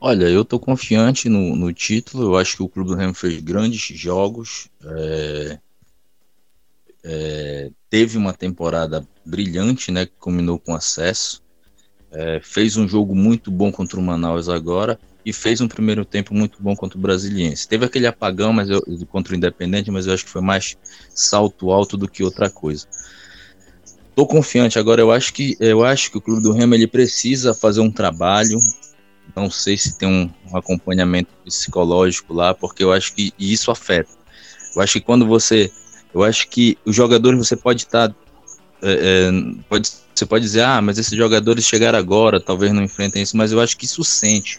Olha, 0.00 0.26
eu 0.26 0.44
tô 0.44 0.60
confiante 0.60 1.28
no, 1.28 1.56
no 1.56 1.72
título. 1.72 2.24
Eu 2.24 2.36
acho 2.36 2.56
que 2.56 2.62
o 2.62 2.68
Clube 2.68 2.90
do 2.90 2.96
Remo 2.96 3.14
fez 3.14 3.40
grandes 3.40 3.98
jogos. 3.98 4.68
É, 4.84 5.58
é, 7.02 7.70
teve 7.90 8.16
uma 8.16 8.32
temporada 8.32 9.06
brilhante, 9.24 9.90
né? 9.90 10.06
Que 10.06 10.12
culminou 10.18 10.58
com 10.58 10.74
acesso. 10.74 11.42
É, 12.10 12.40
fez 12.42 12.76
um 12.76 12.88
jogo 12.88 13.14
muito 13.14 13.50
bom 13.50 13.70
contra 13.70 13.98
o 14.00 14.02
Manaus 14.02 14.48
agora 14.48 14.98
e 15.24 15.32
fez 15.32 15.60
um 15.60 15.68
primeiro 15.68 16.04
tempo 16.04 16.32
muito 16.32 16.62
bom 16.62 16.74
contra 16.74 16.98
o 16.98 17.00
Brasiliense. 17.00 17.68
Teve 17.68 17.84
aquele 17.84 18.06
apagão 18.06 18.52
mas 18.52 18.70
eu, 18.70 18.82
contra 19.10 19.34
o 19.34 19.36
Independente, 19.36 19.90
mas 19.90 20.06
eu 20.06 20.14
acho 20.14 20.24
que 20.24 20.30
foi 20.30 20.40
mais 20.40 20.76
salto 21.14 21.70
alto 21.70 21.96
do 21.96 22.08
que 22.08 22.24
outra 22.24 22.48
coisa. 22.48 22.86
Tô 24.14 24.26
confiante 24.26 24.78
agora. 24.78 25.00
Eu 25.00 25.12
acho 25.12 25.32
que 25.32 25.56
eu 25.60 25.84
acho 25.84 26.10
que 26.10 26.18
o 26.18 26.20
Clube 26.20 26.42
do 26.42 26.52
Remo 26.52 26.74
ele 26.74 26.86
precisa 26.86 27.52
fazer 27.52 27.80
um 27.80 27.90
trabalho. 27.90 28.58
Não 29.36 29.50
sei 29.50 29.76
se 29.76 29.98
tem 29.98 30.08
um, 30.08 30.30
um 30.50 30.56
acompanhamento 30.56 31.30
psicológico 31.44 32.32
lá, 32.32 32.54
porque 32.54 32.82
eu 32.82 32.92
acho 32.92 33.14
que 33.14 33.32
isso 33.38 33.70
afeta. 33.70 34.10
Eu 34.74 34.82
acho 34.82 34.94
que 34.94 35.00
quando 35.00 35.26
você, 35.26 35.70
eu 36.14 36.22
acho 36.24 36.48
que 36.48 36.78
os 36.84 36.96
jogadores 36.96 37.38
você 37.38 37.54
pode 37.54 37.82
estar, 37.82 38.08
tá, 38.08 38.14
é, 38.82 39.30
é, 39.30 39.30
pode 39.68 39.90
você 40.18 40.26
pode 40.26 40.44
dizer, 40.44 40.62
ah, 40.62 40.82
mas 40.82 40.98
esses 40.98 41.16
jogadores 41.16 41.64
chegaram 41.64 41.96
agora, 41.96 42.40
talvez 42.40 42.72
não 42.72 42.82
enfrentem 42.82 43.22
isso, 43.22 43.36
mas 43.36 43.52
eu 43.52 43.60
acho 43.60 43.76
que 43.76 43.84
isso 43.84 44.02
sente. 44.02 44.58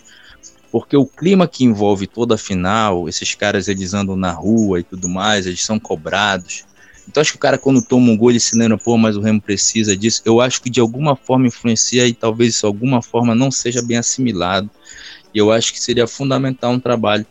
Porque 0.72 0.95
o 0.95 1.05
clima 1.05 1.47
que 1.47 1.65
envolve 1.65 2.07
toda 2.07 2.36
a 2.36 2.38
final, 2.38 3.09
esses 3.09 3.36
caras 3.36 3.67
eles 3.67 3.93
andam 3.93 4.15
na 4.15 4.32
rua 4.32 4.80
e 4.80 4.84
tudo 4.84 5.09
mais, 5.09 5.45
eles 5.45 5.63
são 5.63 5.78
cobrados. 5.78 6.63
Então 7.07 7.20
acho 7.20 7.32
que 7.32 7.38
o 7.38 7.41
cara 7.41 7.57
quando 7.57 7.82
toma 7.82 8.11
um 8.11 8.15
gol 8.15 8.30
ele 8.30 8.39
se 8.39 8.55
lembra, 8.55 8.78
pô, 8.78 8.95
mas 8.97 9.17
o 9.17 9.22
Remo 9.22 9.41
precisa 9.41 9.97
disso. 9.97 10.22
Eu 10.24 10.39
acho 10.39 10.61
que 10.61 10.70
de 10.70 10.80
alguma 10.80 11.15
forma 11.15 11.47
influencia 11.47 12.07
e 12.07 12.13
talvez 12.13 12.53
isso 12.53 12.61
de 12.61 12.67
alguma 12.67 13.01
forma 13.01 13.36
não 13.36 13.51
seja 13.51 13.82
bem 13.82 13.97
assimilado. 13.97 14.70
E 15.34 15.39
eu 15.39 15.51
acho 15.51 15.74
que 15.74 15.80
seria 15.80 16.07
fundamental 16.07 16.72
um 16.72 16.80
trabalho, 16.80 17.26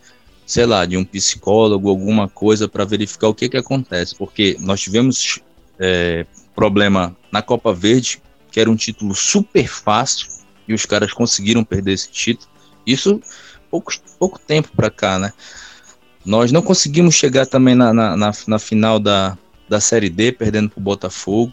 sei 0.45 0.67
lá, 0.67 0.85
de 0.85 0.97
um 0.97 1.05
psicólogo, 1.05 1.89
alguma 1.89 2.29
coisa 2.29 2.69
para 2.69 2.85
verificar 2.85 3.29
o 3.29 3.35
que 3.35 3.49
que 3.49 3.57
acontece. 3.57 4.15
Porque 4.17 4.57
nós 4.61 4.81
tivemos 4.81 5.41
é, 5.79 6.27
problema 6.59 7.17
na 7.31 7.41
Copa 7.41 7.73
Verde, 7.73 8.21
que 8.51 8.59
era 8.59 8.69
um 8.69 8.75
título 8.75 9.15
super 9.15 9.69
fácil, 9.69 10.27
e 10.67 10.75
os 10.75 10.85
caras 10.85 11.13
conseguiram 11.13 11.63
perder 11.63 11.93
esse 11.93 12.11
título. 12.11 12.51
Isso 12.85 13.23
pouco, 13.71 13.93
pouco 14.19 14.41
tempo 14.41 14.69
para 14.75 14.91
cá, 14.91 15.21
né? 15.21 15.33
Nós 16.27 16.51
não 16.51 16.61
conseguimos 16.61 17.15
chegar 17.15 17.47
também 17.47 17.77
na, 17.77 17.93
na, 17.95 18.17
na, 18.17 18.33
na 18.49 18.59
final 18.59 18.99
da, 18.99 19.39
da 19.69 19.79
Série 19.79 20.11
D, 20.11 20.33
perdendo 20.33 20.69
para 20.69 20.81
o 20.81 20.83
Botafogo, 20.83 21.53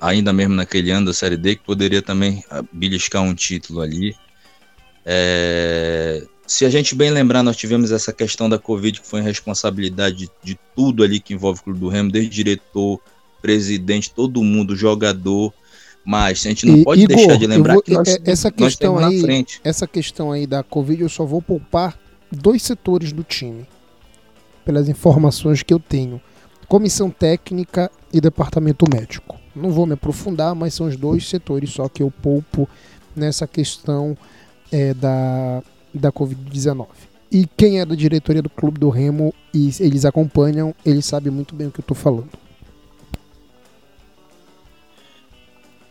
ainda 0.00 0.32
mesmo 0.32 0.56
naquele 0.56 0.90
ano 0.90 1.06
da 1.06 1.14
Série 1.14 1.36
D, 1.36 1.54
que 1.54 1.62
poderia 1.62 2.02
também 2.02 2.42
beliscar 2.72 3.22
um 3.22 3.36
título 3.36 3.82
ali. 3.82 4.16
É, 5.04 6.26
se 6.44 6.64
a 6.64 6.70
gente 6.70 6.92
bem 6.92 7.12
lembrar, 7.12 7.44
nós 7.44 7.56
tivemos 7.56 7.92
essa 7.92 8.12
questão 8.12 8.48
da 8.48 8.58
Covid, 8.58 9.00
que 9.00 9.06
foi 9.06 9.20
responsabilidade 9.20 10.16
de, 10.16 10.30
de 10.42 10.58
tudo 10.74 11.04
ali 11.04 11.20
que 11.20 11.34
envolve 11.34 11.60
o 11.60 11.62
Clube 11.62 11.78
do 11.78 11.88
Remo, 11.88 12.10
desde 12.10 12.30
diretor, 12.30 13.00
presidente, 13.40 14.10
todo 14.10 14.42
mundo, 14.42 14.76
jogador. 14.76 15.52
Mas 16.04 16.46
a 16.46 16.48
gente 16.48 16.66
não 16.66 16.76
e, 16.76 16.84
pode 16.84 17.02
Igor, 17.02 17.16
deixar 17.16 17.36
de 17.36 17.46
lembrar 17.46 17.74
vou, 17.74 17.82
que 17.82 17.92
nós, 17.92 18.08
é, 18.08 18.18
essa 18.24 18.50
questão 18.50 18.96
aí, 18.96 19.44
Essa 19.64 19.88
questão 19.88 20.30
aí 20.30 20.46
da 20.46 20.62
Covid, 20.62 21.02
eu 21.02 21.08
só 21.08 21.24
vou 21.24 21.42
poupar 21.42 21.98
dois 22.30 22.62
setores 22.62 23.12
do 23.12 23.24
time. 23.24 23.66
Pelas 24.64 24.88
informações 24.88 25.62
que 25.62 25.74
eu 25.74 25.80
tenho. 25.80 26.20
comissão 26.68 27.10
técnica 27.10 27.90
e 28.12 28.20
departamento 28.20 28.84
médico. 28.88 29.36
Não 29.54 29.70
vou 29.70 29.86
me 29.86 29.94
aprofundar, 29.94 30.54
mas 30.54 30.74
são 30.74 30.86
os 30.86 30.96
dois 30.96 31.28
setores 31.28 31.70
só 31.70 31.88
que 31.88 32.02
eu 32.02 32.12
poupo 32.22 32.68
nessa 33.14 33.46
questão 33.46 34.16
é, 34.70 34.94
da, 34.94 35.62
da 35.92 36.12
Covid-19. 36.12 36.86
E 37.30 37.46
quem 37.56 37.80
é 37.80 37.86
da 37.86 37.94
diretoria 37.94 38.42
do 38.42 38.50
Clube 38.50 38.78
do 38.78 38.88
Remo 38.88 39.34
e 39.52 39.70
eles 39.80 40.04
acompanham, 40.04 40.74
eles 40.84 41.04
sabem 41.06 41.32
muito 41.32 41.54
bem 41.54 41.66
o 41.66 41.72
que 41.72 41.80
eu 41.80 41.82
estou 41.82 41.96
falando. 41.96 42.30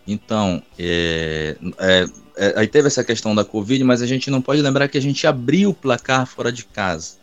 Então, 0.07 0.61
é, 0.77 1.57
é, 1.79 2.05
é, 2.37 2.53
aí 2.57 2.67
teve 2.67 2.87
essa 2.87 3.03
questão 3.03 3.33
da 3.33 3.43
Covid, 3.43 3.83
mas 3.83 4.01
a 4.01 4.07
gente 4.07 4.29
não 4.29 4.41
pode 4.41 4.61
lembrar 4.61 4.87
que 4.87 4.97
a 4.97 5.01
gente 5.01 5.25
abriu 5.25 5.71
o 5.71 5.73
placar 5.73 6.27
fora 6.27 6.51
de 6.51 6.65
casa. 6.65 7.13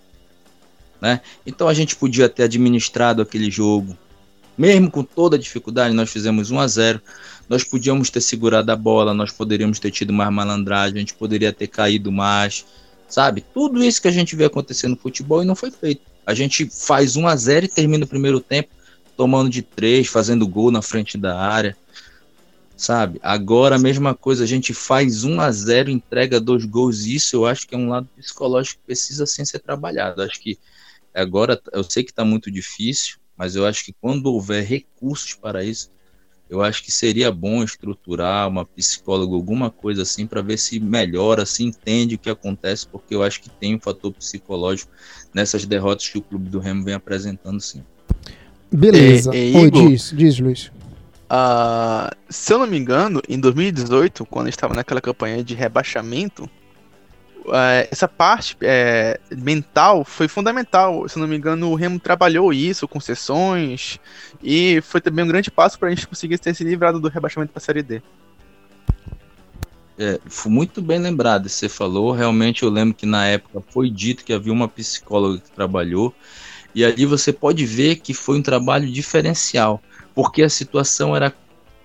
Né? 1.00 1.20
Então 1.46 1.68
a 1.68 1.74
gente 1.74 1.96
podia 1.96 2.28
ter 2.28 2.44
administrado 2.44 3.22
aquele 3.22 3.50
jogo, 3.50 3.96
mesmo 4.56 4.90
com 4.90 5.02
toda 5.02 5.36
a 5.36 5.38
dificuldade, 5.38 5.94
nós 5.94 6.10
fizemos 6.10 6.50
1 6.50 6.60
a 6.60 6.66
0 6.68 7.00
nós 7.48 7.64
podíamos 7.64 8.08
ter 8.08 8.20
segurado 8.20 8.70
a 8.70 8.76
bola, 8.76 9.12
nós 9.12 9.30
poderíamos 9.30 9.78
ter 9.78 9.90
tido 9.90 10.12
mais 10.12 10.32
malandragem, 10.32 10.96
a 10.96 11.00
gente 11.00 11.14
poderia 11.14 11.52
ter 11.52 11.66
caído 11.66 12.10
mais, 12.10 12.64
sabe? 13.08 13.44
Tudo 13.52 13.82
isso 13.84 14.00
que 14.00 14.08
a 14.08 14.12
gente 14.12 14.34
vê 14.36 14.44
acontecer 14.44 14.88
no 14.88 14.96
futebol 14.96 15.42
e 15.42 15.46
não 15.46 15.54
foi 15.54 15.70
feito. 15.70 16.00
A 16.24 16.34
gente 16.34 16.66
faz 16.70 17.16
1 17.16 17.26
a 17.26 17.36
0 17.36 17.66
e 17.66 17.68
termina 17.68 18.04
o 18.04 18.08
primeiro 18.08 18.40
tempo 18.40 18.70
tomando 19.16 19.50
de 19.50 19.60
três, 19.60 20.06
fazendo 20.06 20.46
gol 20.46 20.70
na 20.70 20.80
frente 20.80 21.18
da 21.18 21.38
área 21.38 21.76
sabe? 22.76 23.18
Agora 23.22 23.76
a 23.76 23.78
mesma 23.78 24.14
coisa, 24.14 24.44
a 24.44 24.46
gente 24.46 24.74
faz 24.74 25.24
1 25.24 25.40
a 25.40 25.50
0 25.50 25.90
entrega 25.90 26.40
dois 26.40 26.64
gols, 26.64 27.06
isso 27.06 27.36
eu 27.36 27.46
acho 27.46 27.66
que 27.66 27.74
é 27.74 27.78
um 27.78 27.88
lado 27.88 28.08
psicológico 28.16 28.80
que 28.80 28.86
precisa 28.86 29.26
sim 29.26 29.44
ser 29.44 29.60
trabalhado. 29.60 30.22
Acho 30.22 30.40
que 30.40 30.58
agora, 31.14 31.60
eu 31.72 31.84
sei 31.84 32.02
que 32.02 32.10
está 32.10 32.24
muito 32.24 32.50
difícil, 32.50 33.16
mas 33.36 33.56
eu 33.56 33.66
acho 33.66 33.84
que 33.84 33.94
quando 34.00 34.26
houver 34.26 34.64
recursos 34.64 35.34
para 35.34 35.64
isso, 35.64 35.90
eu 36.52 36.60
acho 36.60 36.82
que 36.84 36.92
seria 36.92 37.32
bom 37.32 37.62
estruturar 37.62 38.46
uma 38.46 38.66
psicóloga, 38.66 39.34
alguma 39.34 39.70
coisa 39.70 40.02
assim, 40.02 40.26
para 40.26 40.42
ver 40.42 40.58
se 40.58 40.78
melhora, 40.78 41.46
se 41.46 41.64
entende 41.64 42.16
o 42.16 42.18
que 42.18 42.28
acontece, 42.28 42.86
porque 42.86 43.14
eu 43.14 43.22
acho 43.22 43.40
que 43.40 43.48
tem 43.48 43.74
um 43.74 43.80
fator 43.80 44.12
psicológico 44.12 44.92
nessas 45.32 45.64
derrotas 45.64 46.10
que 46.10 46.18
o 46.18 46.22
Clube 46.22 46.50
do 46.50 46.58
Remo 46.58 46.84
vem 46.84 46.92
apresentando, 46.92 47.58
sim. 47.58 47.82
Beleza. 48.70 49.34
É, 49.34 49.50
é, 49.50 49.56
Oi, 49.56 49.70
diz, 49.70 50.12
diz, 50.14 50.38
Luiz. 50.38 50.70
Uh, 51.32 52.14
se 52.28 52.52
eu 52.52 52.58
não 52.58 52.66
me 52.66 52.76
engano, 52.76 53.22
em 53.26 53.40
2018, 53.40 54.26
quando 54.26 54.50
estava 54.50 54.74
naquela 54.74 55.00
campanha 55.00 55.42
de 55.42 55.54
rebaixamento, 55.54 56.44
uh, 56.44 57.88
essa 57.90 58.06
parte 58.06 58.54
é, 58.60 59.18
mental 59.34 60.04
foi 60.04 60.28
fundamental. 60.28 61.08
Se 61.08 61.16
eu 61.16 61.22
não 61.22 61.28
me 61.28 61.34
engano, 61.34 61.70
o 61.70 61.74
Remo 61.74 61.98
trabalhou 61.98 62.52
isso 62.52 62.86
com 62.86 63.00
sessões 63.00 63.98
e 64.42 64.82
foi 64.82 65.00
também 65.00 65.24
um 65.24 65.28
grande 65.28 65.50
passo 65.50 65.78
para 65.78 65.88
a 65.88 65.90
gente 65.90 66.06
conseguir 66.06 66.36
ter 66.36 66.54
se 66.54 66.64
livrado 66.64 67.00
do 67.00 67.08
rebaixamento 67.08 67.50
para 67.50 67.60
a 67.60 67.64
Série 67.64 67.82
D. 67.82 68.02
É, 69.98 70.20
foi 70.26 70.52
muito 70.52 70.82
bem 70.82 70.98
lembrado, 70.98 71.48
você 71.48 71.66
falou. 71.66 72.12
Realmente 72.12 72.62
eu 72.62 72.68
lembro 72.68 72.92
que 72.92 73.06
na 73.06 73.24
época 73.24 73.62
foi 73.70 73.88
dito 73.88 74.22
que 74.22 74.34
havia 74.34 74.52
uma 74.52 74.68
psicóloga 74.68 75.38
que 75.38 75.50
trabalhou, 75.50 76.14
e 76.74 76.84
ali 76.84 77.06
você 77.06 77.32
pode 77.32 77.64
ver 77.64 77.96
que 77.96 78.12
foi 78.12 78.38
um 78.38 78.42
trabalho 78.42 78.90
diferencial 78.90 79.82
porque 80.14 80.42
a 80.42 80.48
situação 80.48 81.14
era 81.14 81.34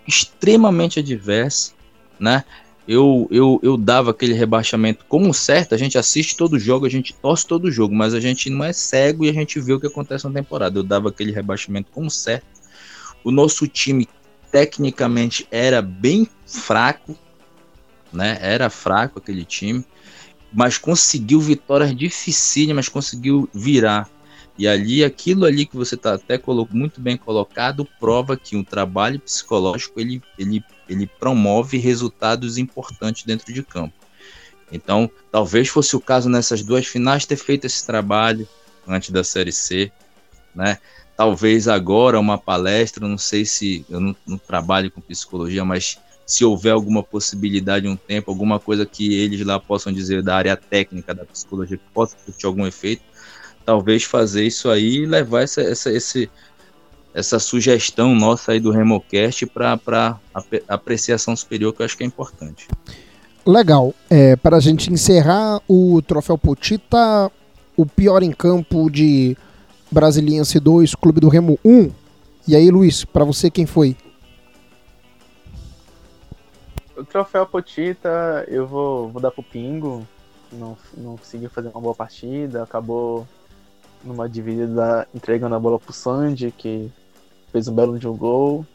extremamente 0.07 0.99
adversa, 0.99 1.73
né? 2.19 2.43
Eu, 2.87 3.27
eu, 3.29 3.59
eu 3.61 3.75
dava 3.75 4.11
aquele 4.11 4.33
rebaixamento 4.33 5.03
como 5.09 5.33
certo, 5.33 5.75
a 5.75 5.77
gente 5.77 5.97
assiste 5.97 6.37
todo 6.37 6.57
jogo, 6.57 6.85
a 6.85 6.89
gente 6.89 7.13
torce 7.13 7.45
todo 7.45 7.69
jogo, 7.69 7.93
mas 7.93 8.13
a 8.13 8.19
gente 8.19 8.49
não 8.49 8.63
é 8.63 8.71
cego 8.71 9.25
e 9.25 9.29
a 9.29 9.33
gente 9.33 9.59
vê 9.59 9.73
o 9.73 9.79
que 9.79 9.87
acontece 9.87 10.25
na 10.25 10.33
temporada. 10.33 10.79
Eu 10.79 10.83
dava 10.83 11.09
aquele 11.09 11.33
rebaixamento 11.33 11.91
como 11.91 12.09
certo. 12.09 12.45
O 13.25 13.31
nosso 13.31 13.67
time 13.67 14.07
tecnicamente 14.49 15.45
era 15.51 15.81
bem 15.81 16.29
fraco, 16.45 17.17
né? 18.13 18.37
Era 18.39 18.69
fraco 18.69 19.19
aquele 19.19 19.43
time, 19.43 19.85
mas 20.53 20.77
conseguiu 20.77 21.41
vitórias 21.41 21.93
dificílimas, 21.93 22.87
conseguiu 22.87 23.49
virar 23.53 24.09
e 24.57 24.67
ali, 24.67 25.03
aquilo 25.03 25.45
ali 25.45 25.65
que 25.65 25.75
você 25.75 25.95
está 25.95 26.15
até 26.15 26.41
muito 26.71 26.99
bem 26.99 27.15
colocado, 27.15 27.87
prova 27.99 28.35
que 28.35 28.55
um 28.55 28.63
trabalho 28.63 29.19
psicológico 29.19 29.99
ele, 29.99 30.21
ele, 30.37 30.63
ele 30.89 31.05
promove 31.05 31.77
resultados 31.77 32.57
importantes 32.57 33.23
dentro 33.23 33.53
de 33.53 33.61
campo. 33.61 33.93
Então, 34.71 35.09
talvez 35.31 35.67
fosse 35.67 35.95
o 35.95 35.99
caso 35.99 36.27
nessas 36.27 36.63
duas 36.63 36.87
finais 36.87 37.25
ter 37.25 37.37
feito 37.37 37.65
esse 37.65 37.85
trabalho 37.85 38.47
antes 38.87 39.11
da 39.11 39.23
Série 39.23 39.51
C, 39.51 39.91
né? 40.55 40.79
Talvez 41.15 41.67
agora 41.67 42.19
uma 42.19 42.37
palestra, 42.37 43.07
não 43.07 43.17
sei 43.17 43.45
se 43.45 43.85
eu 43.89 43.99
não, 43.99 44.15
não 44.25 44.37
trabalho 44.37 44.91
com 44.91 45.01
psicologia, 45.01 45.63
mas 45.63 45.99
se 46.25 46.43
houver 46.43 46.73
alguma 46.73 47.01
possibilidade, 47.01 47.87
um 47.87 47.95
tempo, 47.95 48.29
alguma 48.29 48.59
coisa 48.59 48.85
que 48.85 49.13
eles 49.13 49.45
lá 49.45 49.59
possam 49.59 49.93
dizer 49.93 50.21
da 50.21 50.35
área 50.35 50.57
técnica 50.57 51.15
da 51.15 51.25
psicologia 51.25 51.77
que 51.77 51.93
possa 51.93 52.17
ter 52.17 52.45
algum 52.45 52.67
efeito, 52.67 53.01
talvez 53.67 54.05
fazer 54.05 54.45
isso 54.45 54.69
aí 54.69 54.99
e 54.99 55.05
levar 55.05 55.41
essa, 55.41 55.61
essa, 55.61 55.91
esse, 55.91 56.31
essa 57.13 57.37
sugestão 57.37 58.15
nossa 58.15 58.53
aí 58.53 58.61
do 58.61 58.71
Remocast 58.71 59.45
para 59.45 60.17
apreciação 60.69 61.35
superior, 61.35 61.73
que 61.73 61.81
eu 61.81 61.85
acho 61.85 61.97
que 61.97 62.03
é 62.03 62.07
importante. 62.07 62.65
Legal. 63.45 63.93
É, 64.09 64.37
para 64.37 64.55
a 64.55 64.59
gente 64.61 64.91
encerrar 64.91 65.59
o 65.67 66.01
Troféu 66.01 66.37
Potita, 66.37 67.29
o 67.75 67.85
pior 67.85 68.23
em 68.23 68.31
campo 68.31 68.89
de 68.89 69.35
Brasiliense 69.91 70.61
2, 70.61 70.95
Clube 70.95 71.19
do 71.19 71.27
Remo 71.27 71.59
1. 71.65 71.91
E 72.47 72.55
aí, 72.55 72.71
Luiz, 72.71 73.03
para 73.03 73.25
você 73.25 73.51
quem 73.51 73.65
foi? 73.65 73.97
O 76.95 77.03
Troféu 77.03 77.45
Potita 77.45 78.45
eu 78.47 78.65
vou, 78.65 79.09
vou 79.09 79.21
dar 79.21 79.31
pro 79.31 79.43
Pingo. 79.43 80.07
Não, 80.53 80.77
não 80.95 81.17
conseguiu 81.17 81.49
fazer 81.49 81.67
uma 81.67 81.81
boa 81.81 81.93
partida, 81.93 82.63
acabou 82.63 83.27
numa 84.03 84.27
dividida 84.27 85.07
entregando 85.13 85.55
a 85.55 85.59
bola 85.59 85.79
pro 85.79 85.93
Sandy, 85.93 86.51
que 86.51 86.91
fez 87.51 87.67
um 87.67 87.75
belo 87.75 87.97
de 87.97 88.07
um 88.07 88.15
gol. 88.15 88.65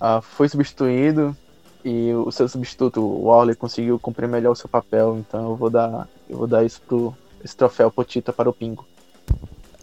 Ah, 0.00 0.20
foi 0.20 0.48
substituído 0.48 1.36
e 1.84 2.12
o 2.12 2.30
seu 2.30 2.48
substituto, 2.48 3.00
o 3.00 3.24
Warley, 3.24 3.54
conseguiu 3.54 3.98
cumprir 3.98 4.28
melhor 4.28 4.52
o 4.52 4.56
seu 4.56 4.68
papel. 4.68 5.18
Então 5.18 5.50
eu 5.50 5.56
vou 5.56 5.70
dar, 5.70 6.08
eu 6.28 6.38
vou 6.38 6.46
dar 6.46 6.64
isso 6.64 6.80
pro 6.86 7.14
esse 7.42 7.56
troféu 7.56 7.90
Potita 7.90 8.32
para 8.32 8.50
o 8.50 8.52
Pingo. 8.52 8.86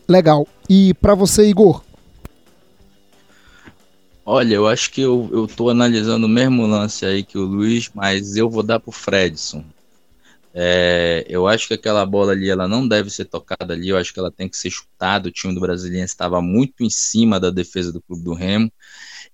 Legal. 0.08 0.48
E 0.70 0.94
para 0.96 1.16
você, 1.16 1.48
Igor? 1.50 1.82
Olha, 4.24 4.56
eu 4.56 4.68
acho 4.68 4.92
que 4.92 5.02
eu, 5.02 5.30
eu 5.32 5.48
tô 5.48 5.70
analisando 5.70 6.28
o 6.28 6.30
mesmo 6.30 6.68
lance 6.68 7.06
aí 7.06 7.24
que 7.24 7.38
o 7.38 7.46
Luiz, 7.46 7.90
mas 7.94 8.36
eu 8.36 8.50
vou 8.50 8.62
dar 8.62 8.80
pro 8.80 8.92
Fredson. 8.92 9.64
É, 10.60 11.24
eu 11.30 11.46
acho 11.46 11.68
que 11.68 11.76
aquela 11.76 12.04
bola 12.04 12.32
ali 12.32 12.50
ela 12.50 12.68
não 12.68 12.88
deve 12.88 13.12
ser 13.12 13.26
tocada 13.26 13.76
ali, 13.76 13.90
eu 13.90 13.98
acho 13.98 14.12
que 14.12 14.20
ela 14.20 14.32
tem 14.32 14.50
que 14.50 14.58
ser 14.58 14.72
chutada. 14.72 15.30
O 15.30 15.32
time 15.32 15.54
do 15.54 15.60
Brasiliense 15.60 16.14
estava 16.14 16.42
muito 16.42 16.84
em 16.84 16.90
cima 16.90 17.40
da 17.40 17.52
defesa 17.52 17.92
do 17.92 18.02
clube 18.02 18.24
do 18.24 18.34
Remo. 18.34 18.72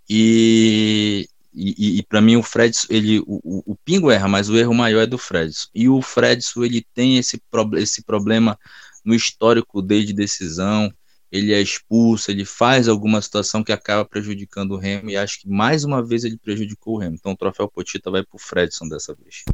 E, 0.10 1.26
e, 1.54 2.00
e 2.00 2.04
para 2.04 2.20
mim 2.20 2.36
o 2.36 2.44
Fredson, 2.44 2.88
ele, 2.90 3.20
o, 3.22 3.64
o, 3.72 3.74
Pingo 3.86 4.12
erra, 4.12 4.28
mas 4.28 4.50
o 4.50 4.58
erro 4.58 4.74
maior 4.74 5.04
é 5.04 5.08
do 5.08 5.18
Fredson. 5.18 5.70
E 5.74 5.88
o 5.88 6.02
Fredson 6.02 6.66
ele 6.66 6.86
tem 6.94 7.18
esse, 7.18 7.42
pro, 7.50 7.78
esse 7.78 8.04
problema 8.04 8.60
no 9.06 9.16
histórico 9.16 9.82
desde 9.82 10.12
decisão. 10.12 10.94
Ele 11.32 11.54
é 11.54 11.62
expulso, 11.62 12.32
ele 12.32 12.44
faz 12.44 12.90
alguma 12.90 13.22
situação 13.22 13.64
que 13.64 13.72
acaba 13.72 14.04
prejudicando 14.04 14.72
o 14.72 14.78
Remo 14.78 15.10
e 15.10 15.16
acho 15.16 15.40
que 15.40 15.48
mais 15.48 15.86
uma 15.86 16.06
vez 16.06 16.26
ele 16.26 16.38
prejudicou 16.38 16.96
o 16.96 16.98
Remo. 17.00 17.16
Então 17.16 17.32
o 17.32 17.38
troféu 17.38 17.70
Potita 17.70 18.12
vai 18.12 18.24
para 18.24 18.36
o 18.36 18.40
Fredson 18.40 18.90
dessa 18.90 19.16
vez. 19.16 19.46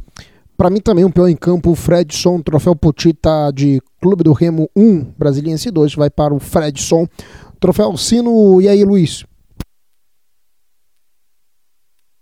Para 0.60 0.68
mim 0.68 0.78
também 0.78 1.06
um 1.06 1.10
pior 1.10 1.26
em 1.26 1.34
campo, 1.34 1.70
o 1.70 1.74
Fredson, 1.74 2.42
troféu 2.42 2.76
Potita 2.76 3.50
de 3.50 3.80
Clube 3.98 4.22
do 4.22 4.34
Remo 4.34 4.70
1, 4.76 5.14
Brasiliense 5.16 5.70
2, 5.70 5.94
vai 5.94 6.10
para 6.10 6.34
o 6.34 6.38
Fredson. 6.38 7.08
Troféu 7.58 7.96
Sino, 7.96 8.60
e 8.60 8.68
aí 8.68 8.84
Luiz? 8.84 9.24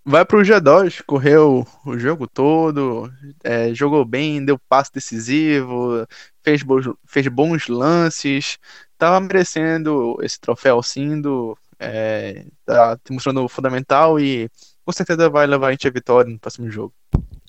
Vai 0.04 0.24
para 0.24 0.38
o 0.38 0.42
G2, 0.42 1.02
correu 1.04 1.66
o 1.84 1.98
jogo 1.98 2.28
todo, 2.28 3.12
é, 3.42 3.74
jogou 3.74 4.04
bem, 4.04 4.44
deu 4.44 4.56
passo 4.68 4.92
decisivo, 4.94 6.06
fez, 6.44 6.62
bons, 6.62 6.88
fez 7.06 7.26
bons 7.26 7.66
lances, 7.66 8.56
estava 8.92 9.18
merecendo 9.18 10.16
esse 10.22 10.38
troféu 10.38 10.80
Sindo, 10.80 11.58
é, 11.76 12.46
tá 12.64 12.96
mostrando 13.10 13.48
fundamental 13.48 14.20
e 14.20 14.48
com 14.84 14.92
certeza 14.92 15.28
vai 15.28 15.44
levar 15.44 15.66
a 15.66 15.70
gente 15.72 15.88
à 15.88 15.90
vitória 15.90 16.30
no 16.30 16.38
próximo 16.38 16.70
jogo. 16.70 16.94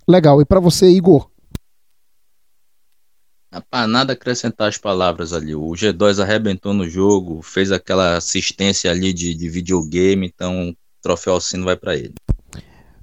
Legal. 0.09 0.41
E 0.41 0.45
para 0.45 0.59
você, 0.59 0.89
Igor? 0.89 1.29
Para 3.69 3.85
nada 3.85 4.13
acrescentar 4.13 4.67
as 4.67 4.77
palavras 4.77 5.33
ali. 5.33 5.53
O 5.53 5.69
G2 5.69 6.19
arrebentou 6.19 6.73
no 6.73 6.89
jogo, 6.89 7.43
fez 7.43 7.71
aquela 7.71 8.17
assistência 8.17 8.89
ali 8.89 9.13
de, 9.13 9.35
de 9.35 9.47
videogame, 9.47 10.25
então 10.25 10.69
o 10.69 10.75
troféu 10.99 11.33
Alcino 11.33 11.65
vai 11.65 11.75
para 11.75 11.95
ele. 11.95 12.15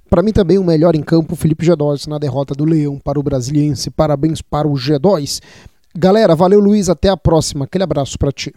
Para 0.09 0.21
mim 0.21 0.33
também 0.33 0.57
o 0.57 0.63
melhor 0.65 0.95
em 0.95 1.01
campo, 1.01 1.35
Felipe 1.37 1.65
G2 1.65 2.07
na 2.07 2.17
derrota 2.17 2.53
do 2.53 2.65
Leão 2.65 2.99
para 2.99 3.17
o 3.17 3.23
Brasiliense. 3.23 3.89
Parabéns 3.89 4.41
para 4.41 4.67
o 4.67 4.73
G2. 4.73 5.41
Galera, 5.95 6.35
valeu 6.35 6.59
Luiz, 6.59 6.89
até 6.89 7.07
a 7.07 7.15
próxima. 7.15 7.63
Aquele 7.63 7.85
abraço 7.85 8.17
para 8.19 8.33
ti. 8.33 8.53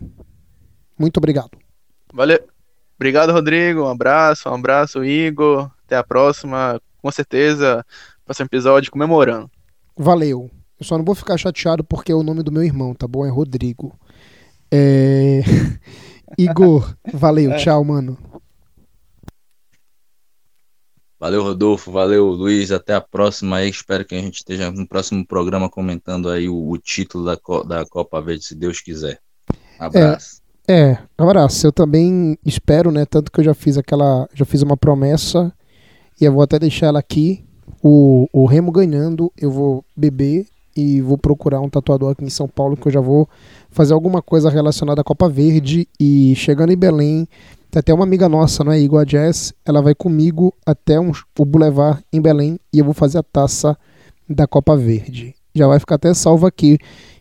Muito 0.99 1.19
obrigado. 1.19 1.51
Valeu. 2.13 2.41
Obrigado, 2.97 3.33
Rodrigo. 3.33 3.83
Um 3.83 3.89
abraço, 3.89 4.49
um 4.49 4.55
abraço, 4.55 5.05
Igor. 5.05 5.71
Até 5.87 5.97
a 5.97 6.03
próxima. 6.03 6.81
Com 7.01 7.11
certeza, 7.11 7.85
próximo 8.31 8.47
episódio 8.47 8.93
comemorando. 8.93 9.51
Valeu. 9.97 10.49
Eu 10.79 10.87
só 10.87 10.97
não 10.97 11.05
vou 11.05 11.17
ficar 11.17 11.37
chateado 11.37 11.83
porque 11.83 12.13
é 12.13 12.15
o 12.15 12.23
nome 12.23 12.45
do 12.45 12.53
meu 12.53 12.63
irmão, 12.63 12.95
tá 12.95 13.07
bom? 13.09 13.27
É 13.27 13.29
Rodrigo. 13.29 13.99
É... 14.71 15.41
Igor, 16.39 16.95
valeu. 17.13 17.57
Tchau, 17.57 17.83
mano. 17.83 18.17
Valeu, 21.19 21.43
Rodolfo. 21.43 21.91
Valeu, 21.91 22.29
Luiz. 22.29 22.71
Até 22.71 22.95
a 22.95 23.01
próxima 23.01 23.57
aí. 23.57 23.69
Espero 23.69 24.05
que 24.05 24.15
a 24.15 24.21
gente 24.21 24.37
esteja 24.37 24.71
no 24.71 24.87
próximo 24.87 25.27
programa 25.27 25.69
comentando 25.69 26.31
aí 26.31 26.49
o, 26.49 26.71
o 26.71 26.79
título 26.79 27.25
da, 27.25 27.37
da 27.67 27.85
Copa 27.85 28.23
Verde, 28.23 28.45
se 28.45 28.55
Deus 28.55 28.81
quiser. 28.81 29.21
Abraço. 29.77 30.41
É, 30.69 30.93
é, 30.93 30.99
abraço. 31.19 31.67
Eu 31.67 31.73
também 31.73 32.39
espero, 32.47 32.93
né? 32.93 33.05
Tanto 33.05 33.33
que 33.33 33.41
eu 33.41 33.45
já 33.45 33.55
fiz 33.55 33.77
aquela. 33.77 34.29
Já 34.33 34.45
fiz 34.45 34.63
uma 34.63 34.77
promessa. 34.77 35.53
E 36.19 36.25
eu 36.25 36.33
vou 36.33 36.43
até 36.43 36.61
deixar 36.61 36.87
ela 36.87 37.01
aqui. 37.01 37.45
O, 37.83 38.27
o 38.33 38.45
Remo 38.47 38.71
ganhando, 38.71 39.33
eu 39.37 39.51
vou 39.51 39.85
beber 39.97 40.47
e 40.77 41.01
vou 41.01 41.19
procurar 41.19 41.61
um 41.61 41.69
tatuador 41.69 42.13
aqui 42.13 42.25
em 42.25 42.31
São 42.31 42.47
Paulo 42.49 42.77
que 42.77 42.87
eu 42.87 42.93
já 42.93 43.01
vou 43.01 43.29
fazer 43.71 43.93
alguma 43.93 44.23
coisa 44.23 44.49
relacionada 44.49 45.01
à 45.01 45.05
Copa 45.05 45.29
Verde 45.29 45.89
e 45.99 46.35
chegando 46.37 46.73
em 46.73 46.77
Belém 46.77 47.29
tem 47.71 47.79
até 47.79 47.95
uma 47.95 48.03
amiga 48.03 48.29
nossa, 48.29 48.65
não 48.65 48.73
é? 48.73 48.81
Igor 48.81 49.05
Jazz. 49.07 49.55
Ela 49.65 49.81
vai 49.81 49.95
comigo 49.95 50.53
até 50.67 50.99
um, 50.99 51.13
o 51.39 51.45
Boulevard 51.45 52.03
em 52.13 52.21
Belém 52.21 52.59
e 52.73 52.81
eu 52.81 52.85
vou 52.85 52.93
fazer 52.93 53.19
a 53.19 53.23
taça 53.23 53.79
da 54.29 54.47
Copa 54.47 54.77
Verde. 54.77 55.35
Já 55.55 55.69
vai 55.69 55.79
ficar 55.79 55.95
até 55.95 56.13
salvo 56.13 56.47
aqui. 56.47 56.79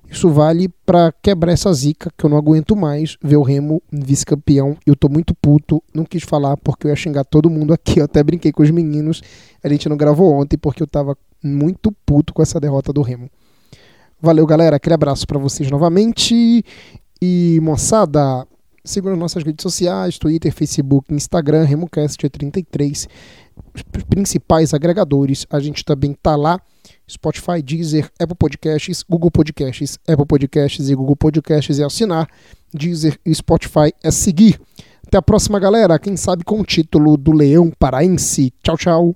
Isso 0.10 0.30
vale 0.30 0.70
para 0.86 1.12
quebrar 1.22 1.52
essa 1.52 1.72
zica 1.72 2.10
que 2.18 2.26
eu 2.26 2.30
não 2.30 2.38
aguento 2.38 2.76
mais 2.76 3.16
ver 3.22 3.38
o 3.38 3.44
Remo 3.44 3.82
vice-campeão. 3.92 4.76
Eu 4.86 4.96
tô 4.96 5.08
muito 5.08 5.36
puto, 5.36 5.84
não 5.94 6.04
quis 6.04 6.24
falar 6.24 6.58
porque 6.58 6.88
eu 6.88 6.90
ia 6.90 6.96
xingar 6.96 7.24
todo 7.24 7.50
mundo 7.50 7.74
aqui. 7.74 8.00
Eu 8.00 8.06
até 8.06 8.24
brinquei 8.24 8.52
com 8.52 8.64
os 8.64 8.72
meninos. 8.72 9.22
A 9.64 9.70
gente 9.70 9.88
não 9.88 9.96
gravou 9.96 10.34
ontem 10.34 10.58
porque 10.58 10.82
eu 10.82 10.88
tava 10.88 11.16
muito 11.44 11.92
puto 12.06 12.34
com 12.34 12.42
essa 12.42 12.60
derrota 12.60 12.92
do 12.92 13.02
Remo. 13.02 13.30
Valeu, 14.20 14.46
galera. 14.46 14.78
Aquele 14.78 14.96
abraço 14.96 15.28
para 15.28 15.38
vocês 15.38 15.70
novamente. 15.70 16.66
E 17.22 17.60
moçada, 17.62 18.48
Siga 18.84 19.10
nas 19.10 19.20
nossas 19.20 19.44
redes 19.44 19.62
sociais, 19.62 20.18
Twitter, 20.18 20.52
Facebook, 20.52 21.14
Instagram, 21.14 21.68
RemoCast33, 21.68 23.08
os 23.76 23.84
principais 24.10 24.74
agregadores. 24.74 25.46
A 25.50 25.60
gente 25.60 25.84
também 25.86 26.14
tá 26.14 26.36
lá. 26.36 26.60
Spotify, 27.10 27.62
Deezer, 27.62 28.10
Apple 28.20 28.36
Podcasts, 28.38 29.04
Google 29.04 29.32
Podcasts, 29.32 29.98
Apple 30.08 30.26
Podcasts 30.26 30.90
e 30.90 30.96
Google 30.96 31.16
Podcasts 31.16 31.80
é 31.80 31.84
assinar. 31.84 32.28
Deezer 32.74 33.20
e 33.26 33.34
Spotify 33.34 33.92
é 34.04 34.12
seguir. 34.12 34.60
Até 35.06 35.18
a 35.18 35.22
próxima, 35.22 35.60
galera. 35.60 35.98
Quem 35.98 36.16
sabe 36.16 36.44
com 36.44 36.60
o 36.62 36.64
título 36.64 37.18
do 37.18 37.32
Leão 37.32 37.72
Paraense. 37.80 38.54
Tchau, 38.62 38.78
tchau. 38.78 39.16